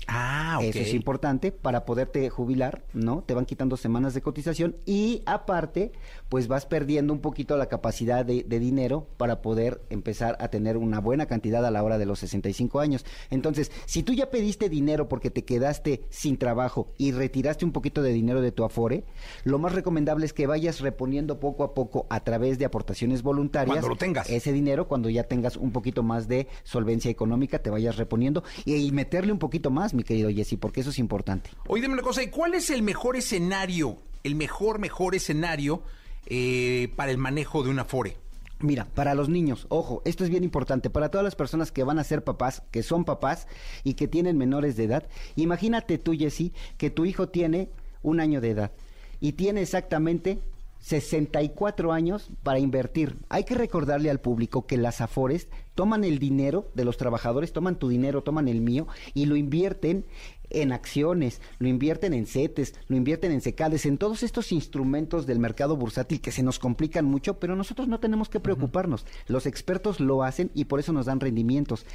Ah, 0.08 0.60
Eso 0.62 0.80
es 0.80 0.94
importante 0.94 1.52
para 1.52 1.86
poderte 1.86 2.30
jubilar, 2.30 2.84
¿no? 2.94 3.24
Te 3.24 3.34
van 3.34 3.46
quitando 3.46 3.76
semanas 3.76 4.14
de 4.14 4.22
cotización 4.22 4.76
y 4.86 5.24
aparte, 5.26 5.92
pues 6.30 6.48
vas 6.48 6.66
perdiendo 6.66 7.12
un 7.12 7.20
poquito 7.20 7.58
la 7.58 7.68
capacidad 7.68 8.24
de, 8.26 8.44
dinero 8.44 9.08
para 9.18 9.42
poder 9.42 9.82
empezar 9.90 10.38
a 10.40 10.48
tener 10.48 10.78
una 10.78 11.00
buena 11.00 11.26
cantidad 11.26 11.66
a 11.66 11.72
la 11.72 11.84
hora 11.84 11.98
de 11.98 12.06
los 12.06 12.20
65 12.20 12.80
años. 12.80 13.06
Entonces, 13.30 13.72
si 13.86 14.04
tú 14.04 14.14
ya 14.14 14.30
pediste 14.30 14.70
dinero 14.70 15.10
porque 15.10 15.30
te 15.30 15.44
quedaste 15.44 16.06
sin 16.10 16.38
trabajo 16.38 16.94
y 16.98 17.12
retiraste 17.12 17.66
un 17.66 17.72
poquito 17.72 18.02
de 18.02 18.14
dinero 18.14 18.42
de 18.42 18.52
tu 18.52 18.64
Afore, 18.64 19.04
lo 19.44 19.60
más 19.60 19.74
recomendable 19.74 20.26
es 20.26 20.34
que 20.34 20.48
vayas 20.48 20.80
reponiendo 20.80 21.40
poco 21.40 21.64
a 21.64 21.74
poco 21.74 22.06
a 22.10 22.24
través 22.24 22.60
de 22.60 22.66
aportaciones 22.66 23.24
voluntarias. 23.24 23.76
Cuando 23.76 23.90
lo 23.90 23.98
tengas. 23.98 24.30
Ese 24.30 24.54
dinero, 24.54 24.88
cuando 24.88 25.10
ya 25.10 25.24
tengas 25.24 25.58
un 25.58 25.72
poquito 25.72 26.04
más 26.04 26.28
de 26.28 26.48
solvencia 26.64 27.10
económica, 27.12 27.60
te 27.60 27.70
vayas 27.70 27.98
reponiendo 27.98 28.44
y 28.66 28.92
meterle 28.92 29.34
un 29.34 29.40
poquito 29.40 29.72
más 29.72 29.85
mi 29.94 30.04
querido 30.04 30.30
Jesse, 30.30 30.58
porque 30.60 30.82
eso 30.82 30.90
es 30.90 31.00
importante. 31.00 31.50
Oye, 31.68 31.82
dime 31.82 31.94
una 31.94 32.04
cosa, 32.04 32.24
¿y 32.24 32.28
cuál 32.28 32.54
es 32.54 32.70
el 32.70 32.82
mejor 32.82 33.16
escenario, 33.16 33.98
el 34.24 34.36
mejor, 34.36 34.80
mejor 34.80 35.16
escenario 35.16 35.84
eh, 36.26 36.92
para 36.96 37.12
el 37.12 37.18
manejo 37.18 37.64
de 37.64 37.70
una 37.70 37.84
Afore? 37.84 38.18
Mira, 38.60 38.86
para 38.86 39.16
los 39.16 39.28
niños, 39.28 39.68
ojo, 39.70 40.02
esto 40.06 40.24
es 40.24 40.30
bien 40.30 40.44
importante, 40.44 40.90
para 40.90 41.10
todas 41.10 41.26
las 41.26 41.36
personas 41.36 41.72
que 41.72 41.84
van 41.84 42.00
a 42.00 42.04
ser 42.06 42.24
papás, 42.24 42.64
que 42.72 42.84
son 42.84 43.04
papás 43.04 43.48
y 43.84 43.96
que 43.96 44.08
tienen 44.08 44.38
menores 44.38 44.78
de 44.78 44.86
edad, 44.86 45.08
imagínate 45.36 45.98
tú, 45.98 46.14
Jesse, 46.14 46.52
que 46.78 46.90
tu 46.90 47.06
hijo 47.06 47.28
tiene 47.28 47.70
un 48.02 48.22
año 48.22 48.40
de 48.40 48.52
edad 48.52 48.72
y 49.20 49.34
tiene 49.34 49.62
exactamente 49.62 50.40
64 50.80 51.92
años 51.92 52.30
para 52.44 52.60
invertir. 52.60 53.18
Hay 53.28 53.44
que 53.44 53.56
recordarle 53.56 54.10
al 54.10 54.22
público 54.22 54.68
que 54.68 54.78
las 54.78 55.02
Afores 55.02 55.48
toman 55.76 56.04
el 56.04 56.20
dinero 56.20 56.70
de 56.74 56.86
los 56.86 56.98
trabajadores, 56.98 57.54
toman 57.54 57.78
tu 57.78 57.90
dinero, 57.90 58.24
toman 58.24 58.48
el 58.48 58.62
mío 58.62 58.88
y 59.14 59.26
lo 59.26 59.36
invierten 59.36 60.06
en 60.50 60.72
acciones, 60.72 61.42
lo 61.60 61.68
invierten 61.68 62.14
en 62.14 62.26
CETES, 62.26 62.76
lo 62.88 62.96
invierten 62.96 63.32
en 63.32 63.42
secades, 63.42 63.86
en 63.86 63.98
todos 63.98 64.24
estos 64.24 64.52
instrumentos 64.52 65.26
del 65.26 65.40
mercado 65.40 65.76
bursátil 65.76 66.22
que 66.22 66.32
se 66.32 66.44
nos 66.44 66.60
complican 66.60 67.06
mucho, 67.06 67.40
pero 67.40 67.56
nosotros 67.56 67.88
no 67.88 68.00
tenemos 68.00 68.30
que 68.30 68.40
preocuparnos. 68.40 69.06
Los 69.28 69.46
expertos 69.46 70.00
lo 70.00 70.24
hacen 70.24 70.52
y 70.54 70.66
por 70.66 70.80
eso 70.80 70.94
nos 70.94 71.06
dan 71.06 71.20
rendimientos. 71.20 71.86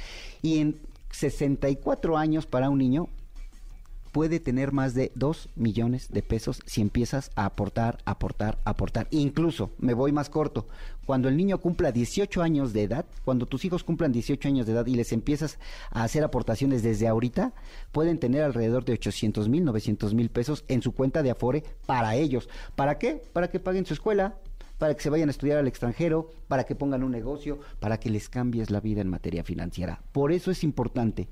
Y 0.41 0.59
en 0.59 0.79
64 1.11 2.17
años 2.17 2.45
para 2.45 2.69
un 2.69 2.77
niño 2.77 3.09
puede 4.11 4.39
tener 4.39 4.71
más 4.71 4.93
de 4.93 5.11
2 5.15 5.49
millones 5.55 6.09
de 6.11 6.21
pesos 6.21 6.61
si 6.65 6.81
empiezas 6.81 7.31
a 7.35 7.45
aportar, 7.45 7.97
aportar, 8.05 8.57
aportar. 8.65 9.07
Incluso, 9.11 9.71
me 9.79 9.93
voy 9.93 10.11
más 10.11 10.29
corto, 10.29 10.67
cuando 11.05 11.29
el 11.29 11.37
niño 11.37 11.59
cumpla 11.59 11.91
18 11.91 12.41
años 12.41 12.73
de 12.73 12.83
edad, 12.83 13.05
cuando 13.25 13.45
tus 13.45 13.65
hijos 13.65 13.83
cumplan 13.83 14.11
18 14.11 14.47
años 14.47 14.65
de 14.65 14.73
edad 14.73 14.85
y 14.85 14.95
les 14.95 15.11
empiezas 15.11 15.57
a 15.89 16.03
hacer 16.03 16.23
aportaciones 16.23 16.83
desde 16.83 17.07
ahorita, 17.07 17.53
pueden 17.91 18.19
tener 18.19 18.43
alrededor 18.43 18.85
de 18.85 18.93
800 18.93 19.49
mil, 19.49 19.65
900 19.65 20.13
mil 20.13 20.29
pesos 20.29 20.63
en 20.67 20.81
su 20.81 20.93
cuenta 20.93 21.23
de 21.23 21.31
Afore 21.31 21.63
para 21.85 22.15
ellos. 22.15 22.49
¿Para 22.75 22.97
qué? 22.97 23.21
Para 23.33 23.49
que 23.49 23.59
paguen 23.59 23.85
su 23.85 23.93
escuela, 23.93 24.37
para 24.77 24.95
que 24.95 25.03
se 25.03 25.09
vayan 25.09 25.29
a 25.29 25.31
estudiar 25.31 25.57
al 25.57 25.67
extranjero, 25.67 26.29
para 26.47 26.63
que 26.63 26.75
pongan 26.75 27.03
un 27.03 27.11
negocio, 27.11 27.59
para 27.79 27.99
que 27.99 28.09
les 28.09 28.29
cambies 28.29 28.71
la 28.71 28.79
vida 28.79 29.01
en 29.01 29.09
materia 29.09 29.43
financiera. 29.43 30.01
Por 30.11 30.31
eso 30.31 30.49
es 30.49 30.63
importante 30.63 31.27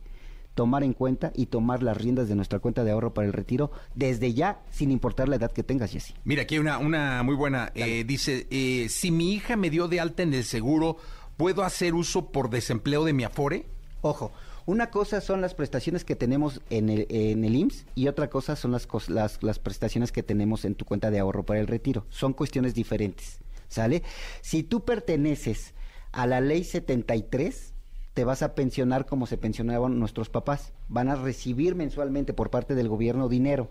tomar 0.56 0.84
en 0.84 0.94
cuenta 0.94 1.32
y 1.36 1.48
tomar 1.48 1.84
las 1.84 1.98
riendas 1.98 2.28
de 2.28 2.36
nuestra 2.36 2.60
cuenta 2.60 2.84
de 2.84 2.92
ahorro 2.92 3.14
para 3.14 3.28
el 3.28 3.34
retiro 3.34 3.72
desde 3.96 4.34
ya, 4.34 4.62
sin 4.72 4.92
importar 4.92 5.30
la 5.30 5.38
edad 5.38 5.52
que 5.52 5.64
tengas, 5.64 5.92
Jessy. 5.92 6.14
Mira, 6.24 6.44
aquí 6.44 6.56
hay 6.56 6.60
una, 6.60 6.78
una 6.78 7.24
muy 7.24 7.36
buena. 7.36 7.72
Eh, 7.76 8.04
dice, 8.04 8.48
eh, 8.50 8.88
si 8.90 9.12
mi 9.12 9.34
hija 9.34 9.56
me 9.56 9.70
dio 9.70 9.88
de 9.88 10.00
alta 10.00 10.24
en 10.24 10.34
el 10.34 10.44
seguro, 10.44 10.98
¿puedo 11.38 11.64
hacer 11.64 11.94
uso 11.94 12.32
por 12.32 12.50
desempleo 12.50 13.06
de 13.06 13.14
mi 13.14 13.24
Afore? 13.24 13.66
Ojo, 14.02 14.32
una 14.66 14.92
cosa 14.92 15.20
son 15.20 15.42
las 15.42 15.56
prestaciones 15.56 16.06
que 16.06 16.16
tenemos 16.16 16.62
en 16.70 16.90
el, 16.90 17.08
en 17.10 17.44
el 17.44 17.56
IMSS 17.56 17.86
y 17.96 18.08
otra 18.08 18.30
cosa 18.30 18.56
son 18.56 18.72
las, 18.72 18.88
las, 19.08 19.42
las 19.42 19.60
prestaciones 19.60 20.12
que 20.12 20.24
tenemos 20.24 20.64
en 20.64 20.76
tu 20.76 20.86
cuenta 20.86 21.10
de 21.10 21.20
ahorro 21.20 21.44
para 21.44 21.60
el 21.60 21.68
retiro. 21.68 22.06
Son 22.10 22.34
cuestiones 22.34 22.76
diferentes, 22.76 23.40
¿sale? 23.68 24.04
Si 24.42 24.64
tú 24.64 24.86
perteneces 24.86 25.74
a 26.12 26.28
la 26.28 26.40
ley 26.40 26.64
73, 26.64 27.74
te 28.20 28.26
vas 28.26 28.42
a 28.42 28.54
pensionar 28.54 29.06
como 29.06 29.28
se 29.28 29.38
pensionaban 29.38 29.98
nuestros 29.98 30.30
papás. 30.30 30.74
Van 30.90 31.08
a 31.08 31.16
recibir 31.16 31.74
mensualmente 31.74 32.34
por 32.34 32.50
parte 32.50 32.76
del 32.76 32.90
gobierno 32.90 33.30
dinero. 33.30 33.70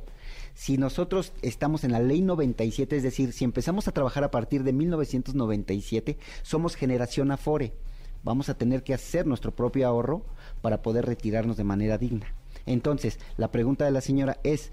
Si 0.54 0.78
nosotros 0.78 1.34
estamos 1.42 1.84
en 1.84 1.92
la 1.92 2.00
ley 2.00 2.22
97, 2.22 2.96
es 2.96 3.02
decir, 3.02 3.34
si 3.34 3.44
empezamos 3.44 3.88
a 3.88 3.92
trabajar 3.92 4.24
a 4.24 4.30
partir 4.30 4.64
de 4.64 4.72
1997, 4.72 6.16
somos 6.40 6.76
generación 6.76 7.30
Afore. 7.30 7.74
vamos 8.22 8.48
a 8.48 8.54
tener 8.54 8.84
que 8.84 8.94
hacer 8.94 9.26
nuestro 9.26 9.54
propio 9.54 9.86
ahorro 9.86 10.24
para 10.62 10.80
poder 10.80 11.04
retirarnos 11.04 11.58
de 11.58 11.64
manera 11.64 11.98
digna. 11.98 12.34
Entonces, 12.64 13.18
la 13.36 13.50
pregunta 13.52 13.84
de 13.84 13.90
la 13.90 14.00
señora 14.00 14.38
es, 14.44 14.72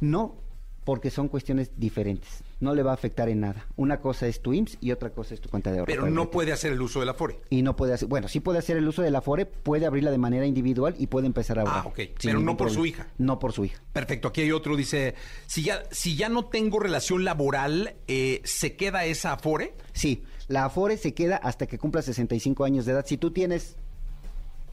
no 0.00 0.34
porque 0.84 1.10
son 1.10 1.28
cuestiones 1.28 1.72
diferentes. 1.76 2.42
No 2.60 2.74
le 2.74 2.82
va 2.82 2.92
a 2.92 2.94
afectar 2.94 3.28
en 3.28 3.40
nada. 3.40 3.66
Una 3.76 4.00
cosa 4.00 4.26
es 4.26 4.40
tu 4.40 4.52
IMSS 4.52 4.78
y 4.80 4.92
otra 4.92 5.10
cosa 5.10 5.34
es 5.34 5.40
tu 5.40 5.48
cuenta 5.48 5.72
de 5.72 5.78
ahorro. 5.78 5.90
Pero 5.90 6.10
no 6.10 6.30
puede 6.30 6.52
hacer 6.52 6.72
el 6.72 6.80
uso 6.80 7.00
del 7.00 7.08
Afore. 7.08 7.40
Y 7.50 7.62
no 7.62 7.74
puede 7.74 7.94
hacer, 7.94 8.08
bueno, 8.08 8.28
sí 8.28 8.40
puede 8.40 8.58
hacer 8.58 8.76
el 8.76 8.86
uso 8.86 9.02
del 9.02 9.16
Afore, 9.16 9.46
puede 9.46 9.86
abrirla 9.86 10.10
de 10.10 10.18
manera 10.18 10.46
individual 10.46 10.94
y 10.98 11.06
puede 11.06 11.26
empezar 11.26 11.58
a 11.58 11.62
ahorrar. 11.62 11.82
Ah, 11.84 11.88
ok. 11.88 12.00
Pero 12.22 12.40
no 12.40 12.56
por 12.56 12.70
su 12.70 12.86
hija. 12.86 13.08
No 13.18 13.38
por 13.38 13.52
su 13.52 13.64
hija. 13.64 13.82
Perfecto. 13.92 14.28
Aquí 14.28 14.42
hay 14.42 14.52
otro, 14.52 14.76
dice, 14.76 15.14
si 15.46 15.62
ya, 15.62 15.82
si 15.90 16.16
ya 16.16 16.28
no 16.28 16.46
tengo 16.46 16.78
relación 16.78 17.24
laboral, 17.24 17.94
eh, 18.06 18.40
¿se 18.44 18.76
queda 18.76 19.04
esa 19.04 19.32
Afore? 19.32 19.74
Sí, 19.92 20.24
la 20.48 20.66
Afore 20.66 20.96
se 20.96 21.14
queda 21.14 21.36
hasta 21.36 21.66
que 21.66 21.78
cumpla 21.78 22.02
65 22.02 22.64
años 22.64 22.84
de 22.84 22.92
edad. 22.92 23.06
Si 23.06 23.16
tú 23.16 23.30
tienes 23.30 23.76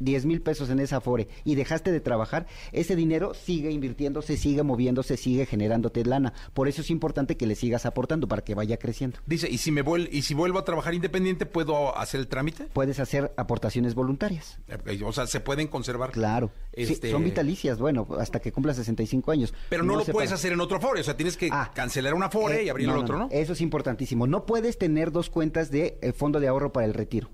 10 0.04 0.26
mil 0.26 0.42
pesos 0.42 0.70
en 0.70 0.80
esa 0.80 0.98
Afore 0.98 1.28
y 1.44 1.56
dejaste 1.56 1.92
de 1.92 2.00
trabajar, 2.00 2.48
ese 2.72 2.96
dinero 2.96 3.34
sigue 3.34 3.72
invirtiéndose, 3.72 4.38
sigue 4.38 4.64
moviéndose, 4.64 5.18
sigue 5.18 5.46
generándote 5.46 6.04
lana. 6.06 6.34
Por 6.54 6.68
eso 6.68 6.82
es 6.82 6.90
importante 6.90 7.38
que 7.38 7.46
le 7.46 7.56
sigas 7.56 7.86
aportando 7.86 8.28
para 8.28 8.44
que 8.44 8.56
vaya 8.56 8.78
creciendo. 8.78 9.20
Dice, 9.26 9.50
¿y 9.50 9.58
si 9.58 9.72
me 9.72 9.82
vuel 9.82 10.10
y 10.12 10.24
si 10.24 10.34
vuelvo 10.34 10.60
a 10.60 10.66
trabajar 10.66 10.94
independiente, 10.94 11.46
puedo 11.46 11.98
hacer 11.98 12.20
el 12.20 12.28
trámite? 12.28 12.66
Puedes 12.74 13.00
hacer 13.00 13.32
aportaciones 13.38 13.96
voluntarias. 13.96 14.60
Eh, 14.68 15.02
o 15.04 15.12
sea, 15.14 15.28
se 15.28 15.40
pueden 15.40 15.68
conservar. 15.68 16.12
Claro. 16.12 16.52
Este... 16.74 17.12
son 17.12 17.24
vitalicias, 17.24 17.80
bueno, 17.80 18.08
hasta 18.20 18.40
que 18.40 18.52
cumpla 18.52 18.74
65 18.74 19.32
años. 19.32 19.54
Pero 19.70 19.84
no, 19.84 19.96
lo 19.96 20.06
puedes 20.06 20.32
hacer 20.32 20.54
en 20.54 20.62
otro 20.62 20.78
Afore, 20.78 21.02
o 21.02 21.04
sea, 21.04 21.18
tienes 21.18 21.38
que 21.38 21.50
ah. 21.52 21.72
cancelar 21.74 22.14
una 22.14 22.28
Afore 22.28 22.64
y 22.64 22.70
abrir 22.70 22.90
el 22.90 22.96
otro, 22.96 23.18
¿no? 23.18 23.30
Eso 23.32 23.54
es 23.54 23.62
importantísimo. 23.62 24.28
No 24.28 24.46
puedes 24.46 24.78
tener 24.78 25.12
dos 25.12 25.30
cuentas 25.30 25.72
de 25.72 25.98
eh, 26.02 26.14
fondo 26.14 26.40
de 26.40 26.48
ahorro 26.48 26.72
para 26.72 26.86
el 26.86 26.94
retiro 26.94 27.30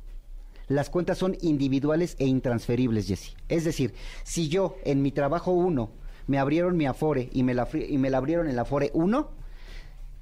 las 0.68 0.89
cuentas 0.89 1.18
son 1.18 1.38
individuales 1.41 2.15
e 2.20 2.26
intransferibles, 2.26 3.07
Jesse. 3.07 3.36
Es 3.47 3.63
decir, 3.63 3.93
si 4.24 4.49
yo 4.49 4.76
en 4.84 5.01
mi 5.01 5.11
trabajo 5.11 5.51
1 5.51 5.89
me 6.28 6.39
abrieron 6.39 6.76
mi 6.76 6.86
Afore 6.86 7.30
y 7.32 7.43
me, 7.43 7.53
la, 7.53 7.68
y 7.74 7.97
me 7.97 8.09
la 8.09 8.18
abrieron 8.18 8.49
en 8.49 8.55
la 8.55 8.63
Afore 8.63 8.91
1, 8.93 9.30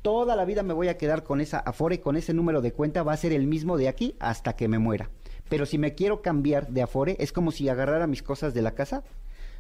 toda 0.04 0.36
la 0.36 0.46
vida 0.46 0.62
me 0.62 0.74
voy 0.74 0.88
a 0.88 0.98
quedar 0.98 1.24
con 1.24 1.42
esa 1.42 1.58
Afore, 1.58 2.00
con 2.00 2.16
ese 2.16 2.34
número 2.34 2.62
de 2.62 2.74
cuenta, 2.74 3.02
va 3.02 3.14
a 3.14 3.18
ser 3.18 3.34
el 3.34 3.48
mismo 3.48 3.78
de 3.78 3.88
aquí 3.88 4.16
hasta 4.20 4.56
que 4.56 4.68
me 4.68 4.78
muera. 4.78 5.10
Pero 5.50 5.66
si 5.66 5.80
me 5.80 5.96
quiero 5.96 6.22
cambiar 6.22 6.68
de 6.68 6.84
Afore, 6.84 7.16
es 7.20 7.32
como 7.32 7.52
si 7.52 7.68
agarrara 7.68 8.06
mis 8.06 8.22
cosas 8.22 8.54
de 8.54 8.62
la 8.62 8.76
casa, 8.76 9.04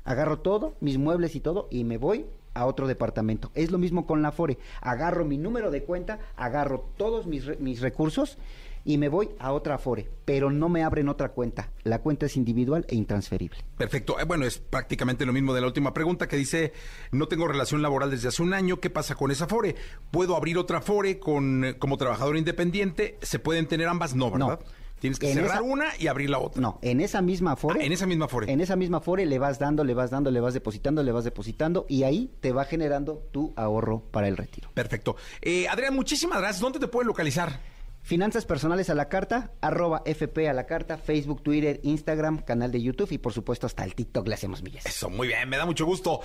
agarro 0.03 0.39
todo, 0.39 0.75
mis 0.81 0.99
muebles 0.99 1.35
y 1.35 1.39
todo, 1.39 1.67
y 1.71 1.83
me 1.83 1.97
voy 1.97 2.27
a 2.53 2.67
otro 2.67 2.87
departamento. 2.87 3.49
Es 3.55 3.71
lo 3.71 3.79
mismo 3.79 4.05
con 4.05 4.21
la 4.21 4.29
Afore. 4.29 4.59
Agarro 4.81 5.25
mi 5.25 5.37
número 5.39 5.71
de 5.71 5.83
cuenta, 5.83 6.19
agarro 6.35 6.85
todos 6.95 7.25
mis, 7.25 7.59
mis 7.59 7.81
recursos 7.81 8.37
y 8.85 8.99
me 8.99 9.09
voy 9.09 9.31
a 9.39 9.51
otra 9.51 9.75
Afore, 9.75 10.09
pero 10.23 10.51
no 10.51 10.69
me 10.69 10.83
abren 10.83 11.09
otra 11.09 11.29
cuenta. 11.29 11.71
La 11.83 11.99
cuenta 11.99 12.27
es 12.27 12.37
individual 12.37 12.85
e 12.87 12.95
intransferible. 12.95 13.57
Perfecto. 13.77 14.19
Eh, 14.19 14.23
bueno, 14.23 14.45
es 14.45 14.59
prácticamente 14.59 15.25
lo 15.25 15.33
mismo 15.33 15.53
de 15.53 15.61
la 15.61 15.67
última 15.67 15.93
pregunta 15.93 16.27
que 16.27 16.37
dice, 16.37 16.71
no 17.11 17.27
tengo 17.27 17.47
relación 17.47 17.81
laboral 17.81 18.11
desde 18.11 18.27
hace 18.27 18.43
un 18.43 18.53
año, 18.53 18.79
¿qué 18.79 18.89
pasa 18.89 19.15
con 19.15 19.31
esa 19.31 19.45
Afore? 19.45 19.75
¿Puedo 20.11 20.35
abrir 20.37 20.57
otra 20.57 20.77
Afore 20.77 21.19
con, 21.19 21.75
como 21.79 21.97
trabajador 21.97 22.37
independiente? 22.37 23.17
¿Se 23.21 23.39
pueden 23.39 23.67
tener 23.67 23.87
ambas? 23.87 24.15
No, 24.15 24.31
¿verdad? 24.31 24.59
Tienes 24.99 25.19
que 25.19 25.33
cerrar 25.33 25.61
una 25.61 25.87
y 25.99 26.07
abrir 26.07 26.29
la 26.29 26.39
otra. 26.39 26.61
No, 26.61 26.79
en 26.81 27.01
esa 27.01 27.21
misma 27.21 27.53
Afore. 27.53 27.81
Ah, 27.81 27.85
en 27.85 27.91
esa 27.91 28.05
misma 28.05 28.25
Afore. 28.25 28.51
En 28.51 28.61
esa 28.61 28.75
misma 28.75 28.97
Afore 28.97 29.25
le 29.25 29.39
vas 29.39 29.59
dando, 29.59 29.83
le 29.83 29.93
vas 29.93 30.09
dando, 30.09 30.31
le 30.31 30.39
vas 30.39 30.53
depositando, 30.53 31.03
le 31.03 31.11
vas 31.11 31.25
depositando 31.25 31.85
y 31.89 32.03
ahí 32.03 32.31
te 32.39 32.53
va 32.53 32.65
generando 32.65 33.27
tu 33.31 33.53
ahorro 33.55 34.03
para 34.11 34.27
el 34.27 34.37
retiro. 34.37 34.69
Perfecto. 34.73 35.17
Eh, 35.41 35.67
Adrián, 35.67 35.93
muchísimas 35.93 36.39
gracias. 36.39 36.61
¿Dónde 36.61 36.79
te 36.79 36.87
pueden 36.87 37.07
localizar? 37.07 37.59
Finanzas 38.05 38.45
personales 38.45 38.91
a 38.91 38.93
la 38.93 39.09
carta, 39.09 39.49
arroba 39.61 40.03
FP 40.05 40.47
a 40.47 40.53
la 40.53 40.67
carta, 40.67 40.95
Facebook, 40.95 41.41
Twitter, 41.41 41.79
Instagram, 41.81 42.37
canal 42.37 42.71
de 42.71 42.79
YouTube 42.79 43.11
y 43.11 43.17
por 43.17 43.33
supuesto 43.33 43.65
hasta 43.65 43.83
el 43.83 43.95
TikTok 43.95 44.27
le 44.27 44.35
hacemos 44.35 44.61
millas. 44.61 44.85
Eso, 44.85 45.09
muy 45.09 45.29
bien, 45.29 45.49
me 45.49 45.57
da 45.57 45.65
mucho 45.65 45.87
gusto. 45.87 46.19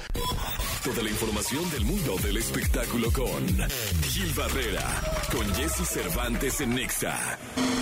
Toda 0.84 1.02
la 1.02 1.08
información 1.08 1.70
del 1.70 1.86
mundo 1.86 2.16
del 2.22 2.36
espectáculo 2.36 3.10
con 3.10 3.46
Gil 4.02 4.30
Barrera, 4.34 4.82
con 5.32 5.46
Jesse 5.54 5.88
Cervantes 5.88 6.60
en 6.60 6.74
Nexa. 6.74 7.38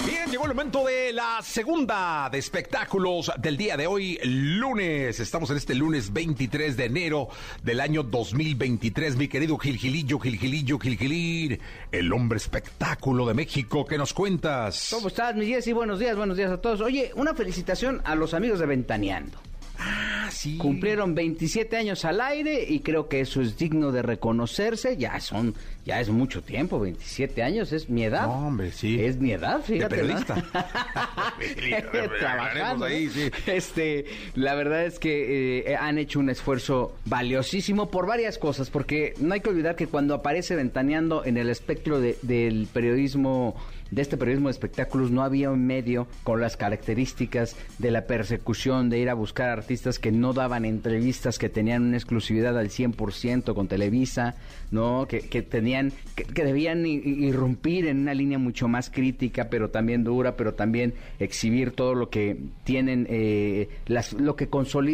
Bien, 0.06 0.30
llegó 0.30 0.44
el 0.44 0.54
momento 0.54 0.86
de 0.86 1.12
la 1.12 1.40
segunda 1.42 2.28
de 2.30 2.38
espectáculos 2.38 3.32
del 3.36 3.56
día 3.56 3.76
de 3.76 3.88
hoy, 3.88 4.20
lunes. 4.22 5.18
Estamos 5.18 5.50
en 5.50 5.56
este 5.56 5.74
lunes 5.74 6.12
23 6.12 6.76
de 6.76 6.84
enero 6.84 7.30
del 7.64 7.80
año 7.80 8.04
2023. 8.04 9.16
Mi 9.16 9.26
querido 9.26 9.58
Gil 9.58 9.76
Gilillo, 9.76 10.20
Gil 10.20 10.38
Gilillo, 10.38 10.78
Gil 10.78 10.96
Gilir, 10.96 11.60
el 11.90 12.12
hombre 12.12 12.36
espectáculo 12.36 13.26
de 13.26 13.34
México 13.34 13.87
¿qué 13.88 13.98
nos 13.98 14.12
cuentas? 14.12 14.90
¿Cómo 14.92 15.08
estás, 15.08 15.34
mi 15.34 15.46
Jessy? 15.46 15.72
Buenos 15.72 15.98
días, 15.98 16.14
buenos 16.16 16.36
días 16.36 16.50
a 16.50 16.60
todos. 16.60 16.80
Oye, 16.82 17.10
una 17.16 17.34
felicitación 17.34 18.02
a 18.04 18.14
los 18.14 18.34
amigos 18.34 18.60
de 18.60 18.66
Ventaneando. 18.66 19.38
Ah, 19.80 20.28
sí. 20.30 20.58
Cumplieron 20.58 21.14
27 21.14 21.76
años 21.76 22.04
al 22.04 22.20
aire 22.20 22.64
y 22.68 22.80
creo 22.80 23.08
que 23.08 23.20
eso 23.20 23.40
es 23.40 23.56
digno 23.56 23.92
de 23.92 24.02
reconocerse. 24.02 24.96
Ya 24.96 25.20
son, 25.20 25.54
ya 25.86 26.00
es 26.00 26.10
mucho 26.10 26.42
tiempo, 26.42 26.80
27 26.80 27.42
años, 27.44 27.72
es 27.72 27.88
mi 27.88 28.04
edad. 28.04 28.26
No, 28.26 28.48
hombre, 28.48 28.72
sí. 28.72 29.00
Es 29.00 29.16
mi 29.18 29.30
edad, 29.30 29.62
fíjate. 29.62 29.96
De 29.96 30.02
periodista. 30.02 30.34
Trabajando. 32.18 32.86
Ahí, 32.86 33.08
sí. 33.08 33.30
Este, 33.46 34.06
la 34.34 34.54
verdad 34.54 34.84
es 34.84 34.98
que 34.98 35.60
eh, 35.60 35.76
han 35.76 35.96
hecho 35.96 36.18
un 36.18 36.28
esfuerzo 36.28 36.96
valiosísimo 37.04 37.88
por 37.88 38.06
varias 38.06 38.36
cosas, 38.36 38.68
porque 38.68 39.14
no 39.18 39.34
hay 39.34 39.40
que 39.40 39.50
olvidar 39.50 39.76
que 39.76 39.86
cuando 39.86 40.14
aparece 40.14 40.56
Ventaneando 40.56 41.24
en 41.24 41.36
el 41.36 41.48
espectro 41.48 42.00
del 42.00 42.68
periodismo 42.72 43.56
de 43.90 44.02
este 44.02 44.16
periodismo 44.16 44.48
de 44.48 44.52
espectáculos 44.52 45.10
no 45.10 45.22
había 45.22 45.50
un 45.50 45.66
medio 45.66 46.06
con 46.24 46.40
las 46.40 46.56
características 46.56 47.56
de 47.78 47.90
la 47.90 48.06
persecución, 48.06 48.90
de 48.90 48.98
ir 48.98 49.08
a 49.08 49.14
buscar 49.14 49.48
artistas 49.48 49.98
que 49.98 50.12
no 50.12 50.32
daban 50.32 50.64
entrevistas, 50.64 51.38
que 51.38 51.48
tenían 51.48 51.84
una 51.84 51.96
exclusividad 51.96 52.58
al 52.58 52.68
100% 52.68 53.54
con 53.54 53.68
Televisa, 53.68 54.36
¿no? 54.70 55.06
Que, 55.08 55.20
que 55.20 55.42
tenían, 55.42 55.92
que, 56.14 56.44
debían 56.44 56.86
irrumpir 56.86 57.86
en 57.86 58.00
una 58.00 58.14
línea 58.14 58.38
mucho 58.38 58.68
más 58.68 58.90
crítica, 58.90 59.48
pero 59.50 59.70
también 59.70 60.04
dura, 60.04 60.36
pero 60.36 60.54
también 60.54 60.94
exhibir 61.18 61.72
todo 61.72 61.94
lo 61.94 62.10
que 62.10 62.36
tienen, 62.64 63.06
eh, 63.08 63.68
las, 63.86 64.12
lo 64.12 64.36
que 64.36 64.48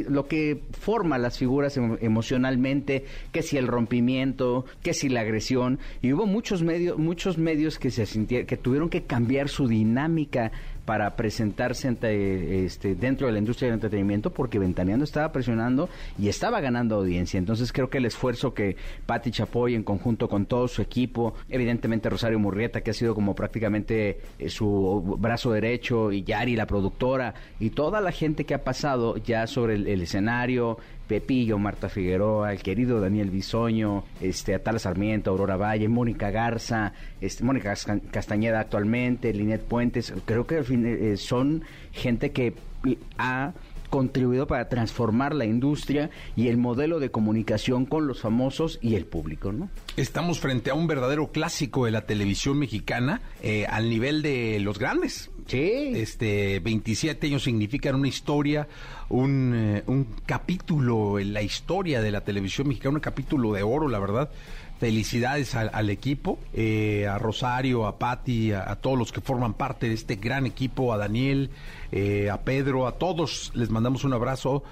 lo 0.09 0.26
que 0.26 0.61
forma 0.72 1.18
las 1.18 1.38
figuras 1.38 1.76
emocionalmente, 1.76 3.05
que 3.32 3.42
si 3.42 3.57
el 3.57 3.66
rompimiento, 3.66 4.64
que 4.82 4.95
si 4.95 5.09
la 5.09 5.20
agresión, 5.20 5.78
y 6.03 6.12
hubo 6.12 6.26
muchos 6.26 6.62
medios, 6.62 6.99
muchos 6.99 7.38
medios 7.38 7.78
que 7.78 7.90
se 7.90 8.07
sintieron, 8.07 8.47
que 8.47 8.57
tuvieron 8.57 8.84
que 8.89 9.05
cambiar 9.05 9.49
su 9.49 9.68
dinámica 9.68 10.53
para 10.85 11.16
presentarse 11.16 11.89
ante, 11.89 12.64
este, 12.64 12.95
dentro 12.95 13.26
de 13.26 13.32
la 13.32 13.39
industria 13.39 13.68
del 13.68 13.74
entretenimiento 13.74 14.30
porque 14.30 14.59
Ventaneando 14.59 15.05
estaba 15.05 15.32
presionando 15.32 15.89
y 16.18 16.28
estaba 16.28 16.61
ganando 16.61 16.97
audiencia. 16.97 17.39
Entonces 17.39 17.72
creo 17.72 17.91
que 17.91 17.99
el 17.99 18.07
esfuerzo 18.07 18.55
que 18.55 18.76
Patti 19.07 19.30
Chapoy 19.30 19.74
en 19.74 19.82
conjunto 19.82 20.28
con 20.28 20.47
todo 20.47 20.68
su 20.68 20.82
equipo, 20.82 21.35
evidentemente 21.49 22.11
Rosario 22.11 22.39
Murrieta 22.39 22.82
que 22.82 22.91
ha 22.91 22.95
sido 22.95 23.14
como 23.14 23.35
prácticamente 23.35 24.20
eh, 24.39 24.49
su 24.49 25.16
brazo 25.18 25.53
derecho 25.53 26.12
y 26.12 26.24
Yari 26.24 26.57
la 26.57 26.66
productora 26.66 27.35
y 27.61 27.70
toda 27.70 28.01
la 28.01 28.12
gente 28.12 28.45
que 28.45 28.55
ha 28.55 28.64
pasado 28.64 29.16
ya 29.16 29.47
sobre 29.47 29.74
el 29.74 30.03
escenario, 30.03 30.78
Pepillo, 31.07 31.59
Marta 31.59 31.89
Figueroa, 31.89 32.53
el 32.53 32.62
querido 32.62 33.01
Daniel 33.01 33.30
Bisoño, 33.30 34.05
este, 34.20 34.55
Atala 34.55 34.78
Sarmiento, 34.78 35.30
Aurora 35.30 35.57
Valle, 35.57 35.89
Mónica 35.89 36.30
Garza, 36.30 36.93
este, 37.20 37.45
Mónica 37.45 37.74
Castañeda 38.11 38.61
actualmente, 38.61 39.32
Linet 39.32 39.62
Puentes, 39.62 40.14
creo 40.24 40.47
que 40.47 40.57
al 40.57 40.64
fin, 40.75 40.87
eh, 40.87 41.16
son 41.16 41.64
gente 41.93 42.33
que 42.33 42.55
ha 43.18 43.53
contribuido 43.95 44.49
para 44.49 44.68
transformar 44.68 45.37
la 45.37 45.45
industria 45.45 46.11
y 46.35 46.49
el 46.49 46.57
modelo 46.57 46.99
de 46.99 47.12
comunicación 47.12 47.87
con 47.87 48.09
los 48.09 48.20
famosos 48.20 48.81
y 48.83 48.97
el 48.97 49.07
público, 49.07 49.53
¿no? 49.53 49.70
Estamos 49.97 50.41
frente 50.41 50.70
a 50.70 50.75
un 50.75 50.89
verdadero 50.89 51.31
clásico 51.31 51.85
de 51.85 51.93
la 51.93 52.05
televisión 52.05 52.59
mexicana 52.59 53.20
eh, 53.41 53.66
al 53.66 53.89
nivel 53.89 54.20
de 54.22 54.59
los 54.59 54.81
grandes. 54.81 55.31
Sí. 55.47 55.93
Este, 55.95 56.59
27 56.59 57.29
años 57.29 57.45
significan 57.45 57.95
una 57.95 58.09
historia, 58.09 58.66
un, 59.11 59.53
eh, 59.55 59.83
un 59.87 60.09
capítulo 60.27 61.20
en 61.20 61.33
la 61.33 61.43
historia 61.43 62.03
de 62.03 62.11
la 62.11 62.22
televisión 62.22 62.66
mexicana, 62.66 62.97
un 62.97 63.01
capítulo 63.01 63.53
de 63.53 63.62
oro, 63.62 63.87
la 63.87 64.01
verdad. 64.01 64.29
Felicidades 64.85 65.55
al, 65.55 65.89
equipo, 65.89 66.39
eh, 66.53 67.07
a 67.07 67.16
Rosario, 67.16 67.87
a 67.87 67.99
Patti, 67.99 68.53
a, 68.53 68.76
todos 68.76 68.99
los 68.99 69.12
que 69.12 69.22
forman 69.22 69.55
parte 69.55 69.89
de 69.89 69.95
este 69.95 70.16
gran 70.16 70.45
equipo, 70.45 70.93
a 70.93 70.99
Daniel, 70.99 71.49
eh, 71.91 72.28
a 72.28 72.43
Pedro, 72.43 72.87
a 72.87 72.99
todos 72.99 73.51
les 73.55 73.70
mandamos 73.70 74.05
un 74.05 74.12
abrazo 74.12 74.62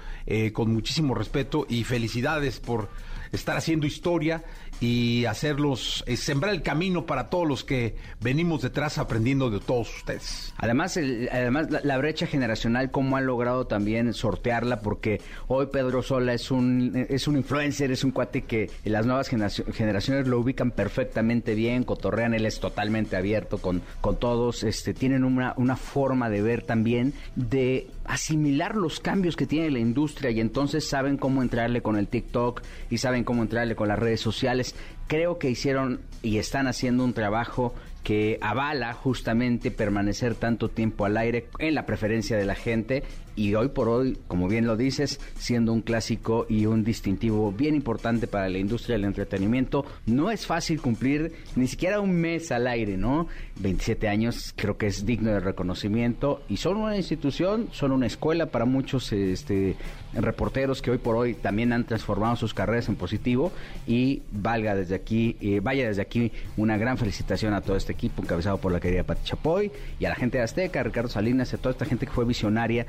con 0.53 0.71
muchísimo 0.71 1.15
respeto 1.15 1.65
y 1.67 1.83
felicidades 1.83 2.59
por 2.59 2.89
estar 3.31 3.57
haciendo 3.57 3.87
historia 3.87 4.43
y 4.83 5.25
hacerlos, 5.27 6.03
eh, 6.07 6.17
sembrar 6.17 6.53
el 6.53 6.61
camino 6.61 7.05
para 7.05 7.29
todos 7.29 7.47
los 7.47 7.63
que 7.63 7.95
venimos 8.19 8.63
detrás 8.63 8.97
aprendiendo 8.97 9.49
de 9.49 9.61
todos 9.61 9.95
ustedes. 9.95 10.53
Además, 10.57 10.97
además 10.97 11.67
la, 11.85 11.97
brecha 11.97 12.27
generacional, 12.27 12.91
cómo 12.91 13.15
han 13.15 13.25
logrado 13.25 13.65
también 13.65 14.13
sortearla, 14.13 14.81
porque 14.81 15.21
hoy 15.47 15.67
Pedro 15.71 16.03
Sola 16.03 16.33
es 16.33 16.51
un, 16.51 17.07
es 17.09 17.29
un 17.29 17.37
influencer, 17.37 17.93
es 17.93 18.03
un 18.03 18.11
cuate 18.11 18.41
que 18.41 18.69
las 18.83 19.05
nuevas 19.05 19.29
generaciones 19.29 20.27
lo 20.27 20.37
ubican 20.37 20.71
perfectamente 20.71 21.55
bien, 21.55 21.85
cotorrean, 21.85 22.33
él 22.33 22.45
es 22.45 22.59
totalmente 22.59 23.15
abierto 23.15 23.59
con, 23.59 23.81
con 24.01 24.17
todos, 24.17 24.65
este, 24.65 24.93
tienen 24.93 25.23
una, 25.23 25.53
una 25.55 25.77
forma 25.77 26.29
de 26.29 26.41
ver 26.41 26.61
también 26.61 27.13
de 27.37 27.87
asimilar 28.05 28.75
los 28.75 28.99
cambios 28.99 29.35
que 29.35 29.47
tiene 29.47 29.71
la 29.71 29.79
industria 29.79 30.31
y 30.31 30.39
entonces 30.39 30.87
saben 30.87 31.17
cómo 31.17 31.41
entrarle 31.41 31.81
con 31.81 31.97
el 31.97 32.07
TikTok 32.07 32.61
y 32.89 32.97
saben 32.97 33.23
cómo 33.23 33.43
entrarle 33.43 33.75
con 33.75 33.87
las 33.87 33.99
redes 33.99 34.21
sociales. 34.21 34.75
Creo 35.07 35.37
que 35.39 35.49
hicieron 35.49 36.01
y 36.21 36.37
están 36.37 36.67
haciendo 36.67 37.03
un 37.03 37.13
trabajo 37.13 37.73
que 38.03 38.37
avala 38.41 38.93
justamente 38.93 39.71
permanecer 39.71 40.35
tanto 40.35 40.69
tiempo 40.69 41.05
al 41.05 41.17
aire 41.17 41.47
en 41.59 41.73
la 41.73 41.85
preferencia 41.85 42.37
de 42.37 42.45
la 42.45 42.55
gente 42.55 43.03
y 43.35 43.55
hoy 43.55 43.69
por 43.69 43.89
hoy, 43.89 44.17
como 44.27 44.47
bien 44.47 44.67
lo 44.67 44.77
dices, 44.77 45.19
siendo 45.37 45.73
un 45.73 45.81
clásico 45.81 46.45
y 46.49 46.65
un 46.65 46.83
distintivo 46.83 47.51
bien 47.51 47.75
importante 47.75 48.27
para 48.27 48.49
la 48.49 48.57
industria 48.57 48.95
del 48.95 49.05
entretenimiento, 49.05 49.85
no 50.05 50.31
es 50.31 50.45
fácil 50.45 50.81
cumplir 50.81 51.33
ni 51.55 51.67
siquiera 51.67 51.99
un 51.99 52.11
mes 52.11 52.51
al 52.51 52.67
aire, 52.67 52.97
¿no? 52.97 53.27
27 53.59 54.07
años 54.07 54.53
creo 54.55 54.77
que 54.77 54.87
es 54.87 55.05
digno 55.05 55.31
de 55.31 55.39
reconocimiento 55.39 56.41
y 56.49 56.57
son 56.57 56.77
una 56.77 56.97
institución, 56.97 57.69
son 57.71 57.91
una 57.91 58.07
escuela 58.07 58.47
para 58.47 58.65
muchos 58.65 59.11
este, 59.13 59.75
reporteros 60.13 60.81
que 60.81 60.91
hoy 60.91 60.97
por 60.97 61.15
hoy 61.15 61.33
también 61.33 61.73
han 61.73 61.85
transformado 61.85 62.35
sus 62.35 62.53
carreras 62.53 62.89
en 62.89 62.95
positivo 62.95 63.51
y 63.87 64.21
valga 64.31 64.75
desde 64.75 64.95
aquí, 64.95 65.37
eh, 65.41 65.59
vaya 65.61 65.87
desde 65.87 66.01
aquí 66.01 66.31
una 66.57 66.77
gran 66.77 66.97
felicitación 66.97 67.53
a 67.53 67.61
todo 67.61 67.75
este 67.75 67.93
equipo 67.93 68.21
encabezado 68.21 68.57
por 68.57 68.71
la 68.71 68.79
querida 68.79 69.03
Pati 69.03 69.23
Chapoy 69.23 69.71
y 69.99 70.05
a 70.05 70.09
la 70.09 70.15
gente 70.15 70.37
de 70.37 70.43
Azteca, 70.43 70.83
Ricardo 70.83 71.09
Salinas, 71.09 71.53
a 71.53 71.57
toda 71.57 71.71
esta 71.71 71.85
gente 71.85 72.05
que 72.05 72.11
fue 72.11 72.25
visionaria 72.25 72.85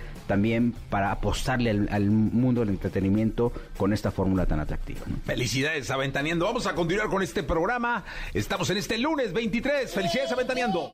para 0.90 1.10
apostarle 1.10 1.70
al, 1.70 2.10
mundo 2.10 2.60
del 2.60 2.70
entretenimiento 2.70 3.52
con 3.76 3.92
esta 3.92 4.10
fórmula 4.10 4.46
tan 4.46 4.60
atractiva. 4.60 5.00
Felicidades, 5.24 5.90
Aventaneando. 5.90 6.46
Vamos 6.46 6.66
a 6.66 6.74
continuar 6.74 7.08
con 7.08 7.22
este 7.22 7.42
programa. 7.42 8.04
Estamos 8.32 8.70
en 8.70 8.78
este 8.78 8.98
lunes 8.98 9.32
23. 9.32 9.92
Felicidades, 9.92 10.32
Aventaneando. 10.32 10.92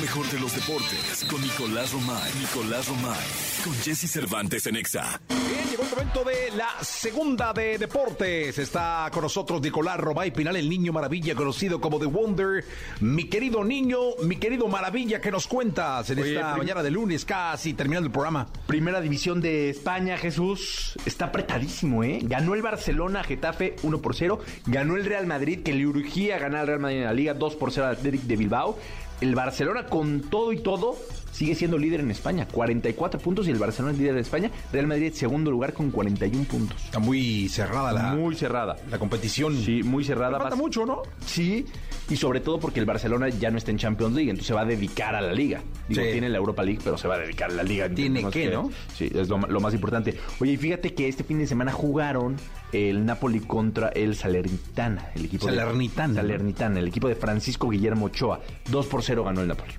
Mejor 0.00 0.26
de 0.30 0.40
los 0.40 0.54
deportes 0.54 1.26
con 1.28 1.42
Nicolás 1.42 1.92
Romay. 1.92 2.32
Nicolás 2.40 2.88
Romay. 2.88 3.18
Con 3.62 3.74
Jesse 3.74 4.10
Cervantes 4.10 4.66
en 4.66 4.76
Exa. 4.76 5.20
Bien, 5.28 5.68
llegó 5.68 5.82
el 5.82 5.90
momento 5.90 6.24
de 6.24 6.56
la 6.56 6.82
segunda 6.82 7.52
de 7.52 7.76
deportes. 7.76 8.56
Está 8.58 9.10
con 9.12 9.22
nosotros 9.22 9.60
Nicolás 9.60 10.00
Romay 10.00 10.30
Pinal, 10.30 10.56
el 10.56 10.70
niño 10.70 10.94
maravilla 10.94 11.34
conocido 11.34 11.82
como 11.82 11.98
The 11.98 12.06
Wonder. 12.06 12.64
Mi 13.00 13.24
querido 13.24 13.62
niño, 13.62 13.98
mi 14.22 14.36
querido 14.36 14.68
maravilla, 14.68 15.20
¿qué 15.20 15.30
nos 15.30 15.46
cuentas 15.46 16.08
en 16.08 16.20
esta 16.20 16.56
mañana 16.56 16.82
de 16.82 16.90
lunes, 16.90 17.26
casi 17.26 17.74
terminando 17.74 18.06
el 18.06 18.12
programa? 18.12 18.48
Primera 18.66 19.02
división 19.02 19.42
de 19.42 19.68
España, 19.68 20.16
Jesús. 20.16 20.94
Está 21.04 21.26
apretadísimo, 21.26 22.04
¿eh? 22.04 22.20
Ganó 22.22 22.54
el 22.54 22.62
Barcelona, 22.62 23.22
Getafe 23.22 23.76
1 23.82 24.00
por 24.00 24.16
0. 24.16 24.40
Ganó 24.64 24.96
el 24.96 25.04
Real 25.04 25.26
Madrid, 25.26 25.62
que 25.62 25.74
le 25.74 25.86
urgía 25.86 26.38
ganar 26.38 26.62
al 26.62 26.66
Real 26.68 26.80
Madrid 26.80 26.98
en 26.98 27.04
la 27.04 27.12
Liga 27.12 27.34
2 27.34 27.56
por 27.56 27.70
0 27.70 27.86
al 27.86 27.96
Atlético 27.96 28.24
de 28.26 28.36
Bilbao 28.36 28.78
el 29.20 29.34
Barcelona 29.34 29.86
con 29.86 30.20
todo 30.20 30.52
y 30.52 30.58
todo 30.58 30.96
sigue 31.32 31.54
siendo 31.54 31.78
líder 31.78 32.00
en 32.00 32.10
España, 32.10 32.46
44 32.50 33.20
puntos 33.20 33.48
y 33.48 33.50
el 33.50 33.58
Barcelona 33.58 33.92
es 33.92 33.98
líder 33.98 34.14
de 34.14 34.20
España, 34.20 34.50
Real 34.72 34.86
Madrid 34.86 35.12
segundo 35.12 35.50
lugar 35.50 35.72
con 35.72 35.90
41 35.90 36.44
puntos. 36.44 36.84
Está 36.84 36.98
muy 36.98 37.48
cerrada 37.48 37.92
la 37.92 38.14
muy 38.14 38.34
cerrada 38.34 38.76
la 38.90 38.98
competición. 38.98 39.56
Sí, 39.56 39.82
muy 39.82 40.04
cerrada. 40.04 40.38
Falta 40.38 40.56
mucho, 40.56 40.84
¿no? 40.84 41.02
Sí, 41.24 41.64
y 42.08 42.16
sobre 42.16 42.40
todo 42.40 42.58
porque 42.58 42.80
el 42.80 42.86
Barcelona 42.86 43.28
ya 43.28 43.50
no 43.50 43.58
está 43.58 43.70
en 43.70 43.78
Champions 43.78 44.14
League, 44.14 44.30
entonces 44.30 44.48
se 44.48 44.54
va 44.54 44.62
a 44.62 44.64
dedicar 44.64 45.14
a 45.14 45.20
la 45.20 45.32
liga. 45.32 45.62
Digo, 45.88 46.02
tiene 46.02 46.28
la 46.28 46.38
Europa 46.38 46.62
League, 46.62 46.80
pero 46.82 46.98
se 46.98 47.08
va 47.08 47.14
a 47.14 47.18
dedicar 47.18 47.50
a 47.50 47.54
la 47.54 47.62
liga. 47.62 47.88
Tiene 47.88 48.28
que, 48.30 48.50
¿no? 48.50 48.70
Sí, 48.94 49.10
es 49.14 49.28
lo, 49.28 49.38
más 49.38 49.74
importante. 49.74 50.16
Oye, 50.40 50.56
fíjate 50.56 50.94
que 50.94 51.08
este 51.08 51.24
fin 51.24 51.38
de 51.38 51.46
semana 51.46 51.72
jugaron 51.72 52.36
el 52.72 53.04
Napoli 53.04 53.40
contra 53.40 53.88
el 53.88 54.14
Salernitana, 54.14 55.10
el 55.14 55.26
equipo 55.26 55.46
Salernitana. 55.46 56.14
Salernitana, 56.14 56.78
el 56.78 56.88
equipo 56.88 57.08
de 57.08 57.14
Francisco 57.14 57.68
Guillermo 57.68 58.06
Ochoa. 58.06 58.40
2 58.70 58.86
por 58.86 59.02
0 59.02 59.24
ganó 59.24 59.40
el 59.40 59.48
Napoli. 59.48 59.72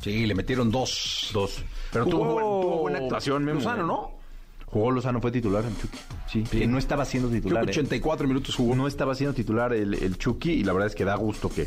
Sí, 0.00 0.26
le 0.26 0.34
metieron 0.34 0.70
dos. 0.70 1.30
Dos. 1.32 1.62
Pero 1.92 2.06
tuvo, 2.06 2.78
buena 2.80 2.98
actuación, 2.98 3.44
Memo. 3.44 3.60
Lozano, 3.60 3.86
¿no? 3.86 4.18
Jugó 4.66 4.90
Lozano, 4.90 5.20
fue 5.20 5.32
titular 5.32 5.64
en 5.64 5.76
Chucky. 5.76 5.98
Sí, 6.30 6.42
que 6.42 6.66
no 6.66 6.78
estaba 6.78 7.04
siendo 7.04 7.30
titular. 7.30 7.64
Creo 7.64 7.72
84 7.72 8.24
¿eh? 8.24 8.28
minutos 8.28 8.54
jugó. 8.54 8.74
No 8.74 8.86
estaba 8.86 9.14
siendo 9.14 9.34
titular 9.34 9.72
el, 9.72 9.94
el 9.94 10.18
Chucky 10.18 10.52
y 10.52 10.64
la 10.64 10.74
verdad 10.74 10.88
es 10.88 10.94
que 10.94 11.04
da 11.04 11.16
gusto 11.16 11.48
que, 11.48 11.66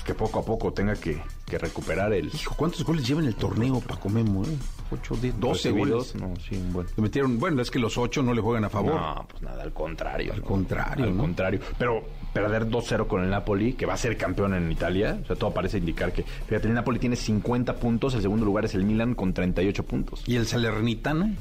pues, 0.00 0.04
que 0.04 0.14
poco 0.14 0.40
a 0.40 0.44
poco 0.44 0.72
tenga 0.72 0.94
que, 0.94 1.20
que 1.46 1.58
recuperar 1.58 2.12
el. 2.12 2.26
Hijo, 2.26 2.54
¿cuántos 2.56 2.84
goles 2.84 3.06
lleva 3.06 3.20
en 3.20 3.26
el 3.26 3.34
torneo 3.34 3.80
Paco 3.80 4.08
Memo? 4.08 4.44
Eh? 4.44 4.56
8, 4.92 5.18
10, 5.20 5.40
12 5.40 5.70
goles. 5.70 6.14
No, 6.16 6.34
sí, 6.36 6.60
bueno. 6.70 6.88
Le 6.96 7.02
metieron, 7.02 7.38
bueno, 7.38 7.62
es 7.62 7.70
que 7.70 7.78
los 7.78 7.96
8 7.96 8.22
no 8.22 8.34
le 8.34 8.40
juegan 8.40 8.64
a 8.64 8.68
favor. 8.68 8.94
No, 8.94 9.26
pues 9.28 9.42
nada, 9.42 9.62
al 9.62 9.72
contrario. 9.72 10.32
Al 10.32 10.42
contrario. 10.42 11.04
Al 11.04 11.16
contrario. 11.16 11.60
Pero 11.78 12.02
perder 12.32 12.68
2-0 12.68 13.06
con 13.06 13.22
el 13.22 13.30
Napoli, 13.30 13.74
que 13.74 13.86
va 13.86 13.94
a 13.94 13.96
ser 13.96 14.16
campeón 14.16 14.54
en 14.54 14.70
Italia, 14.70 15.18
o 15.22 15.26
sea, 15.26 15.36
todo 15.36 15.52
parece 15.52 15.78
indicar 15.78 16.12
que. 16.12 16.22
Fíjate, 16.22 16.68
el 16.68 16.74
Napoli 16.74 16.98
tiene 16.98 17.16
50 17.16 17.76
puntos, 17.76 18.14
el 18.14 18.22
segundo 18.22 18.44
lugar 18.44 18.64
es 18.64 18.74
el 18.74 18.84
Milan 18.84 19.14
con 19.14 19.32
38 19.32 19.82
puntos. 19.84 20.22
¿Y 20.26 20.36
el 20.36 20.46
Salernitana? 20.46 21.34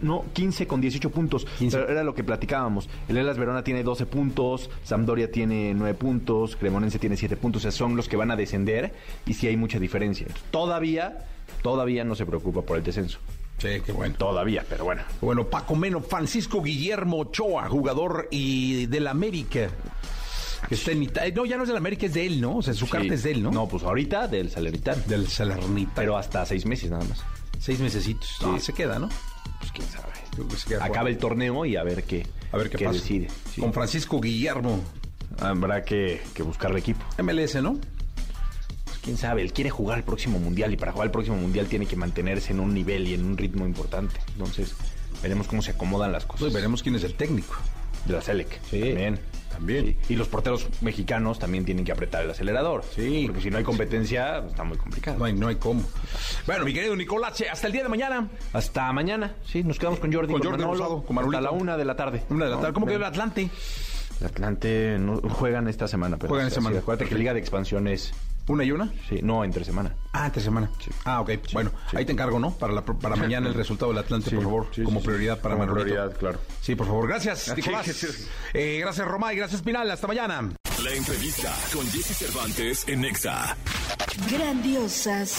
No, 0.00 0.24
15 0.32 0.66
con 0.66 0.80
18 0.80 1.10
puntos. 1.10 1.46
Pero 1.58 1.88
era 1.88 2.02
lo 2.02 2.14
que 2.14 2.24
platicábamos. 2.24 2.88
El 3.08 3.16
Elas 3.16 3.38
Verona 3.38 3.62
tiene 3.64 3.82
12 3.82 4.06
puntos, 4.06 4.70
Sampdoria 4.84 5.30
tiene 5.30 5.74
9 5.74 5.94
puntos, 5.94 6.56
Cremonense 6.56 6.98
tiene 6.98 7.16
7 7.16 7.36
puntos, 7.36 7.62
o 7.62 7.64
sea, 7.64 7.70
son 7.70 7.96
los 7.96 8.08
que 8.08 8.16
van 8.16 8.30
a 8.30 8.36
descender 8.36 8.92
y 9.26 9.34
sí 9.34 9.46
hay 9.46 9.56
mucha 9.56 9.78
diferencia. 9.78 10.26
Todavía, 10.50 11.26
todavía 11.62 12.04
no 12.04 12.14
se 12.14 12.26
preocupa 12.26 12.62
por 12.62 12.76
el 12.76 12.82
descenso. 12.82 13.18
Sí, 13.58 13.80
qué 13.84 13.92
bueno. 13.92 14.14
Todavía, 14.18 14.64
pero 14.68 14.84
bueno. 14.84 15.02
Bueno, 15.20 15.46
Paco 15.46 15.76
Meno, 15.76 16.00
Francisco 16.00 16.62
Guillermo 16.62 17.20
Ochoa, 17.20 17.68
jugador 17.68 18.26
y 18.30 18.86
del 18.86 19.06
América. 19.06 19.68
Que 20.68 20.74
está 20.74 20.92
en 20.92 21.02
Italia. 21.02 21.32
No, 21.34 21.44
ya 21.44 21.56
no 21.56 21.62
es 21.62 21.68
del 21.68 21.76
América, 21.76 22.06
es 22.06 22.14
de 22.14 22.26
él, 22.26 22.40
¿no? 22.40 22.56
O 22.56 22.62
sea, 22.62 22.74
su 22.74 22.88
carta 22.88 23.14
es 23.14 23.22
de 23.22 23.32
él, 23.32 23.42
¿no? 23.42 23.50
No, 23.50 23.68
pues 23.68 23.82
ahorita 23.82 24.26
del 24.28 24.50
Salernitán. 24.50 25.02
Del 25.06 25.28
Salernitán. 25.28 25.92
Pero 25.94 26.16
hasta 26.16 26.44
seis 26.46 26.66
meses 26.66 26.90
nada 26.90 27.04
más. 27.04 27.22
Seis 27.62 27.78
mesecitos. 27.78 28.38
Ah, 28.42 28.58
se 28.58 28.72
queda, 28.72 28.98
¿no? 28.98 29.08
Pues 29.60 29.70
quién 29.70 29.86
sabe. 29.88 30.12
Acaba 30.84 31.08
el 31.08 31.16
torneo 31.16 31.64
y 31.64 31.76
a 31.76 31.84
ver 31.84 32.02
qué, 32.02 32.26
a 32.50 32.56
ver 32.56 32.68
qué, 32.68 32.88
decide. 32.88 33.28
Con 33.58 33.72
Francisco 33.72 34.20
Guillermo. 34.20 34.82
Habrá 35.38 35.84
que, 35.84 36.20
que 36.34 36.42
buscar 36.42 36.72
el 36.72 36.78
equipo. 36.78 37.04
MLS, 37.22 37.62
¿no? 37.62 37.78
quién 39.02 39.16
sabe, 39.16 39.42
él 39.42 39.52
quiere 39.52 39.68
jugar 39.70 39.98
el 39.98 40.04
próximo 40.04 40.38
mundial 40.38 40.72
y 40.72 40.76
para 40.76 40.92
jugar 40.92 41.06
el 41.06 41.10
próximo 41.10 41.36
mundial 41.36 41.66
tiene 41.66 41.86
que 41.86 41.96
mantenerse 41.96 42.52
en 42.52 42.60
un 42.60 42.72
nivel 42.72 43.06
y 43.08 43.14
en 43.14 43.24
un 43.24 43.36
ritmo 43.36 43.66
importante. 43.66 44.20
Entonces, 44.32 44.74
veremos 45.22 45.48
cómo 45.48 45.60
se 45.60 45.72
acomodan 45.72 46.12
las 46.12 46.24
cosas. 46.24 46.50
Y 46.50 46.54
veremos 46.54 46.82
quién 46.82 46.94
es 46.94 47.04
el 47.04 47.14
técnico. 47.14 47.54
De 48.06 48.14
la 48.14 48.22
Selec. 48.22 48.60
Sí. 48.70 48.80
También. 48.80 49.20
También. 49.52 49.96
Y 50.08 50.16
los 50.16 50.28
porteros 50.28 50.68
mexicanos 50.80 51.38
también 51.38 51.64
tienen 51.64 51.84
que 51.84 51.92
apretar 51.92 52.24
el 52.24 52.30
acelerador. 52.30 52.84
Sí. 52.94 53.24
Porque 53.26 53.42
si 53.42 53.50
no 53.50 53.58
hay 53.58 53.64
competencia, 53.64 54.38
está 54.38 54.64
muy 54.64 54.78
complicado. 54.78 55.18
No 55.18 55.24
hay, 55.24 55.32
no 55.32 55.48
hay 55.48 55.56
cómo. 55.56 55.82
Bueno, 56.46 56.64
mi 56.64 56.72
querido 56.72 56.96
Nicolás, 56.96 57.42
hasta 57.50 57.66
el 57.66 57.72
día 57.72 57.82
de 57.82 57.88
mañana. 57.88 58.28
Hasta 58.52 58.92
mañana. 58.92 59.34
Sí, 59.44 59.62
nos 59.62 59.78
quedamos 59.78 60.00
con 60.00 60.12
Jordi. 60.12 60.32
Con, 60.32 60.42
Jordi 60.42 60.62
Manolo, 60.62 61.02
con 61.02 61.18
Hasta 61.18 61.40
la 61.40 61.50
una 61.50 61.76
de 61.76 61.84
la 61.84 61.96
tarde. 61.96 62.24
Una 62.30 62.46
de 62.46 62.50
la 62.50 62.60
tarde. 62.60 62.72
¿Cómo 62.72 62.86
quedó 62.86 62.96
el 62.96 63.04
Atlante? 63.04 63.50
El 64.20 64.26
Atlante 64.26 64.96
no, 64.98 65.20
juegan 65.20 65.68
esta 65.68 65.88
semana. 65.88 66.16
Pero 66.16 66.28
juegan 66.28 66.48
esta 66.48 66.60
semana. 66.60 66.78
acuérdate 66.78 67.08
que 67.08 67.14
Liga 67.14 67.34
de 67.34 67.40
Expansión 67.40 67.88
es 67.88 68.12
¿Una 68.48 68.64
y 68.64 68.72
una? 68.72 68.92
Sí, 69.08 69.20
no, 69.22 69.44
entre 69.44 69.64
semana. 69.64 69.94
Ah, 70.12 70.26
entre 70.26 70.42
semana. 70.42 70.70
Sí. 70.78 70.90
Ah, 71.04 71.20
ok. 71.22 71.30
bueno, 71.52 71.72
ahí 71.94 72.04
te 72.04 72.12
encargo, 72.12 72.38
¿no? 72.38 72.50
Para, 72.52 72.72
la, 72.72 72.84
para 72.84 73.16
mañana 73.16 73.48
el 73.48 73.54
resultado 73.54 73.92
del 73.92 73.98
Atlante, 73.98 74.30
por 74.30 74.42
favor, 74.44 74.66
como 74.84 75.02
prioridad 75.02 75.40
para 75.40 75.56
Como 75.56 75.72
prioridad, 75.72 76.16
claro. 76.16 76.38
Sí, 76.60 76.74
por 76.74 76.86
favor. 76.86 77.08
Gracias, 77.08 77.52
Nicolás. 77.56 78.06
Eh, 78.52 78.78
gracias, 78.80 79.06
Roma, 79.06 79.32
y 79.32 79.36
gracias, 79.36 79.62
Pinal. 79.62 79.90
Hasta 79.90 80.06
mañana. 80.06 80.52
La 80.82 80.90
entrevista 80.92 81.54
con 81.72 81.86
Jesse 81.90 82.16
Cervantes 82.16 82.88
en 82.88 83.02
Nexa. 83.02 83.56
Grandiosas. 84.30 85.36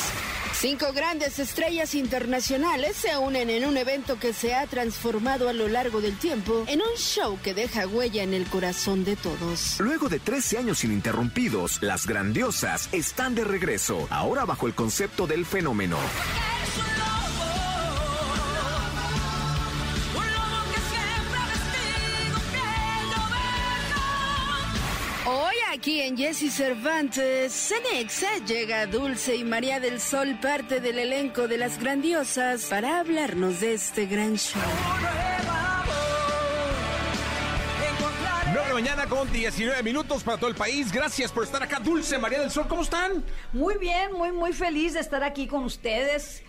Cinco 0.54 0.94
grandes 0.94 1.40
estrellas 1.40 1.96
internacionales 1.96 2.96
se 2.96 3.18
unen 3.18 3.50
en 3.50 3.66
un 3.66 3.76
evento 3.76 4.20
que 4.20 4.34
se 4.34 4.54
ha 4.56 4.66
transformado 4.68 5.50
a 5.50 5.54
lo 5.54 5.68
largo 5.68 6.00
del 6.00 6.16
tiempo 6.18 6.64
en 6.68 6.80
un 6.80 6.96
show 6.96 7.38
que 7.44 7.54
deja 7.54 7.88
huella 7.88 8.24
en 8.24 8.34
el 8.34 8.46
corazón 8.46 9.04
de 9.04 9.16
todos. 9.16 9.80
Luego 9.80 10.10
de 10.10 10.20
13 10.20 10.60
años 10.60 10.84
ininterrumpidos, 10.84 11.82
las 11.82 12.06
grandiosas 12.06 12.88
están 12.94 13.36
de 13.36 13.44
regreso, 13.44 14.08
ahora 14.12 14.46
bajo 14.46 14.63
el 14.68 14.74
concepto 14.74 15.28
del 15.28 15.46
fenómeno. 15.46 15.98
Aquí 25.74 26.00
en 26.00 26.16
Jesse 26.16 26.50
Cervantes, 26.50 27.52
Cenexa 27.52 28.38
llega 28.46 28.86
Dulce 28.86 29.36
y 29.36 29.44
María 29.44 29.82
del 29.82 30.00
Sol, 30.00 30.38
parte 30.40 30.80
del 30.80 30.98
elenco 30.98 31.48
de 31.50 31.58
las 31.58 31.78
grandiosas, 31.78 32.68
para 32.70 33.00
hablarnos 33.00 33.60
de 33.60 33.74
este 33.74 34.06
gran 34.06 34.38
show. 34.38 34.62
La 38.74 38.80
mañana 38.80 39.06
con 39.06 39.32
19 39.32 39.84
minutos 39.84 40.24
para 40.24 40.38
todo 40.38 40.50
el 40.50 40.56
país. 40.56 40.92
Gracias 40.92 41.32
por 41.32 41.44
estar 41.44 41.62
acá. 41.62 41.80
Dulce 41.80 42.18
María 42.18 42.40
del 42.40 42.50
Sol, 42.50 42.66
¿cómo 42.68 42.82
están? 42.82 43.24
Muy 43.52 43.78
bien, 43.78 44.14
muy, 44.14 44.32
muy 44.32 44.52
feliz 44.52 44.94
de 44.94 45.00
estar 45.00 45.24
aquí 45.24 45.46
con 45.46 45.64
ustedes 45.64 46.42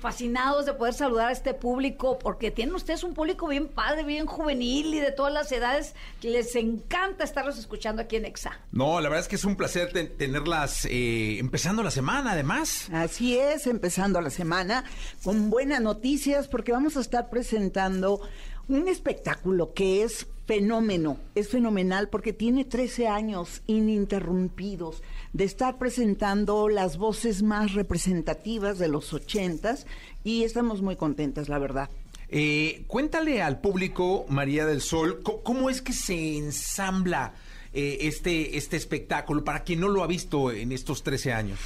fascinados 0.00 0.66
de 0.66 0.72
poder 0.72 0.92
saludar 0.92 1.28
a 1.28 1.32
este 1.32 1.54
público, 1.54 2.18
porque 2.18 2.50
tienen 2.50 2.74
ustedes 2.74 3.04
un 3.04 3.14
público 3.14 3.46
bien 3.46 3.68
padre, 3.68 4.02
bien 4.02 4.26
juvenil 4.26 4.92
y 4.92 4.98
de 4.98 5.12
todas 5.12 5.32
las 5.32 5.52
edades. 5.52 5.94
Les 6.20 6.56
encanta 6.56 7.22
estarlos 7.22 7.58
escuchando 7.58 8.02
aquí 8.02 8.16
en 8.16 8.24
EXA. 8.24 8.58
No, 8.72 9.00
la 9.00 9.08
verdad 9.08 9.22
es 9.22 9.28
que 9.28 9.36
es 9.36 9.44
un 9.44 9.54
placer 9.54 9.92
tenerlas 9.92 10.84
eh, 10.86 11.38
empezando 11.38 11.84
la 11.84 11.92
semana, 11.92 12.32
además. 12.32 12.88
Así 12.92 13.38
es, 13.38 13.68
empezando 13.68 14.20
la 14.20 14.30
semana 14.30 14.82
con 15.22 15.48
buenas 15.48 15.80
noticias, 15.80 16.48
porque 16.48 16.72
vamos 16.72 16.96
a 16.96 17.00
estar 17.00 17.30
presentando 17.30 18.20
un 18.66 18.88
espectáculo 18.88 19.72
que 19.74 20.02
es 20.02 20.26
fenómeno, 20.48 21.18
es 21.34 21.50
fenomenal 21.50 22.08
porque 22.08 22.32
tiene 22.32 22.64
13 22.64 23.06
años 23.06 23.60
ininterrumpidos 23.66 25.02
de 25.34 25.44
estar 25.44 25.76
presentando 25.76 26.70
las 26.70 26.96
voces 26.96 27.42
más 27.42 27.74
representativas 27.74 28.78
de 28.78 28.88
los 28.88 29.12
ochentas 29.12 29.86
y 30.24 30.44
estamos 30.44 30.80
muy 30.80 30.96
contentas, 30.96 31.50
la 31.50 31.58
verdad. 31.58 31.90
Eh, 32.30 32.84
cuéntale 32.86 33.42
al 33.42 33.60
público, 33.60 34.24
María 34.30 34.64
del 34.64 34.80
Sol, 34.80 35.22
cómo 35.22 35.68
es 35.68 35.82
que 35.82 35.92
se 35.92 36.38
ensambla 36.38 37.34
eh, 37.74 37.98
este, 38.00 38.56
este 38.56 38.78
espectáculo 38.78 39.44
para 39.44 39.64
quien 39.64 39.80
no 39.80 39.88
lo 39.88 40.02
ha 40.02 40.06
visto 40.06 40.50
en 40.50 40.72
estos 40.72 41.02
13 41.02 41.30
años. 41.30 41.58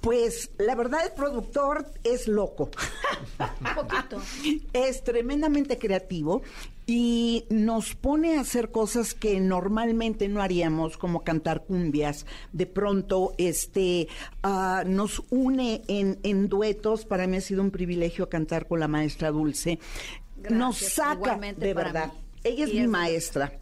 Pues 0.00 0.50
la 0.58 0.74
verdad 0.74 1.00
el 1.02 1.12
productor 1.12 1.86
es 2.04 2.28
loco. 2.28 2.70
Un 3.60 3.74
poquito. 3.74 4.22
Es 4.74 5.02
tremendamente 5.02 5.78
creativo 5.78 6.42
y 6.86 7.46
nos 7.48 7.94
pone 7.94 8.36
a 8.36 8.40
hacer 8.40 8.70
cosas 8.70 9.14
que 9.14 9.40
normalmente 9.40 10.28
no 10.28 10.42
haríamos, 10.42 10.98
como 10.98 11.24
cantar 11.24 11.64
cumbias. 11.64 12.26
De 12.52 12.66
pronto, 12.66 13.34
este, 13.38 14.08
uh, 14.42 14.86
nos 14.86 15.22
une 15.30 15.82
en, 15.88 16.18
en, 16.22 16.48
duetos. 16.48 17.06
Para 17.06 17.26
mí 17.26 17.38
ha 17.38 17.40
sido 17.40 17.62
un 17.62 17.70
privilegio 17.70 18.28
cantar 18.28 18.66
con 18.66 18.80
la 18.80 18.88
maestra 18.88 19.30
Dulce. 19.30 19.78
nos 20.50 20.76
saca, 20.76 21.38
de 21.38 21.74
verdad. 21.74 22.12
Ella 22.42 22.64
es 22.66 22.74
mi 22.74 22.86
maestra. 22.86 23.58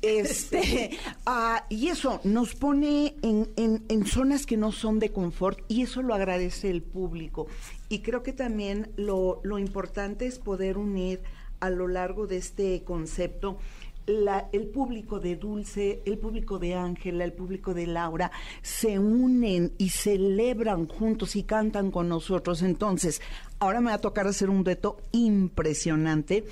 Este, 0.00 0.98
uh, 1.26 1.62
y 1.68 1.88
eso 1.88 2.20
nos 2.24 2.54
pone 2.54 3.14
en, 3.22 3.50
en, 3.56 3.84
en, 3.88 4.06
zonas 4.06 4.46
que 4.46 4.56
no 4.56 4.72
son 4.72 4.98
de 4.98 5.12
confort 5.12 5.60
y 5.68 5.82
eso 5.82 6.00
lo 6.02 6.14
agradece 6.14 6.70
el 6.70 6.82
público. 6.82 7.46
Y 7.90 8.00
creo 8.00 8.22
que 8.22 8.32
también 8.32 8.90
lo, 8.96 9.40
lo 9.44 9.58
importante 9.58 10.26
es 10.26 10.38
poder 10.38 10.78
unir 10.78 11.20
a 11.62 11.70
lo 11.70 11.86
largo 11.86 12.26
de 12.26 12.38
este 12.38 12.82
concepto 12.82 13.58
la, 14.06 14.48
el 14.52 14.66
público 14.66 15.20
de 15.20 15.36
Dulce, 15.36 16.02
el 16.04 16.18
público 16.18 16.58
de 16.58 16.74
Ángela, 16.74 17.24
el 17.24 17.32
público 17.32 17.72
de 17.72 17.86
Laura, 17.86 18.32
se 18.60 18.98
unen 18.98 19.72
y 19.78 19.90
celebran 19.90 20.88
juntos 20.88 21.36
y 21.36 21.44
cantan 21.44 21.92
con 21.92 22.08
nosotros. 22.08 22.62
Entonces, 22.62 23.20
ahora 23.60 23.80
me 23.80 23.90
va 23.90 23.94
a 23.94 24.00
tocar 24.00 24.26
hacer 24.26 24.50
un 24.50 24.64
dueto 24.64 24.98
impresionante 25.12 26.44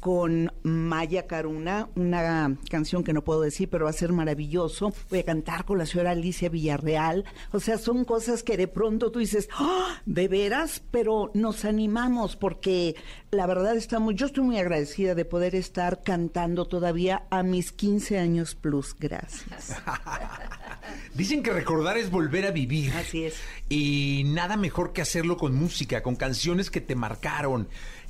con 0.00 0.52
Maya 0.62 1.26
Caruna, 1.26 1.88
una 1.96 2.56
canción 2.70 3.02
que 3.04 3.12
no 3.12 3.24
puedo 3.24 3.40
decir, 3.40 3.68
pero 3.68 3.84
va 3.84 3.90
a 3.90 3.94
ser 3.94 4.12
maravilloso. 4.12 4.92
Voy 5.10 5.20
a 5.20 5.24
cantar 5.24 5.64
con 5.64 5.78
la 5.78 5.86
señora 5.86 6.12
Alicia 6.12 6.48
Villarreal. 6.48 7.24
O 7.52 7.60
sea, 7.60 7.78
son 7.78 8.04
cosas 8.04 8.42
que 8.42 8.56
de 8.56 8.68
pronto 8.68 9.10
tú 9.10 9.18
dices, 9.18 9.48
¡Ah! 9.54 10.00
de 10.06 10.28
veras, 10.28 10.82
pero 10.90 11.30
nos 11.34 11.64
animamos 11.64 12.36
porque 12.36 12.96
la 13.30 13.46
verdad 13.46 13.76
estamos, 13.76 14.14
yo 14.14 14.26
estoy 14.26 14.44
muy 14.44 14.58
agradecida 14.58 15.14
de 15.14 15.24
poder 15.24 15.54
estar 15.54 16.02
cantando 16.02 16.66
todavía 16.66 17.24
a 17.30 17.42
mis 17.42 17.72
15 17.72 18.18
años 18.18 18.54
plus. 18.54 18.94
Gracias. 18.98 19.76
Dicen 21.14 21.42
que 21.42 21.52
recordar 21.52 21.98
es 21.98 22.10
volver 22.10 22.46
a 22.46 22.50
vivir. 22.50 22.92
Así 22.92 23.24
es. 23.24 23.34
Y 23.68 24.22
nada 24.26 24.56
mejor 24.56 24.92
que 24.92 25.02
hacerlo 25.02 25.36
con 25.36 25.54
música, 25.54 26.02
con 26.02 26.16
canciones 26.16 26.70
que 26.70 26.80
te 26.80 26.94
marcaron 26.94 27.68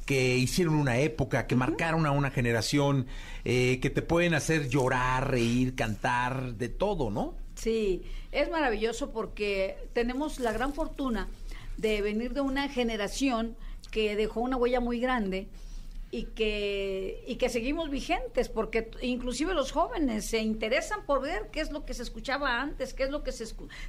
que 0.08 0.38
hicieron 0.38 0.74
una 0.76 0.96
época, 1.00 1.46
que 1.46 1.54
marcaron 1.54 2.06
a 2.06 2.12
una 2.12 2.30
generación, 2.30 3.08
eh, 3.44 3.78
que 3.82 3.90
te 3.90 4.00
pueden 4.00 4.32
hacer 4.32 4.70
llorar, 4.70 5.30
reír, 5.30 5.74
cantar, 5.74 6.54
de 6.54 6.70
todo, 6.70 7.10
¿no? 7.10 7.34
Sí, 7.56 8.04
es 8.32 8.50
maravilloso 8.50 9.10
porque 9.12 9.76
tenemos 9.92 10.40
la 10.40 10.52
gran 10.52 10.72
fortuna 10.72 11.28
de 11.76 12.00
venir 12.00 12.32
de 12.32 12.40
una 12.40 12.70
generación 12.70 13.54
que 13.90 14.16
dejó 14.16 14.40
una 14.40 14.56
huella 14.56 14.80
muy 14.80 14.98
grande 14.98 15.46
y 16.10 16.24
que, 16.24 17.22
y 17.26 17.36
que 17.36 17.50
seguimos 17.50 17.90
vigentes, 17.90 18.48
porque 18.48 18.90
inclusive 19.02 19.52
los 19.52 19.72
jóvenes 19.72 20.26
se 20.26 20.38
interesan 20.38 21.04
por 21.04 21.20
ver 21.20 21.48
qué 21.52 21.60
es 21.60 21.70
lo 21.70 21.84
que 21.84 21.92
se 21.92 22.02
escuchaba 22.02 22.60
antes, 22.60 22.94
qué 22.94 23.04
es 23.04 23.10
lo 23.10 23.22
que 23.22 23.32
se 23.32 23.44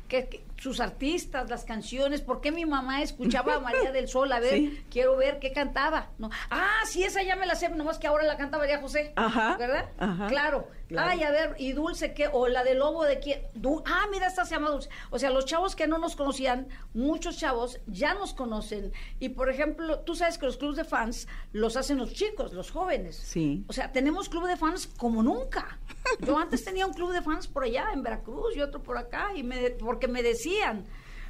que, 0.09 0.43
sus 0.57 0.81
artistas, 0.81 1.49
las 1.49 1.63
canciones, 1.63 2.21
por 2.21 2.41
qué 2.41 2.51
mi 2.51 2.65
mamá 2.65 3.01
escuchaba 3.01 3.55
a 3.55 3.59
María 3.59 3.91
del 3.91 4.09
Sol, 4.09 4.31
a 4.33 4.39
ver, 4.39 4.69
quiero 4.91 5.15
ver 5.15 5.39
qué 5.39 5.53
cantaba. 5.53 6.09
No. 6.17 6.29
Ah, 6.49 6.81
sí, 6.85 7.03
esa 7.03 7.23
ya 7.23 7.37
me 7.37 7.45
la 7.45 7.55
sé, 7.55 7.69
nomás 7.69 7.99
que 7.99 8.07
ahora 8.07 8.25
la 8.25 8.35
canta 8.35 8.57
María 8.57 8.81
José, 8.81 9.13
Ajá. 9.15 9.55
¿verdad? 9.57 9.89
Claro. 10.27 10.67
Ay, 10.97 11.23
a 11.23 11.31
ver, 11.31 11.55
y 11.57 11.73
Dulce, 11.73 12.13
¿qué? 12.13 12.29
O 12.31 12.47
la 12.47 12.63
de 12.63 12.73
Lobo 12.73 13.03
de 13.03 13.19
quién. 13.19 13.41
ah, 13.85 14.07
mira, 14.11 14.27
esta 14.27 14.45
se 14.45 14.55
llama 14.55 14.69
Dulce. 14.69 14.89
O 15.11 15.19
sea, 15.19 15.29
los 15.29 15.45
chavos 15.45 15.75
que 15.75 15.87
no 15.87 15.97
nos 15.97 16.15
conocían, 16.15 16.67
muchos 16.93 17.37
chavos 17.37 17.79
ya 17.87 18.13
nos 18.13 18.33
conocen. 18.33 18.91
Y 19.19 19.29
por 19.29 19.49
ejemplo, 19.49 19.99
tú 19.99 20.15
sabes 20.15 20.37
que 20.37 20.45
los 20.45 20.57
clubes 20.57 20.77
de 20.77 20.85
fans 20.85 21.27
los 21.53 21.77
hacen 21.77 21.97
los 21.97 22.13
chicos, 22.13 22.53
los 22.53 22.71
jóvenes. 22.71 23.15
Sí. 23.17 23.63
O 23.67 23.73
sea, 23.73 23.91
tenemos 23.91 24.29
club 24.29 24.47
de 24.47 24.57
fans 24.57 24.87
como 24.87 25.21
nunca. 25.21 25.79
Yo 26.25 26.37
antes 26.37 26.63
tenía 26.63 26.87
un 26.87 26.93
club 26.93 27.11
de 27.11 27.21
fans 27.21 27.47
por 27.47 27.63
allá, 27.63 27.89
en 27.93 28.01
Veracruz, 28.01 28.55
y 28.55 28.61
otro 28.61 28.81
por 28.81 28.97
acá, 28.97 29.29
y 29.35 29.43
me, 29.43 29.69
porque 29.71 30.07
me 30.07 30.23
decían. 30.23 30.85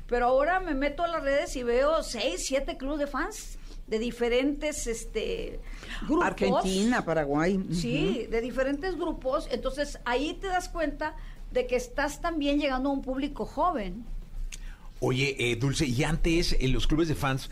Pero 0.07 0.25
ahora 0.25 0.59
me 0.59 0.73
meto 0.73 1.03
a 1.03 1.07
las 1.07 1.21
redes 1.21 1.55
y 1.55 1.63
veo 1.63 2.01
seis, 2.01 2.45
siete 2.47 2.77
clubes 2.77 2.99
de 2.99 3.07
fans 3.07 3.58
de 3.89 3.99
diferentes 3.99 4.87
este 4.87 5.59
grupos. 6.07 6.25
Argentina, 6.25 7.03
Paraguay. 7.03 7.59
Sí, 7.71 8.27
de 8.29 8.41
diferentes 8.41 8.95
grupos. 8.95 9.47
Entonces 9.51 9.99
ahí 10.05 10.37
te 10.39 10.47
das 10.47 10.69
cuenta 10.69 11.15
de 11.51 11.65
que 11.65 11.75
estás 11.75 12.21
también 12.21 12.59
llegando 12.59 12.89
a 12.89 12.93
un 12.93 13.01
público 13.01 13.45
joven. 13.45 14.05
Oye, 14.99 15.35
eh, 15.39 15.55
Dulce, 15.55 15.85
y 15.85 16.03
antes 16.03 16.55
en 16.59 16.73
los 16.73 16.85
clubes 16.85 17.07
de 17.07 17.15
fans 17.15 17.49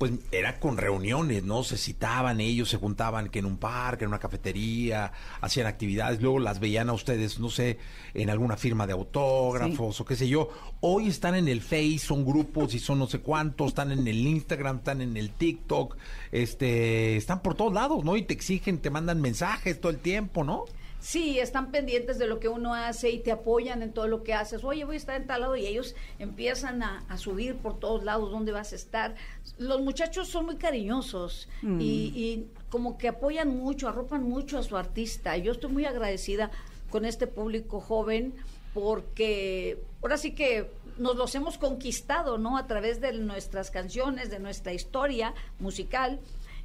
pues 0.00 0.12
era 0.32 0.58
con 0.58 0.78
reuniones, 0.78 1.44
¿no? 1.44 1.62
Se 1.62 1.76
citaban 1.76 2.40
ellos, 2.40 2.70
se 2.70 2.78
juntaban 2.78 3.28
que 3.28 3.40
en 3.40 3.44
un 3.44 3.58
parque, 3.58 4.04
en 4.04 4.08
una 4.08 4.18
cafetería, 4.18 5.12
hacían 5.42 5.66
actividades, 5.66 6.22
luego 6.22 6.38
las 6.38 6.58
veían 6.58 6.88
a 6.88 6.94
ustedes, 6.94 7.38
no 7.38 7.50
sé, 7.50 7.76
en 8.14 8.30
alguna 8.30 8.56
firma 8.56 8.86
de 8.86 8.94
autógrafos 8.94 10.00
o 10.00 10.04
qué 10.06 10.16
sé 10.16 10.26
yo. 10.26 10.48
Hoy 10.80 11.08
están 11.08 11.34
en 11.34 11.48
el 11.48 11.60
Face, 11.60 11.98
son 11.98 12.24
grupos 12.24 12.72
y 12.72 12.78
son 12.78 12.98
no 12.98 13.08
sé 13.08 13.20
cuántos, 13.20 13.68
están 13.68 13.92
en 13.92 14.08
el 14.08 14.26
Instagram, 14.26 14.78
están 14.78 15.02
en 15.02 15.18
el 15.18 15.32
TikTok, 15.32 15.98
este, 16.32 17.18
están 17.18 17.42
por 17.42 17.54
todos 17.54 17.74
lados, 17.74 18.02
¿no? 18.02 18.16
Y 18.16 18.22
te 18.22 18.32
exigen, 18.32 18.78
te 18.78 18.88
mandan 18.88 19.20
mensajes 19.20 19.82
todo 19.82 19.92
el 19.92 19.98
tiempo, 19.98 20.44
¿no? 20.44 20.64
Sí, 21.00 21.38
están 21.38 21.70
pendientes 21.70 22.18
de 22.18 22.26
lo 22.26 22.38
que 22.38 22.48
uno 22.48 22.74
hace 22.74 23.10
y 23.10 23.20
te 23.20 23.32
apoyan 23.32 23.82
en 23.82 23.92
todo 23.92 24.06
lo 24.06 24.22
que 24.22 24.34
haces. 24.34 24.62
Oye, 24.62 24.84
voy 24.84 24.96
a 24.96 24.98
estar 24.98 25.16
en 25.16 25.26
tal 25.26 25.40
lado 25.40 25.56
y 25.56 25.66
ellos 25.66 25.94
empiezan 26.18 26.82
a, 26.82 27.04
subir 27.16 27.56
por 27.56 27.78
todos 27.78 28.04
lados 28.04 28.30
dónde 28.30 28.52
vas 28.52 28.72
a 28.72 28.76
estar. 28.76 29.14
Los 29.58 29.80
muchachos 29.80 30.28
son 30.28 30.44
muy 30.44 30.56
cariñosos 30.56 31.48
mm. 31.62 31.78
y, 31.80 32.46
como 32.68 32.98
que 32.98 33.08
apoyan 33.08 33.56
mucho, 33.56 33.88
arropan 33.88 34.22
mucho 34.22 34.58
a 34.58 34.62
su 34.62 34.76
artista. 34.76 35.36
Yo 35.38 35.52
estoy 35.52 35.72
muy 35.72 35.86
agradecida 35.86 36.50
con 36.90 37.04
este 37.04 37.26
público 37.26 37.80
joven 37.80 38.34
porque 38.74 39.82
ahora 40.02 40.18
sí 40.18 40.34
que 40.34 40.70
nos 40.98 41.16
los 41.16 41.34
hemos 41.34 41.56
conquistado, 41.56 42.36
¿no? 42.36 42.58
A 42.58 42.66
través 42.66 43.00
de 43.00 43.12
nuestras 43.14 43.70
canciones, 43.70 44.30
de 44.30 44.38
nuestra 44.38 44.74
historia 44.74 45.34
musical 45.58 46.20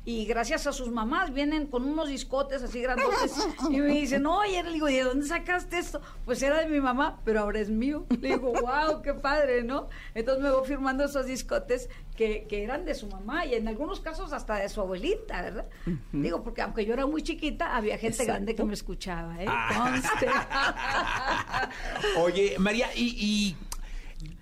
y 0.05 0.25
gracias 0.25 0.67
a 0.67 0.71
sus 0.71 0.91
mamás 0.91 1.33
vienen 1.33 1.65
con 1.65 1.83
unos 1.83 2.07
discotes 2.07 2.61
así 2.61 2.79
grandotes 2.79 3.33
y 3.71 3.81
me 3.81 3.93
dicen, 3.93 4.27
oye, 4.27 4.61
le 4.61 4.73
digo, 4.73 4.87
¿y 4.87 4.97
de 4.97 5.03
dónde 5.03 5.25
sacaste 5.25 5.79
esto? 5.79 5.99
Pues 6.25 6.43
era 6.43 6.59
de 6.59 6.67
mi 6.67 6.79
mamá, 6.79 7.21
pero 7.25 7.39
ahora 7.39 7.59
es 7.59 7.71
mío. 7.71 8.05
Le 8.21 8.29
digo, 8.29 8.53
wow, 8.53 9.01
qué 9.01 9.15
padre, 9.15 9.63
¿no? 9.63 9.89
Entonces 10.13 10.43
me 10.43 10.51
voy 10.51 10.67
firmando 10.67 11.05
esos 11.05 11.25
discotes 11.25 11.89
que, 12.15 12.45
que 12.47 12.63
eran 12.63 12.85
de 12.85 12.93
su 12.93 13.07
mamá 13.07 13.47
y 13.47 13.55
en 13.55 13.67
algunos 13.67 13.99
casos 13.99 14.31
hasta 14.31 14.57
de 14.57 14.69
su 14.69 14.79
abuelita, 14.79 15.41
¿verdad? 15.41 15.65
Digo, 16.11 16.43
porque 16.43 16.61
aunque 16.61 16.85
yo 16.85 16.93
era 16.93 17.07
muy 17.07 17.23
chiquita, 17.23 17.75
había 17.75 17.97
gente 17.97 18.25
grande 18.25 18.53
que 18.53 18.63
me 18.63 18.75
escuchaba, 18.75 19.41
¿eh? 19.41 19.47
Ah. 19.49 21.69
oye, 22.17 22.57
María, 22.59 22.89
y, 22.95 23.15
y 23.17 23.57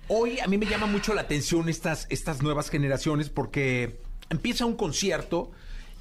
hoy 0.09 0.41
a 0.41 0.47
mí 0.47 0.57
me 0.57 0.65
llama 0.65 0.87
mucho 0.87 1.13
la 1.13 1.21
atención 1.21 1.69
estas, 1.69 2.05
estas 2.09 2.41
nuevas 2.41 2.69
generaciones 2.69 3.29
porque 3.29 4.02
empieza 4.29 4.65
un 4.65 4.75
concierto 4.75 5.51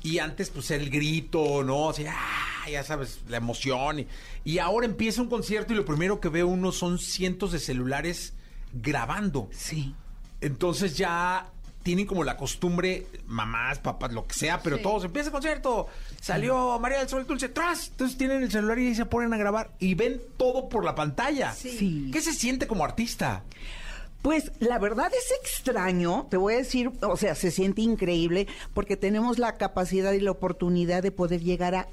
y 0.03 0.19
antes 0.19 0.51
pues 0.51 0.71
el 0.71 0.91
grito, 0.91 1.63
¿no? 1.63 1.87
O 1.87 1.93
sea, 1.93 2.15
ah, 2.17 2.71
ya 2.71 2.83
sabes, 2.83 3.21
la 3.29 3.37
emoción. 3.37 4.07
Y, 4.45 4.59
ahora 4.59 4.87
empieza 4.87 5.23
un 5.23 5.29
concierto 5.29 5.73
y 5.73 5.77
lo 5.77 5.85
primero 5.85 6.21
que 6.21 6.29
veo 6.29 6.49
uno 6.49 6.73
son 6.73 6.99
cientos 6.99 7.53
de 7.53 7.61
celulares 7.61 8.35
grabando. 8.73 9.49
Sí. 9.53 9.95
Entonces 10.41 10.97
ya 10.97 11.49
tienen 11.85 12.07
como 12.07 12.25
la 12.25 12.37
costumbre, 12.37 13.07
mamás, 13.27 13.79
papás, 13.79 14.13
lo 14.13 14.27
que 14.27 14.35
sea, 14.35 14.61
pero 14.63 14.79
todos, 14.79 15.05
empieza 15.05 15.29
el 15.29 15.33
concierto, 15.33 15.89
salió 16.21 16.79
María 16.79 16.99
del 16.99 17.09
Sol 17.09 17.27
Dulce, 17.27 17.49
tras, 17.49 17.89
entonces 17.89 18.17
tienen 18.17 18.43
el 18.43 18.53
celular 18.53 18.79
y 18.79 18.95
se 18.95 19.05
ponen 19.05 19.33
a 19.35 19.37
grabar 19.37 19.73
y 19.81 19.95
ven 19.95 20.21
todo 20.37 20.69
por 20.69 20.85
la 20.85 20.95
pantalla. 20.95 21.53
Sí. 21.53 22.09
¿Qué 22.13 22.21
se 22.21 22.33
siente 22.33 22.69
como 22.69 22.85
artista? 22.85 23.43
Pues 24.23 24.53
la 24.61 24.79
verdad 24.79 25.11
es 25.13 25.33
extraño, 25.43 26.29
te 26.31 26.37
voy 26.37 26.55
a 26.55 26.59
decir, 26.59 26.93
o 27.03 27.17
sea, 27.17 27.35
se 27.35 27.51
siente 27.51 27.83
increíble 27.83 28.47
porque 28.73 28.97
tenemos 28.97 29.41
la 29.41 29.57
capacidad 29.57 30.13
y 30.13 30.21
la 30.21 30.31
oportunidad 30.31 31.03
de 31.03 31.11
poder 31.11 31.43
llegar 31.43 31.75
a 31.75 31.89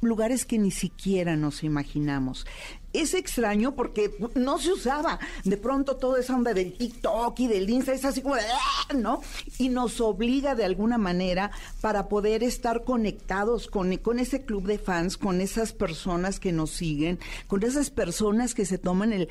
lugares 0.00 0.44
que 0.44 0.58
ni 0.58 0.70
siquiera 0.70 1.36
nos 1.36 1.64
imaginamos. 1.64 2.46
Es 2.92 3.12
extraño 3.12 3.74
porque 3.74 4.10
no 4.34 4.58
se 4.58 4.72
usaba. 4.72 5.18
De 5.44 5.56
pronto 5.56 5.96
toda 5.96 6.20
esa 6.20 6.34
onda 6.34 6.54
del 6.54 6.72
TikTok 6.72 7.38
y 7.40 7.46
del 7.48 7.68
Insta 7.68 7.92
es 7.92 8.04
así 8.04 8.22
como 8.22 8.36
de, 8.36 8.42
¡ah! 8.42 8.94
¿no? 8.94 9.20
Y 9.58 9.68
nos 9.68 10.00
obliga 10.00 10.54
de 10.54 10.64
alguna 10.64 10.96
manera 10.96 11.50
para 11.80 12.08
poder 12.08 12.42
estar 12.42 12.84
conectados 12.84 13.68
con, 13.68 13.94
con 13.98 14.18
ese 14.18 14.42
club 14.44 14.66
de 14.66 14.78
fans, 14.78 15.16
con 15.16 15.40
esas 15.40 15.72
personas 15.72 16.40
que 16.40 16.52
nos 16.52 16.70
siguen, 16.70 17.18
con 17.46 17.62
esas 17.62 17.90
personas 17.90 18.54
que 18.54 18.64
se 18.64 18.78
toman 18.78 19.12
el, 19.12 19.28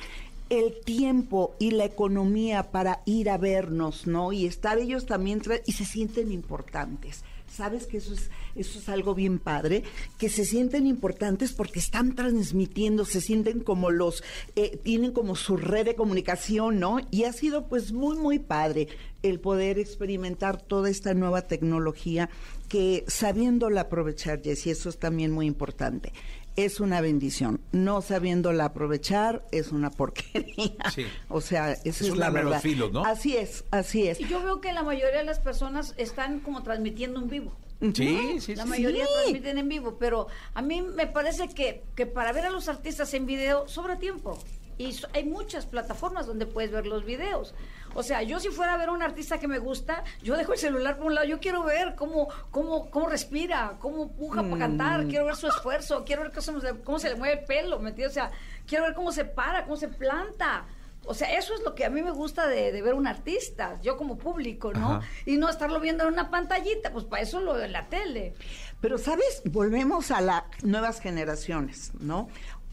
el 0.50 0.80
tiempo 0.84 1.54
y 1.58 1.72
la 1.72 1.84
economía 1.84 2.70
para 2.70 3.02
ir 3.04 3.30
a 3.30 3.38
vernos, 3.38 4.06
¿no? 4.06 4.32
Y 4.32 4.46
estar 4.46 4.78
ellos 4.78 5.06
también 5.06 5.42
y 5.66 5.72
se 5.72 5.84
sienten 5.84 6.32
importantes. 6.32 7.24
¿Sabes 7.50 7.86
que 7.86 7.96
eso 7.96 8.12
es, 8.12 8.30
eso 8.54 8.78
es 8.78 8.88
algo 8.88 9.14
bien 9.14 9.38
padre? 9.38 9.82
Que 10.18 10.28
se 10.28 10.44
sienten 10.44 10.86
importantes 10.86 11.52
porque 11.52 11.78
están 11.78 12.14
transmitiendo, 12.14 13.04
se 13.04 13.20
sienten 13.20 13.60
como 13.60 13.90
los, 13.90 14.22
eh, 14.54 14.78
tienen 14.82 15.12
como 15.12 15.34
su 15.34 15.56
red 15.56 15.86
de 15.86 15.94
comunicación, 15.94 16.78
¿no? 16.78 16.98
Y 17.10 17.24
ha 17.24 17.32
sido 17.32 17.66
pues 17.66 17.92
muy, 17.92 18.16
muy 18.16 18.38
padre 18.38 18.88
el 19.22 19.40
poder 19.40 19.78
experimentar 19.78 20.60
toda 20.60 20.90
esta 20.90 21.14
nueva 21.14 21.42
tecnología 21.42 22.28
que 22.68 23.04
sabiéndola 23.08 23.82
aprovechar, 23.82 24.42
Jessy, 24.42 24.70
eso 24.70 24.90
es 24.90 24.98
también 24.98 25.32
muy 25.32 25.46
importante 25.46 26.12
es 26.58 26.80
una 26.80 27.00
bendición. 27.00 27.60
No 27.70 28.02
sabiéndola 28.02 28.64
aprovechar 28.64 29.46
es 29.52 29.70
una 29.70 29.90
porquería. 29.90 30.74
O 31.28 31.40
sea, 31.40 31.72
esa 31.72 32.04
es, 32.04 32.16
la 32.16 32.30
verdad. 32.30 32.62
¿no? 32.92 33.04
Así 33.04 33.36
es, 33.36 33.64
así 33.70 34.08
es. 34.08 34.20
Y 34.20 34.26
yo 34.26 34.42
veo 34.42 34.60
que 34.60 34.72
la 34.72 34.82
mayoría 34.82 35.18
de 35.18 35.24
las 35.24 35.38
personas 35.38 35.94
están 35.96 36.40
como 36.40 36.62
transmitiendo 36.62 37.20
en 37.20 37.28
vivo. 37.28 37.52
Sí, 37.94 38.40
sí, 38.40 38.56
La 38.56 38.64
mayoría 38.64 39.06
transmiten 39.06 39.58
en 39.58 39.68
vivo, 39.68 39.98
pero 39.98 40.26
a 40.54 40.62
mí 40.62 40.82
me 40.82 41.06
parece 41.06 41.48
que, 41.48 41.84
que 41.94 42.06
para 42.06 42.32
ver 42.32 42.46
a 42.46 42.50
los 42.50 42.68
artistas 42.68 43.14
en 43.14 43.26
video 43.26 43.68
sobra 43.68 43.98
tiempo. 43.98 44.36
Y 44.78 44.96
hay 45.12 45.24
muchas 45.24 45.66
plataformas 45.66 46.26
donde 46.26 46.46
puedes 46.46 46.70
ver 46.70 46.86
los 46.86 47.04
videos. 47.04 47.54
O 47.94 48.02
sea, 48.02 48.22
yo 48.22 48.38
si 48.38 48.48
fuera 48.48 48.74
a 48.74 48.76
ver 48.76 48.90
a 48.90 48.92
un 48.92 49.02
artista 49.02 49.38
que 49.38 49.48
me 49.48 49.58
gusta, 49.58 50.04
yo 50.22 50.36
dejo 50.36 50.52
el 50.52 50.58
celular 50.58 50.96
por 50.96 51.06
un 51.06 51.14
lado, 51.16 51.26
yo 51.26 51.40
quiero 51.40 51.64
ver 51.64 51.96
cómo, 51.96 52.28
cómo, 52.50 52.90
cómo 52.90 53.08
respira, 53.08 53.76
cómo 53.80 54.12
puja 54.12 54.42
para 54.42 54.58
cantar, 54.58 55.06
quiero 55.08 55.24
ver 55.24 55.36
su 55.36 55.48
esfuerzo, 55.48 56.04
quiero 56.04 56.22
ver 56.22 56.32
cómo 56.32 56.60
se, 56.60 56.74
cómo 56.80 56.98
se 56.98 57.10
le 57.10 57.16
mueve 57.16 57.40
el 57.40 57.44
pelo, 57.44 57.80
¿me 57.80 57.90
O 58.06 58.10
sea, 58.10 58.30
quiero 58.66 58.84
ver 58.84 58.94
cómo 58.94 59.10
se 59.10 59.24
para, 59.24 59.64
cómo 59.64 59.76
se 59.76 59.88
planta. 59.88 60.66
O 61.06 61.14
sea, 61.14 61.34
eso 61.38 61.54
es 61.54 61.62
lo 61.62 61.74
que 61.74 61.86
a 61.86 61.90
mí 61.90 62.02
me 62.02 62.10
gusta 62.10 62.46
de, 62.46 62.70
ver 62.82 62.92
un 62.92 63.06
artista, 63.06 63.80
yo 63.80 63.96
como 63.96 64.18
público, 64.18 64.72
¿no? 64.74 65.00
Y 65.24 65.36
no 65.36 65.48
estarlo 65.48 65.80
viendo 65.80 66.04
en 66.04 66.12
una 66.12 66.30
pantallita, 66.30 66.92
pues 66.92 67.04
para 67.04 67.22
eso 67.22 67.40
lo 67.40 67.54
veo 67.54 67.64
en 67.64 67.72
la 67.72 67.88
tele. 67.88 68.34
Pero, 68.80 68.98
¿sabes? 68.98 69.40
Volvemos 69.46 70.10
a 70.10 70.20
las 70.20 70.42
nuevas 70.62 71.00
generaciones, 71.00 71.92
¿no? 71.98 72.28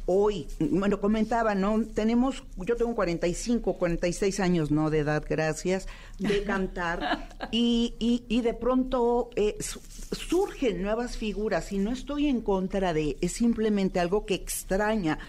Hoy, 0.05 0.47
bueno, 0.59 0.99
comentaba, 0.99 1.55
¿no? 1.55 1.83
Tenemos, 1.83 2.43
yo 2.57 2.75
tengo 2.75 2.95
45, 2.95 3.73
46 3.77 4.39
años, 4.39 4.71
¿no? 4.71 4.89
De 4.89 4.99
edad, 4.99 5.23
gracias, 5.27 5.87
de 6.19 6.43
cantar, 6.43 7.29
y, 7.51 7.95
y, 7.99 8.23
y 8.27 8.41
de 8.41 8.53
pronto 8.53 9.29
eh, 9.35 9.57
surgen 10.11 10.81
nuevas 10.81 11.17
figuras, 11.17 11.71
y 11.71 11.77
no 11.77 11.91
estoy 11.91 12.27
en 12.27 12.41
contra 12.41 12.93
de, 12.93 13.17
es 13.21 13.33
simplemente 13.33 13.99
algo 13.99 14.25
que 14.25 14.35
extraña. 14.35 15.19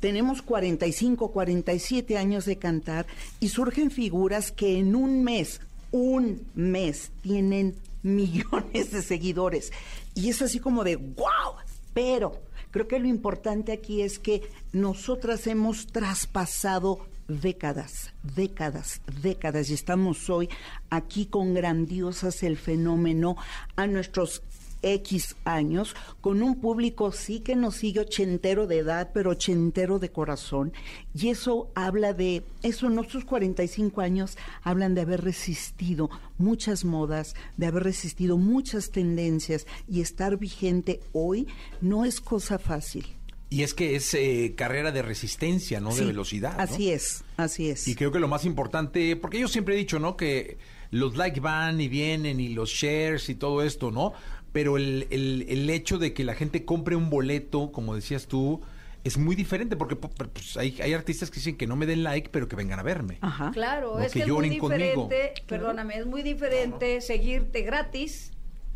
Tenemos 0.00 0.42
45, 0.42 1.32
47 1.32 2.18
años 2.18 2.44
de 2.44 2.58
cantar 2.58 3.06
y 3.40 3.48
surgen 3.48 3.90
figuras 3.90 4.52
que 4.52 4.78
en 4.78 4.96
un 4.96 5.24
mes, 5.24 5.60
un 5.92 6.46
mes, 6.54 7.10
tienen 7.22 7.74
millones 8.02 8.92
de 8.92 9.02
seguidores. 9.02 9.72
Y 10.14 10.28
es 10.28 10.42
así 10.42 10.60
como 10.60 10.84
de, 10.84 10.96
wow, 10.96 11.56
pero 11.94 12.42
Creo 12.74 12.88
que 12.88 12.98
lo 12.98 13.06
importante 13.06 13.70
aquí 13.70 14.02
es 14.02 14.18
que 14.18 14.42
nosotras 14.72 15.46
hemos 15.46 15.86
traspasado 15.86 17.06
décadas, 17.28 18.12
décadas, 18.34 19.00
décadas 19.22 19.70
y 19.70 19.74
estamos 19.74 20.28
hoy 20.28 20.48
aquí 20.90 21.26
con 21.26 21.54
grandiosas 21.54 22.42
el 22.42 22.56
fenómeno 22.56 23.36
a 23.76 23.86
nuestros 23.86 24.42
X 24.84 25.36
años, 25.44 25.96
con 26.20 26.42
un 26.42 26.60
público 26.60 27.10
sí 27.10 27.40
que 27.40 27.56
nos 27.56 27.76
sigue 27.76 28.00
ochentero 28.00 28.66
de 28.66 28.78
edad, 28.78 29.10
pero 29.12 29.30
ochentero 29.30 29.98
de 29.98 30.10
corazón. 30.10 30.72
Y 31.14 31.28
eso 31.28 31.70
habla 31.74 32.12
de, 32.12 32.44
eso 32.62 32.86
en 32.86 32.94
nuestros 32.94 33.24
45 33.24 34.00
años 34.00 34.36
hablan 34.62 34.94
de 34.94 35.00
haber 35.00 35.22
resistido 35.22 36.10
muchas 36.38 36.84
modas, 36.84 37.34
de 37.56 37.66
haber 37.66 37.84
resistido 37.84 38.36
muchas 38.36 38.90
tendencias 38.90 39.66
y 39.88 40.00
estar 40.00 40.36
vigente 40.36 41.00
hoy 41.12 41.48
no 41.80 42.04
es 42.04 42.20
cosa 42.20 42.58
fácil. 42.58 43.06
Y 43.50 43.62
es 43.62 43.72
que 43.72 43.94
es 43.94 44.12
eh, 44.14 44.54
carrera 44.56 44.90
de 44.90 45.02
resistencia, 45.02 45.80
no 45.80 45.94
de 45.94 46.04
velocidad. 46.04 46.60
Así 46.60 46.90
es, 46.90 47.22
así 47.36 47.70
es. 47.70 47.86
Y 47.86 47.94
creo 47.94 48.10
que 48.10 48.18
lo 48.18 48.26
más 48.26 48.44
importante, 48.44 49.14
porque 49.14 49.38
yo 49.38 49.46
siempre 49.46 49.74
he 49.74 49.78
dicho, 49.78 50.00
¿no? 50.00 50.16
Que 50.16 50.58
los 50.90 51.16
like 51.16 51.40
van 51.40 51.80
y 51.80 51.88
vienen 51.88 52.40
y 52.40 52.48
los 52.48 52.70
shares 52.70 53.28
y 53.28 53.34
todo 53.34 53.62
esto, 53.62 53.90
¿no? 53.90 54.12
Pero 54.54 54.76
el, 54.76 55.08
el, 55.10 55.68
hecho 55.68 55.98
de 55.98 56.14
que 56.14 56.22
la 56.22 56.36
gente 56.36 56.64
compre 56.64 56.94
un 56.94 57.10
boleto, 57.10 57.72
como 57.72 57.96
decías 57.96 58.28
tú, 58.28 58.60
es 59.02 59.18
muy 59.18 59.34
diferente 59.34 59.74
porque 59.74 59.96
pues, 59.96 60.56
hay, 60.56 60.80
hay, 60.80 60.92
artistas 60.92 61.28
que 61.28 61.40
dicen 61.40 61.56
que 61.56 61.66
no 61.66 61.74
me 61.74 61.86
den 61.86 62.04
like, 62.04 62.28
pero 62.30 62.46
que 62.46 62.54
vengan 62.54 62.78
a 62.78 62.84
verme. 62.84 63.18
Ajá. 63.20 63.50
Claro, 63.52 63.98
es 63.98 64.12
que, 64.12 64.20
es 64.20 64.28
muy 64.28 64.48
diferente, 64.48 65.34
perdóname, 65.48 65.98
es 65.98 66.06
muy 66.06 66.22
diferente 66.22 67.00
seguirte 67.00 67.62
gratis 67.62 68.30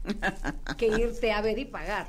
que 0.76 0.88
irte 0.88 1.30
a 1.30 1.42
ver 1.42 1.60
y 1.60 1.64
pagar. 1.64 2.08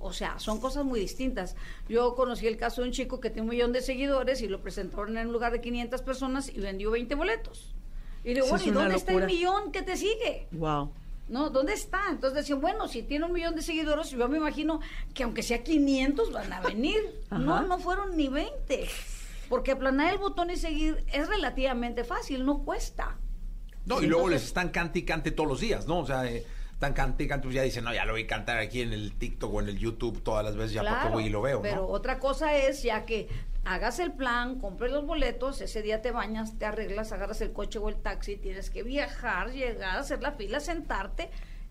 O 0.00 0.14
sea, 0.14 0.38
son 0.38 0.58
cosas 0.58 0.86
muy 0.86 0.98
distintas. 0.98 1.56
Yo 1.90 2.14
conocí 2.14 2.46
el 2.46 2.56
caso 2.56 2.80
de 2.80 2.88
un 2.88 2.94
chico 2.94 3.20
que 3.20 3.28
tiene 3.28 3.42
un 3.42 3.50
millón 3.50 3.74
de 3.74 3.82
seguidores 3.82 4.40
y 4.40 4.48
lo 4.48 4.62
presentaron 4.62 5.18
en 5.18 5.26
un 5.26 5.32
lugar 5.34 5.52
de 5.52 5.60
500 5.60 6.00
personas 6.00 6.48
y 6.48 6.58
vendió 6.58 6.90
20 6.90 7.14
boletos. 7.16 7.74
Y 8.24 8.28
le 8.28 8.36
digo, 8.36 8.46
bueno, 8.48 8.64
¿y 8.64 8.70
dónde 8.70 8.94
está 8.94 9.12
el 9.12 9.26
millón 9.26 9.72
que 9.72 9.82
te 9.82 9.98
sigue? 9.98 10.48
Wow. 10.52 10.90
¿No? 11.28 11.50
¿Dónde 11.50 11.72
está? 11.72 12.02
Entonces 12.10 12.38
decían, 12.38 12.60
bueno, 12.60 12.88
si 12.88 13.02
tiene 13.02 13.24
un 13.24 13.32
millón 13.32 13.54
de 13.54 13.62
seguidores, 13.62 14.10
yo 14.10 14.28
me 14.28 14.38
imagino 14.38 14.80
que 15.14 15.22
aunque 15.22 15.42
sea 15.42 15.62
500 15.62 16.32
van 16.32 16.52
a 16.52 16.60
venir. 16.60 16.98
no, 17.30 17.62
no 17.62 17.78
fueron 17.78 18.16
ni 18.16 18.28
20. 18.28 18.88
Porque 19.48 19.72
aplanar 19.72 20.12
el 20.12 20.18
botón 20.18 20.50
y 20.50 20.56
seguir 20.56 21.04
es 21.12 21.28
relativamente 21.28 22.04
fácil, 22.04 22.44
no 22.44 22.64
cuesta. 22.64 23.18
No, 23.86 24.02
y 24.02 24.06
luego 24.06 24.28
les 24.28 24.44
están 24.44 24.70
cante 24.70 25.00
y 25.00 25.02
cante 25.02 25.30
todos 25.30 25.48
los 25.48 25.60
días, 25.60 25.86
¿no? 25.86 25.98
O 25.98 26.06
sea, 26.06 26.24
eh, 26.26 26.46
están 26.72 26.94
cante 26.94 27.24
y 27.24 27.28
cante, 27.28 27.44
pues 27.44 27.54
ya 27.54 27.62
dicen, 27.62 27.84
no, 27.84 27.92
ya 27.92 28.04
lo 28.06 28.12
voy 28.12 28.22
a 28.22 28.26
cantar 28.26 28.58
aquí 28.58 28.80
en 28.80 28.92
el 28.92 29.12
TikTok 29.12 29.52
o 29.52 29.60
en 29.60 29.68
el 29.68 29.78
YouTube 29.78 30.22
todas 30.22 30.44
las 30.44 30.56
veces, 30.56 30.72
ya 30.72 30.82
porque 30.82 31.08
voy 31.14 31.26
y 31.26 31.28
lo 31.28 31.42
veo, 31.42 31.60
Pero 31.60 31.86
otra 31.86 32.18
cosa 32.18 32.56
es 32.56 32.82
ya 32.82 33.04
que 33.04 33.28
hagas 33.64 33.98
el 33.98 34.12
plan, 34.12 34.58
compres 34.58 34.92
los 34.92 35.06
boletos, 35.06 35.60
ese 35.60 35.82
día 35.82 36.02
te 36.02 36.10
bañas, 36.10 36.58
te 36.58 36.66
arreglas, 36.66 37.12
agarras 37.12 37.40
el 37.40 37.52
coche 37.52 37.78
o 37.78 37.88
el 37.88 37.96
taxi, 37.96 38.36
tienes 38.36 38.70
que 38.70 38.82
viajar, 38.82 39.52
llegar, 39.52 39.98
hacer 39.98 40.22
la 40.22 40.32
fila, 40.32 40.60
sentarte 40.60 41.30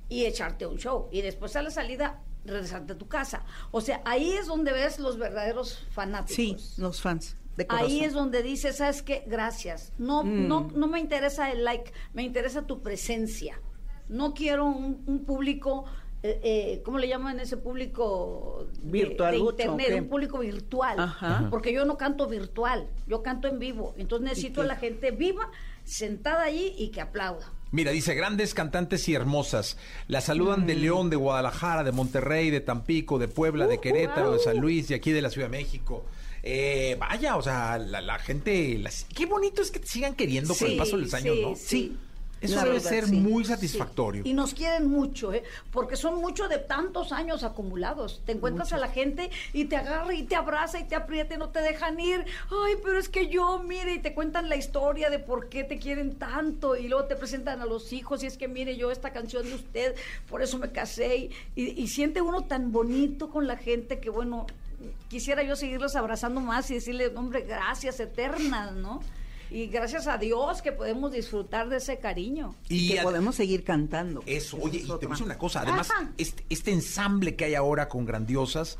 y 0.09 0.25
echarte 0.25 0.65
un 0.65 0.77
show. 0.77 1.07
Y 1.11 1.21
después 1.21 1.55
a 1.55 1.61
la 1.61 1.71
salida 1.71 2.21
regresarte 2.45 2.93
a 2.93 2.97
tu 2.97 3.07
casa. 3.07 3.45
O 3.71 3.81
sea, 3.81 4.01
ahí 4.05 4.33
es 4.33 4.47
donde 4.47 4.73
ves 4.73 4.99
los 4.99 5.17
verdaderos 5.17 5.85
fanáticos. 5.91 6.35
Sí, 6.35 6.57
los 6.77 7.01
fans. 7.01 7.37
De 7.55 7.67
ahí 7.69 8.03
es 8.03 8.13
donde 8.13 8.41
dices, 8.41 8.77
¿sabes 8.77 9.03
qué? 9.03 9.23
Gracias. 9.27 9.93
No, 9.99 10.23
mm. 10.23 10.47
no, 10.47 10.71
no 10.73 10.87
me 10.87 10.99
interesa 10.99 11.51
el 11.51 11.63
like, 11.63 11.93
me 12.13 12.23
interesa 12.23 12.65
tu 12.65 12.81
presencia. 12.81 13.61
No 14.09 14.33
quiero 14.33 14.65
un 14.65 15.23
público 15.25 15.85
eh, 16.23 16.39
eh, 16.41 16.81
¿cómo 16.85 16.99
le 16.99 17.09
llaman 17.09 17.41
ese 17.41 17.57
público 17.57 18.69
virtual? 18.81 19.33
De, 19.33 19.39
internet, 19.39 19.99
un 19.99 20.07
público 20.07 20.39
virtual. 20.39 21.49
Porque 21.49 21.73
yo 21.73 21.83
no 21.83 21.97
canto 21.97 22.27
virtual, 22.27 22.87
yo 23.07 23.21
canto 23.21 23.49
en 23.49 23.59
vivo. 23.59 23.93
Entonces 23.97 24.29
necesito 24.29 24.61
a 24.61 24.63
la 24.63 24.77
gente 24.77 25.11
viva, 25.11 25.51
sentada 25.83 26.43
allí 26.43 26.73
y 26.77 26.89
que 26.89 27.01
aplauda. 27.01 27.51
Mira, 27.71 27.91
dice, 27.91 28.15
grandes 28.15 28.53
cantantes 28.53 29.09
y 29.09 29.15
hermosas. 29.15 29.77
La 30.07 30.21
saludan 30.21 30.65
de 30.65 30.75
mm. 30.75 30.79
León, 30.79 31.09
de 31.09 31.17
Guadalajara, 31.17 31.83
de 31.83 31.91
Monterrey, 31.91 32.51
de 32.51 32.61
Tampico, 32.61 33.19
de 33.19 33.27
Puebla, 33.27 33.67
de 33.67 33.77
uh, 33.77 33.81
Querétaro, 33.81 34.31
de 34.31 34.39
San 34.39 34.59
Luis, 34.59 34.91
y 34.91 34.93
aquí 34.93 35.11
de 35.11 35.21
la 35.21 35.29
Ciudad 35.29 35.47
de 35.49 35.57
México. 35.57 36.05
Eh, 36.43 36.95
vaya, 36.99 37.35
o 37.35 37.41
sea, 37.41 37.77
la, 37.79 38.19
gente... 38.19 38.81
Qué 39.13 39.25
bonito 39.25 39.61
es 39.61 39.71
que 39.71 39.79
te 39.79 39.87
sigan 39.87 40.13
queriendo 40.13 40.55
con 40.55 40.69
el 40.69 40.77
paso 40.77 40.95
de 40.95 41.03
los 41.03 41.13
años, 41.13 41.35
¿no? 41.41 41.55
Sí, 41.55 41.97
Eso 42.43 42.63
debe 42.63 42.79
ser 42.79 43.07
muy 43.07 43.45
satisfactorio. 43.45 44.23
Y 44.25 44.33
nos 44.33 44.53
quieren 44.53 44.87
mucho, 44.87 45.33
¿eh? 45.33 45.43
Porque 45.71 45.95
son 45.95 46.19
muchos 46.19 46.49
de 46.49 46.57
tantos 46.57 47.11
años 47.11 47.43
acumulados. 47.43 48.21
Te 48.25 48.33
encuentras 48.33 48.73
a 48.73 48.77
la 48.77 48.89
gente 48.89 49.29
y 49.53 49.65
te 49.65 49.77
agarra 49.77 50.13
y 50.13 50.23
te 50.23 50.35
abraza 50.35 50.79
y 50.79 50.83
te 50.83 50.95
aprieta 50.95 51.35
y 51.35 51.37
no 51.37 51.49
te 51.49 51.61
dejan 51.61 51.99
ir. 51.99 52.25
Ay, 52.49 52.75
pero 52.83 52.99
es 52.99 53.09
que 53.09 53.27
yo, 53.27 53.59
mire, 53.59 53.95
y 53.95 53.99
te 53.99 54.13
cuentan 54.13 54.49
la 54.49 54.55
historia 54.55 55.09
de 55.09 55.19
por 55.19 55.49
qué 55.49 55.63
te 55.63 55.79
quieren 55.79 56.15
tanto 56.15 56.75
y 56.75 56.87
luego 56.87 57.05
te 57.05 57.15
presentan 57.15 57.61
a 57.61 57.65
los 57.65 57.93
hijos 57.93 58.23
y 58.23 58.27
es 58.27 58.37
que 58.37 58.47
mire 58.47 58.75
yo 58.75 58.91
esta 58.91 59.11
canción 59.11 59.45
de 59.45 59.55
usted, 59.55 59.95
por 60.29 60.41
eso 60.41 60.57
me 60.57 60.71
casé 60.71 61.29
y, 61.55 61.63
y 61.81 61.87
siente 61.87 62.21
uno 62.21 62.45
tan 62.45 62.71
bonito 62.71 63.29
con 63.29 63.47
la 63.47 63.57
gente 63.57 63.99
que 63.99 64.09
bueno, 64.09 64.47
quisiera 65.07 65.43
yo 65.43 65.55
seguirlos 65.55 65.95
abrazando 65.95 66.41
más 66.41 66.69
y 66.71 66.75
decirle, 66.75 67.07
hombre, 67.15 67.41
gracias 67.41 67.99
eternas, 67.99 68.73
¿no? 68.73 69.01
Y 69.53 69.67
gracias 69.67 70.07
a 70.07 70.17
Dios 70.17 70.63
que 70.63 70.71
podemos 70.71 71.11
disfrutar 71.11 71.69
de 71.69 71.77
ese 71.77 71.99
cariño. 71.99 72.55
Y, 72.69 72.95
que 72.95 73.01
podemos 73.01 73.35
seguir 73.35 73.63
cantando. 73.63 74.23
Eso, 74.25 74.57
oye, 74.59 74.79
y 74.79 74.87
te 74.99 75.05
voy 75.05 75.17
a 75.19 75.23
una 75.23 75.37
cosa, 75.37 75.61
además, 75.61 75.89
este, 76.17 76.43
este, 76.49 76.71
ensamble 76.71 77.35
que 77.35 77.45
hay 77.45 77.55
ahora 77.55 77.87
con 77.87 78.05
Grandiosas 78.05 78.79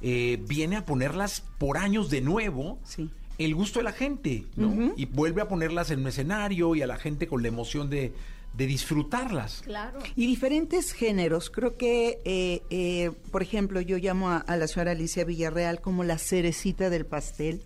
eh, 0.00 0.38
viene 0.46 0.76
a 0.76 0.86
ponerlas 0.86 1.42
por 1.58 1.76
años 1.76 2.08
de 2.08 2.20
nuevo. 2.20 2.78
Sí. 2.84 3.10
El 3.38 3.54
gusto 3.56 3.80
de 3.80 3.84
la 3.84 3.92
gente, 3.92 4.46
¿no? 4.54 4.92
Y 4.96 5.06
vuelve 5.06 5.42
a 5.42 5.48
ponerlas 5.48 5.90
en 5.90 6.00
un 6.00 6.06
escenario 6.06 6.76
y 6.76 6.82
a 6.82 6.86
la 6.86 6.98
gente 6.98 7.26
con 7.26 7.42
la 7.42 7.48
emoción 7.48 7.90
de, 7.90 8.12
de 8.54 8.66
disfrutarlas. 8.66 9.62
Claro. 9.62 9.98
Y 10.14 10.26
diferentes 10.26 10.92
géneros. 10.92 11.50
Creo 11.50 11.76
que, 11.76 12.20
eh, 12.24 12.62
eh, 12.70 13.10
por 13.30 13.42
ejemplo, 13.42 13.80
yo 13.80 13.96
llamo 13.96 14.30
a, 14.30 14.38
a, 14.38 14.56
la 14.56 14.68
señora 14.68 14.92
Alicia 14.92 15.24
Villarreal 15.24 15.80
como 15.80 16.04
la 16.04 16.18
cerecita 16.18 16.90
del 16.90 17.06
pastel, 17.06 17.62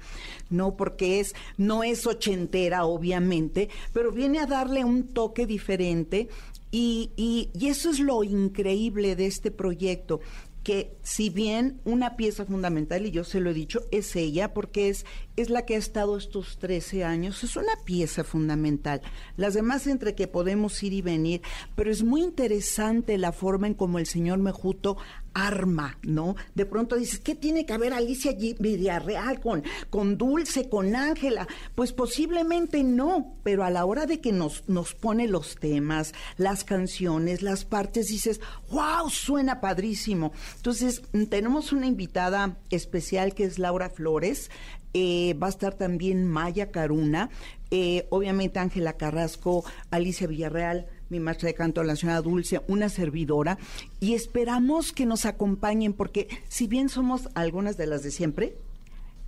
no 0.48 0.76
porque 0.76 1.20
es, 1.20 1.34
no 1.56 1.82
es 1.82 2.06
ochentera, 2.06 2.84
obviamente, 2.84 3.68
pero 3.92 4.12
viene 4.12 4.38
a 4.38 4.46
darle 4.46 4.84
un 4.84 5.08
toque 5.08 5.46
diferente. 5.46 6.28
Y, 6.72 7.10
y, 7.16 7.48
y 7.54 7.68
eso 7.68 7.90
es 7.90 8.00
lo 8.00 8.22
increíble 8.24 9.16
de 9.16 9.26
este 9.26 9.50
proyecto, 9.50 10.20
que 10.66 10.98
si 11.04 11.30
bien 11.30 11.80
una 11.84 12.16
pieza 12.16 12.44
fundamental, 12.44 13.06
y 13.06 13.12
yo 13.12 13.22
se 13.22 13.38
lo 13.38 13.50
he 13.50 13.54
dicho, 13.54 13.82
es 13.92 14.16
ella, 14.16 14.52
porque 14.52 14.88
es, 14.88 15.06
es 15.36 15.48
la 15.48 15.64
que 15.64 15.76
ha 15.76 15.78
estado 15.78 16.16
estos 16.16 16.58
13 16.58 17.04
años, 17.04 17.44
es 17.44 17.54
una 17.54 17.76
pieza 17.84 18.24
fundamental. 18.24 19.00
Las 19.36 19.54
demás 19.54 19.86
entre 19.86 20.16
que 20.16 20.26
podemos 20.26 20.82
ir 20.82 20.92
y 20.92 21.02
venir, 21.02 21.40
pero 21.76 21.92
es 21.92 22.02
muy 22.02 22.20
interesante 22.20 23.16
la 23.16 23.30
forma 23.30 23.68
en 23.68 23.74
como 23.74 24.00
el 24.00 24.06
señor 24.06 24.40
Mejuto 24.40 24.96
arma, 25.36 25.98
¿no? 26.02 26.34
De 26.54 26.64
pronto 26.64 26.96
dices, 26.96 27.20
¿qué 27.20 27.34
tiene 27.34 27.66
que 27.66 27.76
ver 27.76 27.92
Alicia 27.92 28.32
Villarreal 28.32 29.38
con, 29.38 29.62
con 29.90 30.16
Dulce, 30.16 30.70
con 30.70 30.96
Ángela? 30.96 31.46
Pues 31.74 31.92
posiblemente 31.92 32.82
no, 32.82 33.36
pero 33.42 33.62
a 33.62 33.70
la 33.70 33.84
hora 33.84 34.06
de 34.06 34.22
que 34.22 34.32
nos, 34.32 34.66
nos 34.66 34.94
pone 34.94 35.28
los 35.28 35.56
temas, 35.56 36.14
las 36.38 36.64
canciones, 36.64 37.42
las 37.42 37.66
partes, 37.66 38.08
dices, 38.08 38.40
wow, 38.70 39.10
suena 39.10 39.60
padrísimo. 39.60 40.32
Entonces, 40.56 41.02
tenemos 41.28 41.70
una 41.70 41.86
invitada 41.86 42.56
especial 42.70 43.34
que 43.34 43.44
es 43.44 43.58
Laura 43.58 43.90
Flores, 43.90 44.50
eh, 44.94 45.34
va 45.34 45.48
a 45.48 45.50
estar 45.50 45.74
también 45.74 46.26
Maya 46.26 46.70
Caruna, 46.70 47.28
eh, 47.70 48.06
obviamente 48.08 48.58
Ángela 48.58 48.94
Carrasco, 48.94 49.64
Alicia 49.90 50.26
Villarreal, 50.26 50.86
mi 51.08 51.20
maestra 51.20 51.48
de 51.48 51.54
canto, 51.54 51.82
la 51.82 51.96
señora 51.96 52.22
Dulce, 52.22 52.60
una 52.68 52.88
servidora, 52.88 53.58
y 54.00 54.14
esperamos 54.14 54.92
que 54.92 55.06
nos 55.06 55.24
acompañen 55.26 55.92
porque 55.92 56.28
si 56.48 56.66
bien 56.66 56.88
somos 56.88 57.28
algunas 57.34 57.76
de 57.76 57.86
las 57.86 58.02
de 58.02 58.10
siempre, 58.10 58.56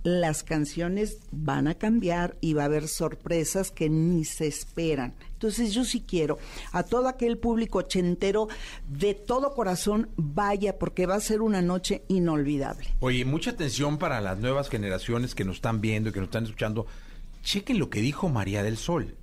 las 0.03 0.43
canciones 0.43 1.19
van 1.31 1.67
a 1.67 1.75
cambiar 1.75 2.37
y 2.39 2.53
va 2.53 2.63
a 2.63 2.65
haber 2.65 2.87
sorpresas 2.87 3.71
que 3.71 3.89
ni 3.89 4.23
se 4.23 4.47
esperan. 4.47 5.13
Entonces 5.33 5.73
yo 5.73 5.83
sí 5.83 6.03
quiero 6.07 6.37
a 6.71 6.83
todo 6.83 7.07
aquel 7.07 7.37
público 7.37 7.79
ochentero 7.79 8.47
de 8.87 9.13
todo 9.13 9.53
corazón 9.53 10.09
vaya 10.15 10.79
porque 10.79 11.05
va 11.05 11.15
a 11.15 11.19
ser 11.19 11.41
una 11.41 11.61
noche 11.61 12.03
inolvidable. 12.07 12.87
Oye, 13.01 13.25
mucha 13.25 13.51
atención 13.51 13.97
para 13.97 14.21
las 14.21 14.37
nuevas 14.39 14.69
generaciones 14.69 15.35
que 15.35 15.43
nos 15.43 15.57
están 15.57 15.81
viendo 15.81 16.09
y 16.09 16.13
que 16.13 16.19
nos 16.19 16.27
están 16.27 16.45
escuchando. 16.45 16.87
Chequen 17.43 17.79
lo 17.79 17.89
que 17.89 18.01
dijo 18.01 18.29
María 18.29 18.63
del 18.63 18.77
Sol 18.77 19.15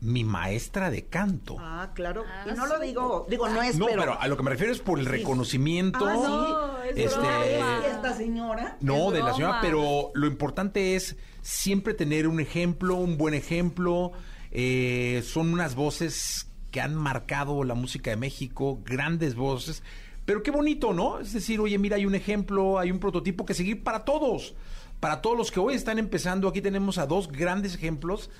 mi 0.00 0.24
maestra 0.24 0.90
de 0.90 1.06
canto. 1.06 1.56
Ah, 1.58 1.90
claro. 1.94 2.24
y 2.50 2.56
no 2.56 2.66
lo 2.66 2.78
digo, 2.78 3.26
digo, 3.28 3.48
no 3.48 3.62
es. 3.62 3.76
No, 3.76 3.86
pero, 3.86 4.18
a 4.18 4.28
lo 4.28 4.36
que 4.36 4.42
me 4.42 4.50
refiero 4.50 4.72
es 4.72 4.80
por 4.80 4.98
el 4.98 5.06
reconocimiento. 5.06 6.06
Ah, 6.06 6.14
no, 6.14 6.82
es 6.84 6.96
este, 6.96 7.60
esta 7.90 8.14
señora. 8.14 8.76
No, 8.80 9.10
de 9.10 9.22
la 9.22 9.34
señora, 9.34 9.58
pero 9.60 10.10
lo 10.14 10.26
importante 10.26 10.96
es 10.96 11.16
siempre 11.42 11.94
tener 11.94 12.26
un 12.26 12.40
ejemplo, 12.40 12.96
un 12.96 13.18
buen 13.18 13.34
ejemplo. 13.34 14.12
Eh, 14.52 15.22
son 15.24 15.52
unas 15.52 15.74
voces 15.74 16.48
que 16.70 16.80
han 16.80 16.94
marcado 16.94 17.62
la 17.64 17.74
música 17.74 18.10
de 18.10 18.16
México, 18.16 18.80
grandes 18.84 19.34
voces. 19.34 19.82
Pero 20.24 20.42
qué 20.42 20.50
bonito, 20.50 20.92
¿no? 20.92 21.18
Es 21.18 21.32
decir, 21.32 21.60
oye, 21.60 21.76
mira, 21.78 21.96
hay 21.96 22.06
un 22.06 22.14
ejemplo, 22.14 22.78
hay 22.78 22.90
un 22.90 23.00
prototipo 23.00 23.44
que 23.44 23.54
seguir 23.54 23.82
para 23.82 24.04
todos. 24.04 24.54
Para 24.98 25.22
todos 25.22 25.36
los 25.36 25.50
que 25.50 25.60
hoy 25.60 25.74
están 25.74 25.98
empezando, 25.98 26.48
aquí 26.48 26.60
tenemos 26.60 26.98
a 26.98 27.06
dos 27.06 27.32
grandes 27.32 27.74
ejemplos 27.74 28.30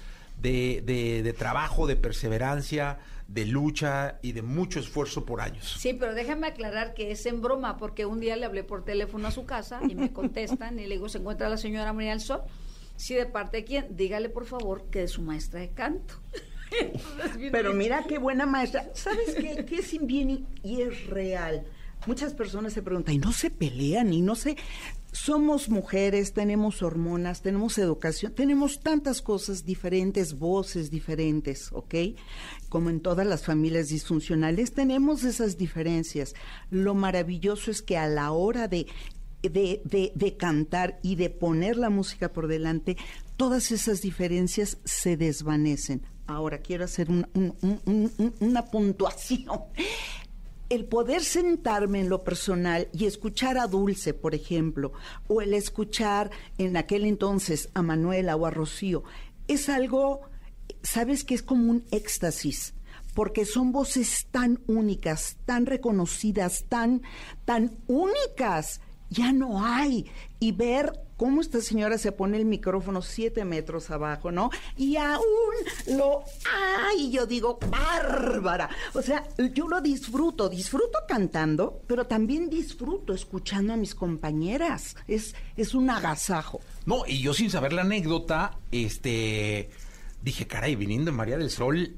de, 0.41 1.23
de, 1.23 1.33
trabajo, 1.33 1.87
de 1.87 1.97
perseverancia, 1.97 2.99
de 3.29 3.47
lucha 3.47 4.19
y 4.23 4.33
de 4.33 4.43
mucho 4.43 4.81
esfuerzo 4.81 5.25
por 5.25 5.41
años. 5.41 5.77
Sí, 5.79 5.95
pero 5.95 6.15
déjame 6.15 6.47
aclarar 6.47 6.95
que 6.95 7.11
es 7.11 7.27
en 7.27 7.41
broma, 7.41 7.77
porque 7.77 8.07
un 8.07 8.21
día 8.21 8.37
le 8.37 8.47
hablé 8.47 8.65
por 8.65 8.85
teléfono 8.85 9.29
a 9.29 9.31
su 9.31 9.45
casa 9.45 9.81
y 9.89 9.95
me 9.95 10.13
contestan 10.13 10.79
y 10.79 10.87
le 10.87 10.97
digo, 10.97 11.09
¿se 11.09 11.19
encuentra 11.19 11.49
la 11.49 11.57
señora 11.57 11.93
María 11.93 12.11
del 12.11 12.21
Sol? 12.21 12.43
Sí, 12.97 13.15
¿de 13.15 13.27
parte 13.27 13.59
de 13.59 13.65
quién? 13.65 13.97
Dígale, 13.97 14.29
por 14.29 14.47
favor, 14.47 14.85
que 14.91 15.05
es 15.05 15.13
su 15.13 15.23
maestra 15.23 15.61
de 15.61 15.71
canto. 15.71 16.15
pero 17.53 17.73
mira 17.73 18.05
qué 18.09 18.19
buena 18.19 18.47
maestra. 18.47 18.91
¿Sabes 18.95 19.35
qué? 19.35 19.65
Que 19.65 19.77
es 19.77 20.07
bien 20.07 20.47
y 20.63 20.83
es 20.83 21.07
real. 21.07 21.67
Muchas 22.07 22.35
personas 22.35 22.73
se 22.73 22.83
preguntan, 22.83 23.15
¿y 23.15 23.19
no 23.19 23.33
se 23.33 23.51
pelean? 23.51 24.13
¿Y 24.13 24.23
no 24.23 24.35
se...? 24.35 24.57
somos 25.13 25.69
mujeres, 25.69 26.33
tenemos 26.33 26.83
hormonas, 26.83 27.43
tenemos 27.43 27.79
educación, 27.79 28.33
tenemos 28.33 28.81
tantas 28.81 29.23
cosas 29.23 29.65
diferentes, 29.65 30.39
voces 30.39 30.91
diferentes, 30.91 31.71
¿ok? 31.73 31.95
Como 32.69 32.91
en 32.91 33.01
todas 33.01 33.27
las 33.27 33.45
familias 33.45 33.89
disfuncionales, 33.89 34.73
tenemos 34.73 35.25
esas 35.25 35.57
diferencias. 35.57 36.35
Lo 36.71 36.95
maravilloso 36.95 37.71
es 37.71 37.83
que 37.83 37.97
a 37.97 38.07
la 38.07 38.31
hora 38.31 38.69
de, 38.69 38.87
de, 39.43 40.13
de, 40.15 40.37
cantar 40.37 41.01
y 41.03 41.17
de 41.17 41.31
poner 41.31 41.77
la 41.77 41.91
música 41.91 42.33
por 42.33 42.47
delante, 42.47 42.97
todas 43.37 43.73
esas 43.73 44.03
diferencias 44.03 44.79
se 44.85 45.17
desvanecen. 45.17 46.03
Ahora 46.27 46.59
quiero 46.59 46.85
hacer 46.85 47.09
una 47.11 48.65
puntuación 48.67 49.61
el 50.71 50.85
poder 50.85 51.23
sentarme 51.23 52.01
en 52.01 52.09
lo 52.09 52.23
personal 52.23 52.89
y 52.93 53.05
escuchar 53.05 53.59
a 53.59 53.67
Dulce, 53.67 54.15
por 54.15 54.35
ejemplo, 54.35 54.93
o 55.27 55.43
el 55.43 55.53
escuchar 55.53 56.31
en 56.59 56.77
aquel 56.77 57.05
entonces 57.05 57.69
a 57.75 57.83
Manuela 57.83 58.37
o 58.37 58.47
a 58.47 58.51
Rocío, 58.51 59.03
es 59.49 59.69
algo, 59.69 60.21
sabes 60.83 61.25
que 61.25 61.35
es 61.35 61.43
como 61.43 61.71
un 61.71 61.85
éxtasis, 61.91 62.75
porque 63.15 63.45
son 63.45 63.73
voces 63.73 64.29
tan 64.31 64.61
únicas, 64.69 65.37
tan 65.45 65.67
reconocidas, 65.67 66.65
tan, 66.69 67.03
tan 67.45 67.77
únicas. 67.89 68.81
Ya 69.11 69.33
no 69.33 69.65
hay. 69.65 70.07
Y 70.39 70.53
ver 70.53 70.93
cómo 71.21 71.43
esta 71.43 71.61
señora 71.61 71.99
se 71.99 72.13
pone 72.13 72.39
el 72.39 72.47
micrófono 72.47 73.03
siete 73.03 73.45
metros 73.45 73.91
abajo, 73.91 74.33
¿no? 74.33 74.49
Y 74.79 74.97
aún 74.97 75.55
lo... 75.89 76.25
¡Ay! 76.51 77.11
Yo 77.11 77.27
digo, 77.27 77.59
bárbara. 77.69 78.71
O 78.95 79.03
sea, 79.03 79.29
yo 79.53 79.69
lo 79.69 79.83
disfruto, 79.83 80.49
disfruto 80.49 81.01
cantando, 81.07 81.83
pero 81.87 82.07
también 82.07 82.49
disfruto 82.49 83.13
escuchando 83.13 83.75
a 83.75 83.77
mis 83.77 83.95
compañeras. 83.95 84.97
Es, 85.07 85.35
es 85.59 85.75
un 85.75 85.91
agasajo. 85.91 86.63
No, 86.87 87.03
y 87.07 87.21
yo 87.21 87.35
sin 87.35 87.51
saber 87.51 87.75
la 87.75 87.83
anécdota, 87.83 88.57
este... 88.73 89.69
Dije, 90.23 90.47
caray, 90.47 90.75
viniendo 90.75 91.11
en 91.11 91.17
María 91.19 91.37
del 91.37 91.51
Sol, 91.51 91.97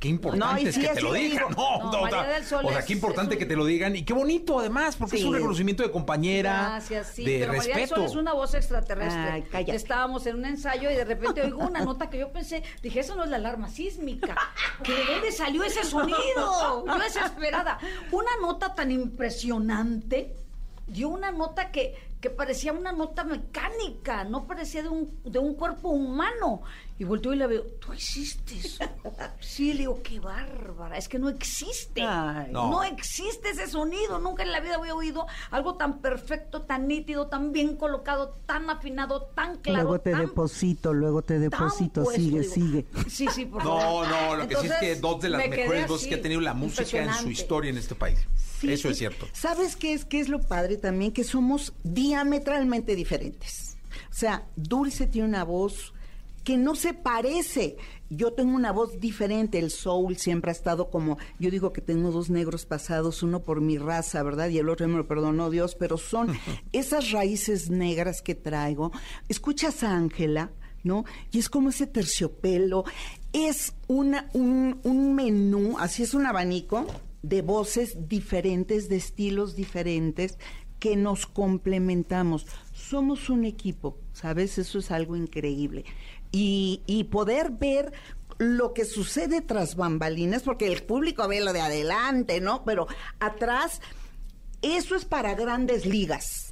qué 0.00 0.08
importante 0.08 0.68
es 0.70 0.78
que 0.78 0.88
te 0.88 1.00
lo 1.02 1.12
digan. 1.12 1.44
No, 1.56 1.92
no, 1.92 2.02
o 2.02 2.70
sea, 2.70 2.84
qué 2.84 2.92
importante 2.94 3.38
que 3.38 3.46
te 3.46 3.54
lo 3.54 3.64
digan 3.64 3.94
y 3.94 4.02
qué 4.02 4.12
bonito 4.12 4.58
además, 4.58 4.96
porque 4.96 5.18
es 5.18 5.24
un 5.24 5.34
reconocimiento 5.34 5.82
de 5.82 5.90
compañera, 5.90 6.70
Gracias, 6.70 7.12
sí, 7.14 7.24
de 7.24 7.40
pero 7.40 7.52
respeto. 7.52 7.70
María 7.74 7.86
del 7.86 7.96
Sol 7.96 8.04
es 8.04 8.16
una 8.16 8.32
voz 8.32 8.54
extraterrestre. 8.54 9.44
Estábamos 9.68 10.26
en 10.26 10.36
un 10.36 10.46
ensayo 10.46 10.90
y 10.90 10.94
de 10.94 11.04
repente 11.04 11.42
oigo 11.42 11.58
una 11.58 11.84
nota 11.84 12.10
que 12.10 12.18
yo 12.18 12.32
pensé, 12.32 12.62
dije, 12.82 13.00
eso 13.00 13.14
no 13.14 13.24
es 13.24 13.30
la 13.30 13.36
alarma 13.36 13.68
sísmica. 13.68 14.34
¿Que 14.82 14.92
¿De 14.92 15.04
dónde 15.04 15.32
salió 15.32 15.62
ese 15.62 15.84
sonido? 15.84 16.16
Yo 16.86 16.98
desesperada. 16.98 17.78
Una 18.10 18.30
nota 18.40 18.74
tan 18.74 18.90
impresionante 18.90 20.34
dio 20.86 21.10
una 21.10 21.30
nota 21.30 21.70
que 21.70 22.10
que 22.20 22.28
parecía 22.28 22.72
una 22.72 22.92
nota 22.92 23.24
mecánica, 23.24 24.24
no 24.24 24.46
parecía 24.46 24.82
de 24.82 24.90
un, 24.90 25.18
de 25.24 25.38
un 25.38 25.54
cuerpo 25.54 25.88
humano. 25.88 26.62
Y 27.00 27.04
volteo 27.04 27.32
y 27.32 27.36
la 27.36 27.46
veo, 27.46 27.62
¿tú 27.80 27.94
hiciste 27.94 28.58
eso? 28.58 28.84
Sí, 29.40 29.72
le 29.72 29.78
digo, 29.78 30.02
qué 30.02 30.20
bárbara, 30.20 30.98
es 30.98 31.08
que 31.08 31.18
no 31.18 31.30
existe. 31.30 32.02
no. 32.50 32.84
existe 32.84 33.48
ese 33.48 33.68
sonido, 33.68 34.18
nunca 34.18 34.42
en 34.42 34.52
la 34.52 34.60
vida 34.60 34.74
había 34.74 34.94
oído 34.94 35.26
algo 35.50 35.76
tan 35.76 36.02
perfecto, 36.02 36.60
tan 36.60 36.86
nítido, 36.88 37.28
tan 37.28 37.52
bien 37.52 37.76
colocado, 37.76 38.36
tan 38.44 38.68
afinado, 38.68 39.22
tan 39.34 39.56
claro. 39.60 39.84
Luego 39.84 40.00
te 40.02 40.14
deposito, 40.14 40.92
luego 40.92 41.22
te 41.22 41.38
deposito, 41.38 42.04
sigue, 42.04 42.44
sigue. 42.44 42.84
Sí, 43.08 43.26
sí, 43.32 43.46
por 43.46 43.62
favor. 43.62 44.06
No, 44.06 44.26
no, 44.26 44.36
lo 44.36 44.46
que 44.46 44.56
sí 44.56 44.66
es 44.66 44.74
que 44.74 44.96
dos 44.96 45.22
de 45.22 45.30
las 45.30 45.48
mejores 45.48 45.88
voces 45.88 46.06
que 46.06 46.16
ha 46.16 46.20
tenido 46.20 46.42
la 46.42 46.52
música 46.52 47.02
en 47.02 47.14
su 47.14 47.30
historia 47.30 47.70
en 47.70 47.78
este 47.78 47.94
país. 47.94 48.18
Eso 48.62 48.90
es 48.90 48.98
cierto. 48.98 49.26
¿Sabes 49.32 49.74
qué 49.74 49.94
es, 49.94 50.04
qué 50.04 50.20
es 50.20 50.28
lo 50.28 50.42
padre 50.42 50.76
también? 50.76 51.12
Que 51.12 51.24
somos 51.24 51.72
diametralmente 51.82 52.94
diferentes. 52.94 53.78
O 54.10 54.14
sea, 54.14 54.44
Dulce 54.54 55.06
tiene 55.06 55.26
una 55.26 55.44
voz 55.44 55.94
que 56.44 56.56
no 56.56 56.74
se 56.74 56.94
parece. 56.94 57.76
Yo 58.08 58.32
tengo 58.32 58.56
una 58.56 58.72
voz 58.72 58.98
diferente, 58.98 59.58
el 59.58 59.70
soul 59.70 60.16
siempre 60.16 60.50
ha 60.50 60.52
estado 60.52 60.90
como, 60.90 61.18
yo 61.38 61.50
digo 61.50 61.72
que 61.72 61.80
tengo 61.80 62.10
dos 62.10 62.28
negros 62.28 62.66
pasados, 62.66 63.22
uno 63.22 63.42
por 63.42 63.60
mi 63.60 63.78
raza, 63.78 64.22
¿verdad? 64.22 64.48
Y 64.48 64.58
el 64.58 64.68
otro 64.68 64.88
me 64.88 64.96
lo 64.96 65.06
perdonó 65.06 65.50
Dios, 65.50 65.76
pero 65.76 65.96
son 65.96 66.28
esas 66.72 67.12
raíces 67.12 67.70
negras 67.70 68.22
que 68.22 68.34
traigo. 68.34 68.90
Escuchas 69.28 69.84
a 69.84 69.94
Ángela, 69.94 70.50
¿no? 70.82 71.04
Y 71.30 71.38
es 71.38 71.48
como 71.48 71.68
ese 71.68 71.86
terciopelo, 71.86 72.84
es 73.32 73.74
una, 73.86 74.28
un, 74.32 74.80
un 74.82 75.14
menú, 75.14 75.76
así 75.78 76.02
es 76.02 76.14
un 76.14 76.26
abanico 76.26 76.86
de 77.22 77.42
voces 77.42 78.08
diferentes, 78.08 78.88
de 78.88 78.96
estilos 78.96 79.54
diferentes, 79.54 80.38
que 80.80 80.96
nos 80.96 81.26
complementamos. 81.26 82.46
Somos 82.72 83.28
un 83.28 83.44
equipo, 83.44 83.98
¿sabes? 84.14 84.58
Eso 84.58 84.78
es 84.78 84.90
algo 84.90 85.14
increíble. 85.14 85.84
Y, 86.32 86.82
y 86.86 87.04
poder 87.04 87.50
ver 87.50 87.92
lo 88.38 88.72
que 88.72 88.84
sucede 88.84 89.40
tras 89.40 89.76
bambalinas, 89.76 90.42
porque 90.42 90.72
el 90.72 90.82
público 90.82 91.26
ve 91.28 91.40
lo 91.40 91.52
de 91.52 91.60
adelante, 91.60 92.40
¿no? 92.40 92.64
Pero 92.64 92.86
atrás, 93.18 93.80
eso 94.62 94.94
es 94.94 95.04
para 95.04 95.34
grandes 95.34 95.84
ligas 95.86 96.50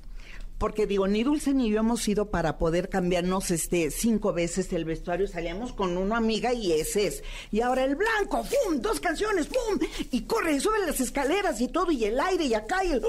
porque 0.58 0.86
digo, 0.86 1.06
ni 1.06 1.22
Dulce 1.22 1.54
ni 1.54 1.70
yo 1.70 1.78
hemos 1.78 2.06
ido 2.08 2.30
para 2.30 2.58
poder 2.58 2.88
cambiarnos 2.88 3.50
este 3.52 3.90
cinco 3.92 4.32
veces 4.32 4.72
el 4.72 4.84
vestuario, 4.84 5.28
salíamos 5.28 5.72
con 5.72 5.96
una 5.96 6.16
amiga 6.16 6.52
y 6.52 6.72
ese 6.72 7.06
es. 7.06 7.22
Y 7.52 7.60
ahora 7.60 7.84
el 7.84 7.94
blanco, 7.94 8.42
¡pum! 8.42 8.80
Dos 8.80 8.98
canciones, 8.98 9.46
¡pum! 9.46 9.78
Y 10.10 10.22
corre, 10.22 10.54
y 10.54 10.60
sube 10.60 10.84
las 10.84 11.00
escaleras 11.00 11.60
y 11.60 11.68
todo, 11.68 11.92
y 11.92 12.04
el 12.04 12.18
aire 12.18 12.44
y 12.44 12.54
acá 12.54 12.84
y 12.84 12.92
el... 12.92 13.02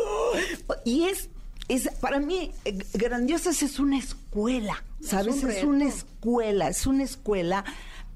Y 0.86 1.04
es, 1.06 1.30
es 1.68 1.90
para 2.00 2.20
mí, 2.20 2.52
eh, 2.66 2.78
Grandiosas 2.94 3.64
es 3.64 3.80
una 3.80 3.98
escuela, 3.98 4.84
¿sabes? 5.02 5.44
Es, 5.44 5.64
una 5.64 5.88
escuela, 5.88 6.68
es 6.68 6.86
una 6.88 7.04
escuela 7.04 7.66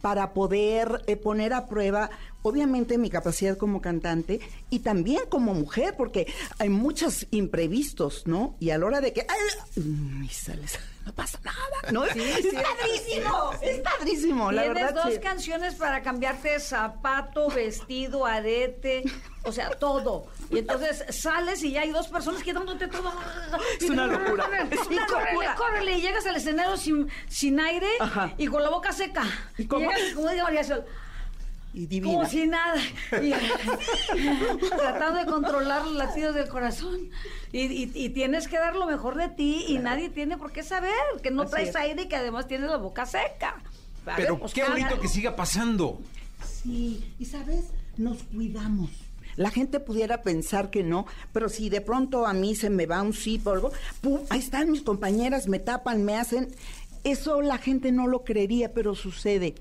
para 0.01 0.33
poder 0.33 1.01
eh, 1.07 1.15
poner 1.15 1.53
a 1.53 1.67
prueba 1.67 2.09
obviamente 2.43 2.97
mi 2.97 3.09
capacidad 3.09 3.57
como 3.57 3.81
cantante 3.81 4.39
y 4.69 4.79
también 4.79 5.21
como 5.29 5.53
mujer, 5.53 5.95
porque 5.97 6.27
hay 6.59 6.69
muchos 6.69 7.25
imprevistos, 7.31 8.27
¿no? 8.27 8.55
Y 8.59 8.69
a 8.69 8.77
la 8.77 8.85
hora 8.85 9.01
de 9.01 9.13
que... 9.13 9.25
¡ay! 9.27 10.29
sales, 10.29 10.77
no 11.05 11.13
pasa 11.13 11.39
nada, 11.43 11.91
¿no? 11.91 12.05
Sí, 12.05 12.21
es 12.21 12.53
padrísimo, 12.53 13.51
es 13.61 13.79
padrísimo, 13.79 14.51
la 14.51 14.63
verdad. 14.63 14.93
dos 15.03 15.19
canciones 15.19 15.75
para 15.75 16.01
cambiarte 16.01 16.59
zapato, 16.59 17.49
vestido, 17.49 18.25
arete, 18.25 19.03
o 19.43 19.51
sea, 19.51 19.69
todo. 19.71 20.27
Y 20.49 20.59
entonces 20.59 21.03
sales 21.09 21.63
y 21.63 21.71
ya 21.71 21.81
hay 21.81 21.91
dos 21.91 22.07
personas 22.07 22.41
quedándote 22.43 22.87
todo. 22.87 23.11
Es 23.79 23.89
una 23.89 24.07
locura. 24.07 24.47
Es 24.71 24.87
una 24.87 25.07
locura. 25.07 25.55
Córrele, 25.55 25.97
y 25.97 26.01
llegas 26.01 26.25
al 26.25 26.35
escenario 26.35 26.77
sin, 26.77 27.09
sin 27.27 27.59
aire 27.59 27.87
y 28.37 28.47
con 28.47 28.63
la 28.63 28.69
boca 28.69 28.91
seca. 28.91 29.23
¿Y, 29.57 29.65
cómo? 29.65 29.89
llegas, 29.91 30.13
como 30.13 30.29
Sol, 30.63 30.85
y 31.73 31.87
divina. 31.87 32.13
Como 32.13 32.29
si 32.29 32.45
nada. 32.45 32.79
tratando 34.77 35.19
de 35.19 35.25
controlar 35.25 35.85
los 35.85 35.95
latidos 35.95 36.35
del 36.35 36.47
corazón. 36.47 37.09
Y, 37.51 38.09
tienes 38.09 38.47
que 38.47 38.57
dar 38.57 38.75
lo 38.75 38.85
mejor 38.85 39.15
de 39.15 39.29
ti 39.29 39.65
y 39.67 39.79
nadie 39.79 40.09
tiene 40.09 40.37
por 40.37 40.51
qué 40.51 40.63
saber 40.63 40.93
que 41.21 41.31
no 41.31 41.45
traes 41.45 41.75
aire 41.75 42.03
y 42.03 42.07
que 42.07 42.15
además 42.15 42.47
tienes 42.47 42.69
la 42.69 42.77
boca 42.77 43.05
seca. 43.05 43.61
Pero 44.15 44.37
pues, 44.39 44.53
qué 44.53 44.63
bonito 44.63 44.99
que 44.99 45.07
siga 45.07 45.35
pasando. 45.35 45.99
Sí, 46.45 47.13
y 47.19 47.25
sabes, 47.25 47.65
nos 47.97 48.23
cuidamos. 48.23 48.89
La 49.35 49.49
gente 49.49 49.79
pudiera 49.79 50.21
pensar 50.21 50.69
que 50.69 50.83
no, 50.83 51.07
pero 51.31 51.49
si 51.49 51.69
de 51.69 51.81
pronto 51.81 52.27
a 52.27 52.33
mí 52.33 52.53
se 52.53 52.69
me 52.69 52.85
va 52.85 53.01
un 53.01 53.13
sí 53.13 53.41
o 53.43 53.49
algo, 53.49 53.71
¡pum! 54.01 54.19
ahí 54.29 54.39
están 54.39 54.71
mis 54.71 54.83
compañeras, 54.83 55.47
me 55.47 55.57
tapan, 55.57 56.03
me 56.03 56.17
hacen. 56.17 56.49
Eso 57.03 57.41
la 57.41 57.57
gente 57.57 57.91
no 57.91 58.07
lo 58.07 58.23
creería, 58.23 58.73
pero 58.73 58.93
sucede 58.93 59.55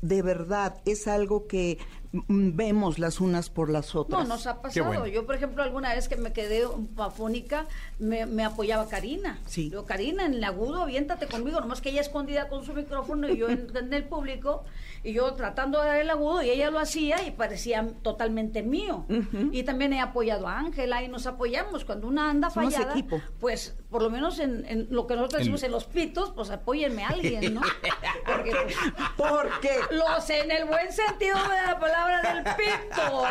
de 0.00 0.22
verdad 0.22 0.80
es 0.84 1.08
algo 1.08 1.46
que 1.46 1.78
vemos 2.12 2.98
las 2.98 3.20
unas 3.20 3.50
por 3.50 3.68
las 3.68 3.94
otras. 3.94 4.22
No, 4.22 4.28
nos 4.28 4.46
ha 4.46 4.62
pasado. 4.62 5.06
Yo, 5.06 5.26
por 5.26 5.34
ejemplo, 5.34 5.62
alguna 5.62 5.94
vez 5.94 6.08
que 6.08 6.16
me 6.16 6.32
quedé 6.32 6.64
pafónica, 6.96 7.66
me, 7.98 8.24
me 8.26 8.44
apoyaba 8.44 8.88
Karina. 8.88 9.38
Sí. 9.46 9.70
Yo, 9.70 9.84
Karina, 9.84 10.24
en 10.24 10.34
el 10.34 10.44
agudo, 10.44 10.82
aviéntate 10.82 11.26
conmigo, 11.26 11.60
nomás 11.60 11.80
que 11.80 11.90
ella 11.90 12.00
escondida 12.00 12.48
con 12.48 12.64
su 12.64 12.72
micrófono 12.72 13.28
y 13.28 13.36
yo 13.36 13.48
en, 13.48 13.92
el 13.92 14.04
público, 14.04 14.64
y 15.02 15.12
yo 15.12 15.34
tratando 15.34 15.80
de 15.80 15.88
dar 15.88 16.00
el 16.00 16.10
agudo, 16.10 16.42
y 16.42 16.50
ella 16.50 16.70
lo 16.70 16.78
hacía 16.78 17.26
y 17.26 17.30
parecía 17.30 17.86
totalmente 18.02 18.62
mío. 18.62 19.06
Y 19.52 19.62
también 19.62 19.92
he 19.92 20.00
apoyado 20.00 20.48
a 20.48 20.58
Ángela 20.58 21.02
y 21.02 21.08
nos 21.08 21.26
apoyamos. 21.26 21.84
Cuando 21.84 22.08
una 22.08 22.30
anda 22.30 22.50
fallada, 22.50 22.94
pues 23.40 23.76
por 23.90 24.02
lo 24.02 24.10
menos 24.10 24.38
en, 24.38 24.88
lo 24.90 25.06
que 25.06 25.14
nosotros 25.14 25.40
decimos 25.40 25.62
en 25.62 25.72
los 25.72 25.84
pitos, 25.84 26.30
pues 26.30 26.50
apóyenme 26.50 27.04
a 27.04 27.08
alguien, 27.08 27.54
¿no? 27.54 27.60
Porque, 28.26 28.50
pues, 28.50 28.76
Porque 29.16 29.70
los 29.90 30.28
en 30.30 30.50
el 30.50 30.66
buen 30.66 30.92
sentido 30.92 31.36
de 31.36 31.66
la 31.66 31.78
palabra 31.78 32.22
del 32.22 32.44
pito, 32.54 33.22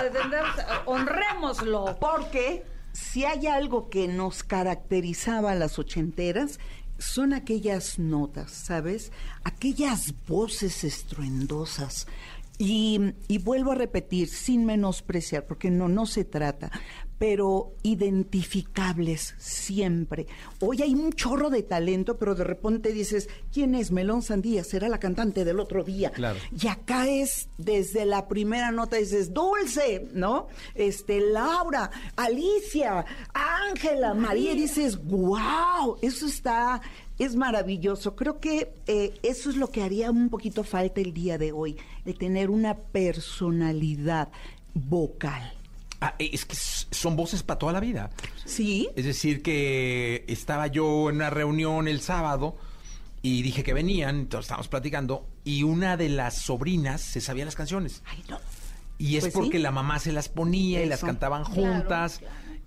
honrémoslo. 0.86 1.98
Porque 2.00 2.66
si 2.98 3.26
hay 3.26 3.46
algo 3.46 3.90
que 3.90 4.08
nos 4.08 4.44
caracterizaba 4.44 5.52
a 5.52 5.56
las 5.56 5.78
ochenteras, 5.78 6.60
son 6.98 7.34
aquellas 7.34 8.00
notas, 8.00 8.52
¿sabes? 8.52 9.12
Aquellas 9.44 10.14
voces 10.28 10.84
estruendosas. 10.84 12.08
Y, 12.60 13.14
y, 13.28 13.38
vuelvo 13.38 13.74
a 13.74 13.76
repetir, 13.76 14.30
sin 14.30 14.66
menospreciar, 14.66 15.46
porque 15.46 15.70
no, 15.70 15.88
no 15.88 16.08
se 16.08 16.26
trata, 16.26 16.72
pero 17.18 17.74
identificables 17.84 19.36
siempre. 19.38 20.28
Hoy 20.60 20.82
hay 20.82 20.94
un 20.94 21.14
chorro 21.14 21.50
de 21.50 21.64
talento, 21.64 22.18
pero 22.18 22.36
de 22.36 22.44
repente 22.44 22.92
dices, 22.92 23.30
¿quién 23.52 23.76
es 23.76 23.92
Melón 23.92 24.22
Sandía? 24.22 24.64
Será 24.64 24.88
la 24.88 25.00
cantante 25.00 25.44
del 25.44 25.60
otro 25.60 25.84
día. 25.84 26.12
Claro. 26.12 26.40
Y 26.62 26.68
acá 26.68 27.08
es 27.08 27.50
desde 27.58 28.06
la 28.06 28.28
primera 28.28 28.72
nota 28.72 28.98
dices, 28.98 29.34
Dulce, 29.34 30.08
¿no? 30.14 30.48
Este, 30.76 31.20
Laura, 31.20 31.90
Alicia, 32.16 33.06
Ángela, 33.34 34.14
María, 34.14 34.54
y 34.54 34.62
dices, 34.62 35.04
wow, 35.04 35.98
eso 36.02 36.28
está, 36.28 36.82
es 37.18 37.36
maravilloso. 37.36 38.16
Creo 38.16 38.40
que 38.40 38.74
eh, 38.86 39.14
eso 39.24 39.50
es 39.50 39.56
lo 39.56 39.70
que 39.70 39.82
haría 39.82 40.12
un 40.12 40.30
poquito 40.30 40.64
falta 40.64 41.02
el 41.02 41.14
día 41.14 41.38
de 41.38 41.52
hoy, 41.52 41.78
de 42.06 42.14
tener 42.14 42.50
una 42.50 42.76
personalidad 42.76 44.30
vocal. 44.74 45.57
Ah, 46.00 46.16
eh, 46.20 46.30
es 46.34 46.46
que 46.46 46.56
son 46.56 47.16
voces 47.16 47.44
para 47.44 47.58
toda 47.58 47.74
la 47.74 47.80
vida. 47.80 48.10
Sí. 48.46 48.90
Es 48.96 49.06
decir, 49.06 49.42
que 49.42 50.26
estaba 50.28 50.68
yo 50.68 51.10
en 51.10 51.18
una 51.18 51.30
reunión 51.30 51.88
el 51.88 52.02
sábado 52.02 52.58
y 53.22 53.42
dije 53.42 53.64
que 53.64 53.74
venían, 53.74 54.20
entonces 54.20 54.46
estábamos 54.46 54.68
platicando, 54.68 55.28
y 55.44 55.64
una 55.64 55.98
de 55.98 56.10
las 56.10 56.36
sobrinas 56.36 57.02
se 57.02 57.20
sabía 57.20 57.46
las 57.46 57.56
canciones. 57.56 58.04
Ay, 58.06 58.24
no. 58.30 58.40
Y 59.00 59.18
es 59.18 59.26
pues 59.26 59.34
porque 59.34 59.60
la 59.60 59.72
mamá 59.72 60.00
se 60.00 60.12
las 60.12 60.30
ponía 60.30 60.84
y 60.84 60.88
las 60.88 61.04
cantaban 61.04 61.44
juntas. 61.44 62.22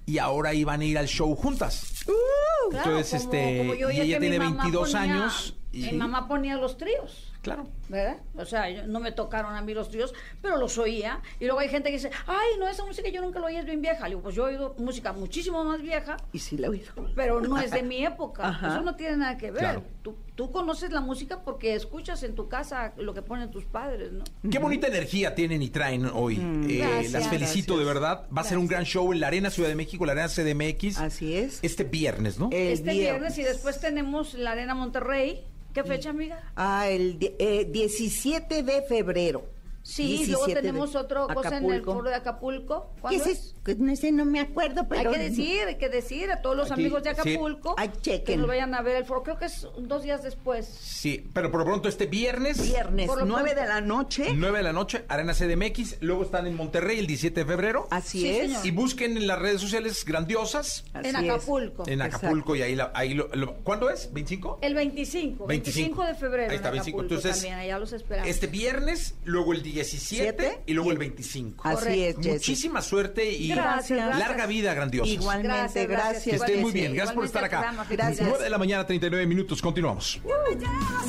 Y 0.07 0.19
ahora 0.19 0.55
iban 0.55 0.81
a 0.81 0.85
ir 0.85 0.99
al 0.99 1.07
show 1.07 1.35
juntas. 1.37 2.05
Uh, 2.07 2.77
entonces, 2.77 3.15
este, 3.15 3.65
y 3.65 4.01
ella 4.01 4.19
tiene 4.19 4.39
22 4.39 4.95
años. 4.95 5.57
Y 5.73 5.83
mi 5.83 5.93
mamá 5.93 6.27
ponía 6.27 6.57
los 6.57 6.77
tríos. 6.77 7.30
Claro. 7.43 7.67
¿Verdad? 7.89 8.19
O 8.37 8.45
sea, 8.45 8.87
no 8.87 9.01
me 9.01 9.13
tocaron 9.13 9.55
a 9.55 9.63
mí 9.63 9.75
los 9.75 9.91
tríos, 9.91 10.15
pero 10.43 10.57
los 10.57 10.77
oía. 10.79 11.21
Y 11.41 11.47
luego 11.47 11.61
hay 11.61 11.69
gente 11.69 11.89
que 11.89 11.97
dice, 11.97 12.11
ay, 12.27 12.59
no, 12.59 12.69
esa 12.69 12.85
música 12.85 13.09
yo 13.09 13.23
nunca 13.23 13.41
lo 13.41 13.47
oí, 13.47 13.57
es 13.57 13.65
bien 13.65 13.81
vieja. 13.81 14.05
Le 14.05 14.11
digo, 14.11 14.23
pues 14.23 14.35
yo 14.35 14.47
he 14.47 14.53
oído 14.53 14.75
música 14.79 15.13
muchísimo 15.13 15.65
más 15.65 15.81
vieja. 15.81 16.17
Y 16.33 16.39
sí 16.39 16.57
la 16.59 16.67
he 16.67 16.71
oído. 16.71 16.93
Pero 17.17 17.41
no 17.41 17.59
es 17.59 17.71
de 17.71 17.83
mi 17.91 18.05
época. 18.05 18.59
Eso 18.63 18.83
no 18.83 18.95
tiene 18.95 19.17
nada 19.17 19.39
que 19.39 19.51
ver. 19.51 19.83
Tú, 20.03 20.17
tú, 20.35 20.51
conoces 20.51 20.93
la 20.93 21.01
música 21.01 21.43
porque 21.43 21.75
escuchas 21.75 22.23
en 22.23 22.35
tu 22.35 22.49
casa 22.49 22.93
lo 22.97 23.15
que 23.15 23.23
ponen 23.23 23.51
tus 23.51 23.65
padres, 23.65 24.13
¿no? 24.13 24.25
Qué 24.51 24.59
bonita 24.59 24.87
energía 24.87 25.35
tienen 25.35 25.63
y 25.63 25.71
traen 25.71 26.07
hoy. 26.07 26.37
Mm. 26.37 26.71
Eh, 26.71 27.09
las 27.11 27.29
felicito 27.29 27.79
de 27.79 27.85
verdad. 27.85 28.27
Va 28.37 28.43
a 28.43 28.45
ser 28.45 28.59
un 28.59 28.67
gran 28.67 28.85
show 28.85 29.13
en 29.13 29.21
la 29.21 29.29
Arena 29.29 29.51
Ciudad 29.51 29.69
de 29.69 29.75
México, 29.75 30.05
la 30.07 30.13
Arena 30.13 30.29
CDMX. 30.29 30.99
Así 30.99 31.35
es. 31.35 31.59
Este 31.63 31.85
viernes, 31.85 32.39
¿no? 32.39 32.51
este 32.53 32.93
viernes 32.93 33.39
y 33.39 33.43
después 33.43 33.81
tenemos 33.81 34.35
la 34.35 34.53
Arena 34.53 34.75
Monterrey 34.75 35.45
¿Qué 35.73 35.85
fecha, 35.85 36.11
amiga? 36.11 36.53
Ah, 36.57 36.89
el 36.89 37.19
17 37.19 38.59
eh, 38.59 38.63
de 38.63 38.83
febrero. 38.83 39.60
Sí, 39.91 40.25
luego 40.29 40.47
tenemos 40.47 40.95
otra 40.95 41.27
cosa 41.35 41.57
en 41.57 41.69
el 41.69 41.83
foro 41.83 42.09
de 42.09 42.15
Acapulco. 42.15 42.95
¿Qué 43.09 43.17
es 43.17 43.27
eso? 43.27 43.55
No 43.79 43.95
sé, 43.97 44.13
no 44.13 44.25
me 44.25 44.41
acuerdo, 44.41 44.89
pero... 44.89 45.11
Hay 45.11 45.17
que 45.17 45.23
decir, 45.23 45.61
hay 45.67 45.79
que 45.79 45.89
decir 45.89 46.31
a 46.31 46.43
todos 46.43 46.57
los 46.57 46.71
amigos 46.71 47.03
de 47.03 47.11
Acapulco 47.11 47.75
sí. 48.03 48.21
que 48.25 48.37
nos 48.37 48.47
vayan 48.47 48.75
a 48.75 48.83
ver 48.83 48.97
el 48.97 49.05
foro. 49.05 49.23
Creo 49.23 49.39
que 49.39 49.47
es 49.47 49.67
dos 49.79 50.03
días 50.05 50.23
después. 50.23 50.67
Sí, 50.67 51.29
pero 51.33 51.51
por 51.51 51.61
lo 51.61 51.67
pronto 51.67 51.89
este 51.89 52.07
viernes... 52.07 52.63
Viernes, 52.63 53.11
nueve 53.27 53.55
de 53.55 53.67
la 53.67 53.81
noche. 53.81 54.33
Nueve 54.35 54.59
de 54.59 54.65
la 54.65 54.73
noche, 54.73 55.05
Arena 55.09 55.35
CDMX. 55.35 55.97
Luego 56.01 56.23
están 56.23 56.47
en 56.47 56.55
Monterrey 56.55 57.01
el 57.01 57.07
17 57.09 57.41
de 57.41 57.47
febrero. 57.47 57.89
Así 57.91 58.29
es. 58.29 58.65
Y 58.65 58.71
busquen 58.71 59.17
en 59.17 59.27
las 59.27 59.41
redes 59.41 59.61
sociales 59.61 60.05
grandiosas. 60.05 60.85
en 60.95 61.17
Acapulco. 61.17 61.85
En 61.89 62.03
Acapulco 62.03 62.55
y 62.55 62.63
ahí, 62.63 62.79
ahí 62.95 63.15
lo, 63.15 63.29
¿Cuándo 63.65 63.91
es? 63.91 64.13
¿25? 64.13 64.59
El 64.63 64.75
25. 64.75 65.47
25, 65.47 66.05
de 66.05 66.15
febrero. 66.15 66.51
Ahí 66.51 66.57
está, 66.57 66.71
25. 66.71 67.03
Entonces, 67.03 67.33
también, 67.33 67.55
allá 67.55 67.79
los 67.79 67.93
esperamos. 67.93 68.31
Este 68.31 68.47
viernes, 68.47 69.15
luego 69.25 69.53
el 69.53 69.63
17 69.81 70.63
y 70.67 70.73
luego 70.75 70.91
el 70.91 70.99
25. 70.99 71.67
Así 71.67 72.05
es, 72.05 72.19
Muchísima 72.19 72.83
suerte 72.83 73.31
y 73.31 73.49
larga 73.49 74.47
vida 74.47 74.75
grandiosa. 74.75 75.11
Igualmente, 75.11 75.87
gracias. 75.87 76.25
Que 76.25 76.37
estén 76.37 76.61
muy 76.61 76.73
bien. 76.73 76.95
Gracias 76.95 77.15
por 77.15 77.25
estar 77.25 77.45
acá. 77.45 77.87
Gracias. 77.89 78.29
9 78.29 78.45
de 78.45 78.51
la 78.51 78.59
mañana, 78.59 78.87
39 78.87 79.27
minutos. 79.27 79.63
Continuamos. 79.63 80.21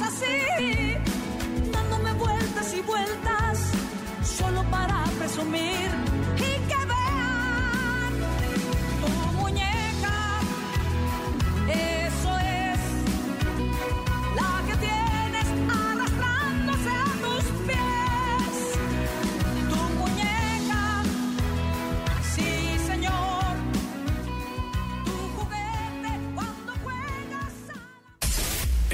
así, 0.01 0.95
dándome 1.71 2.13
vueltas 2.13 2.73
y 2.73 2.81
vueltas, 2.81 3.71
solo 4.23 4.63
para 4.69 5.03
presumir 5.17 5.89
y 6.37 6.67
que 6.67 6.85
vean 6.91 8.13
tu 9.01 9.07
muñeca. 9.37 10.39
Es 11.69 12.10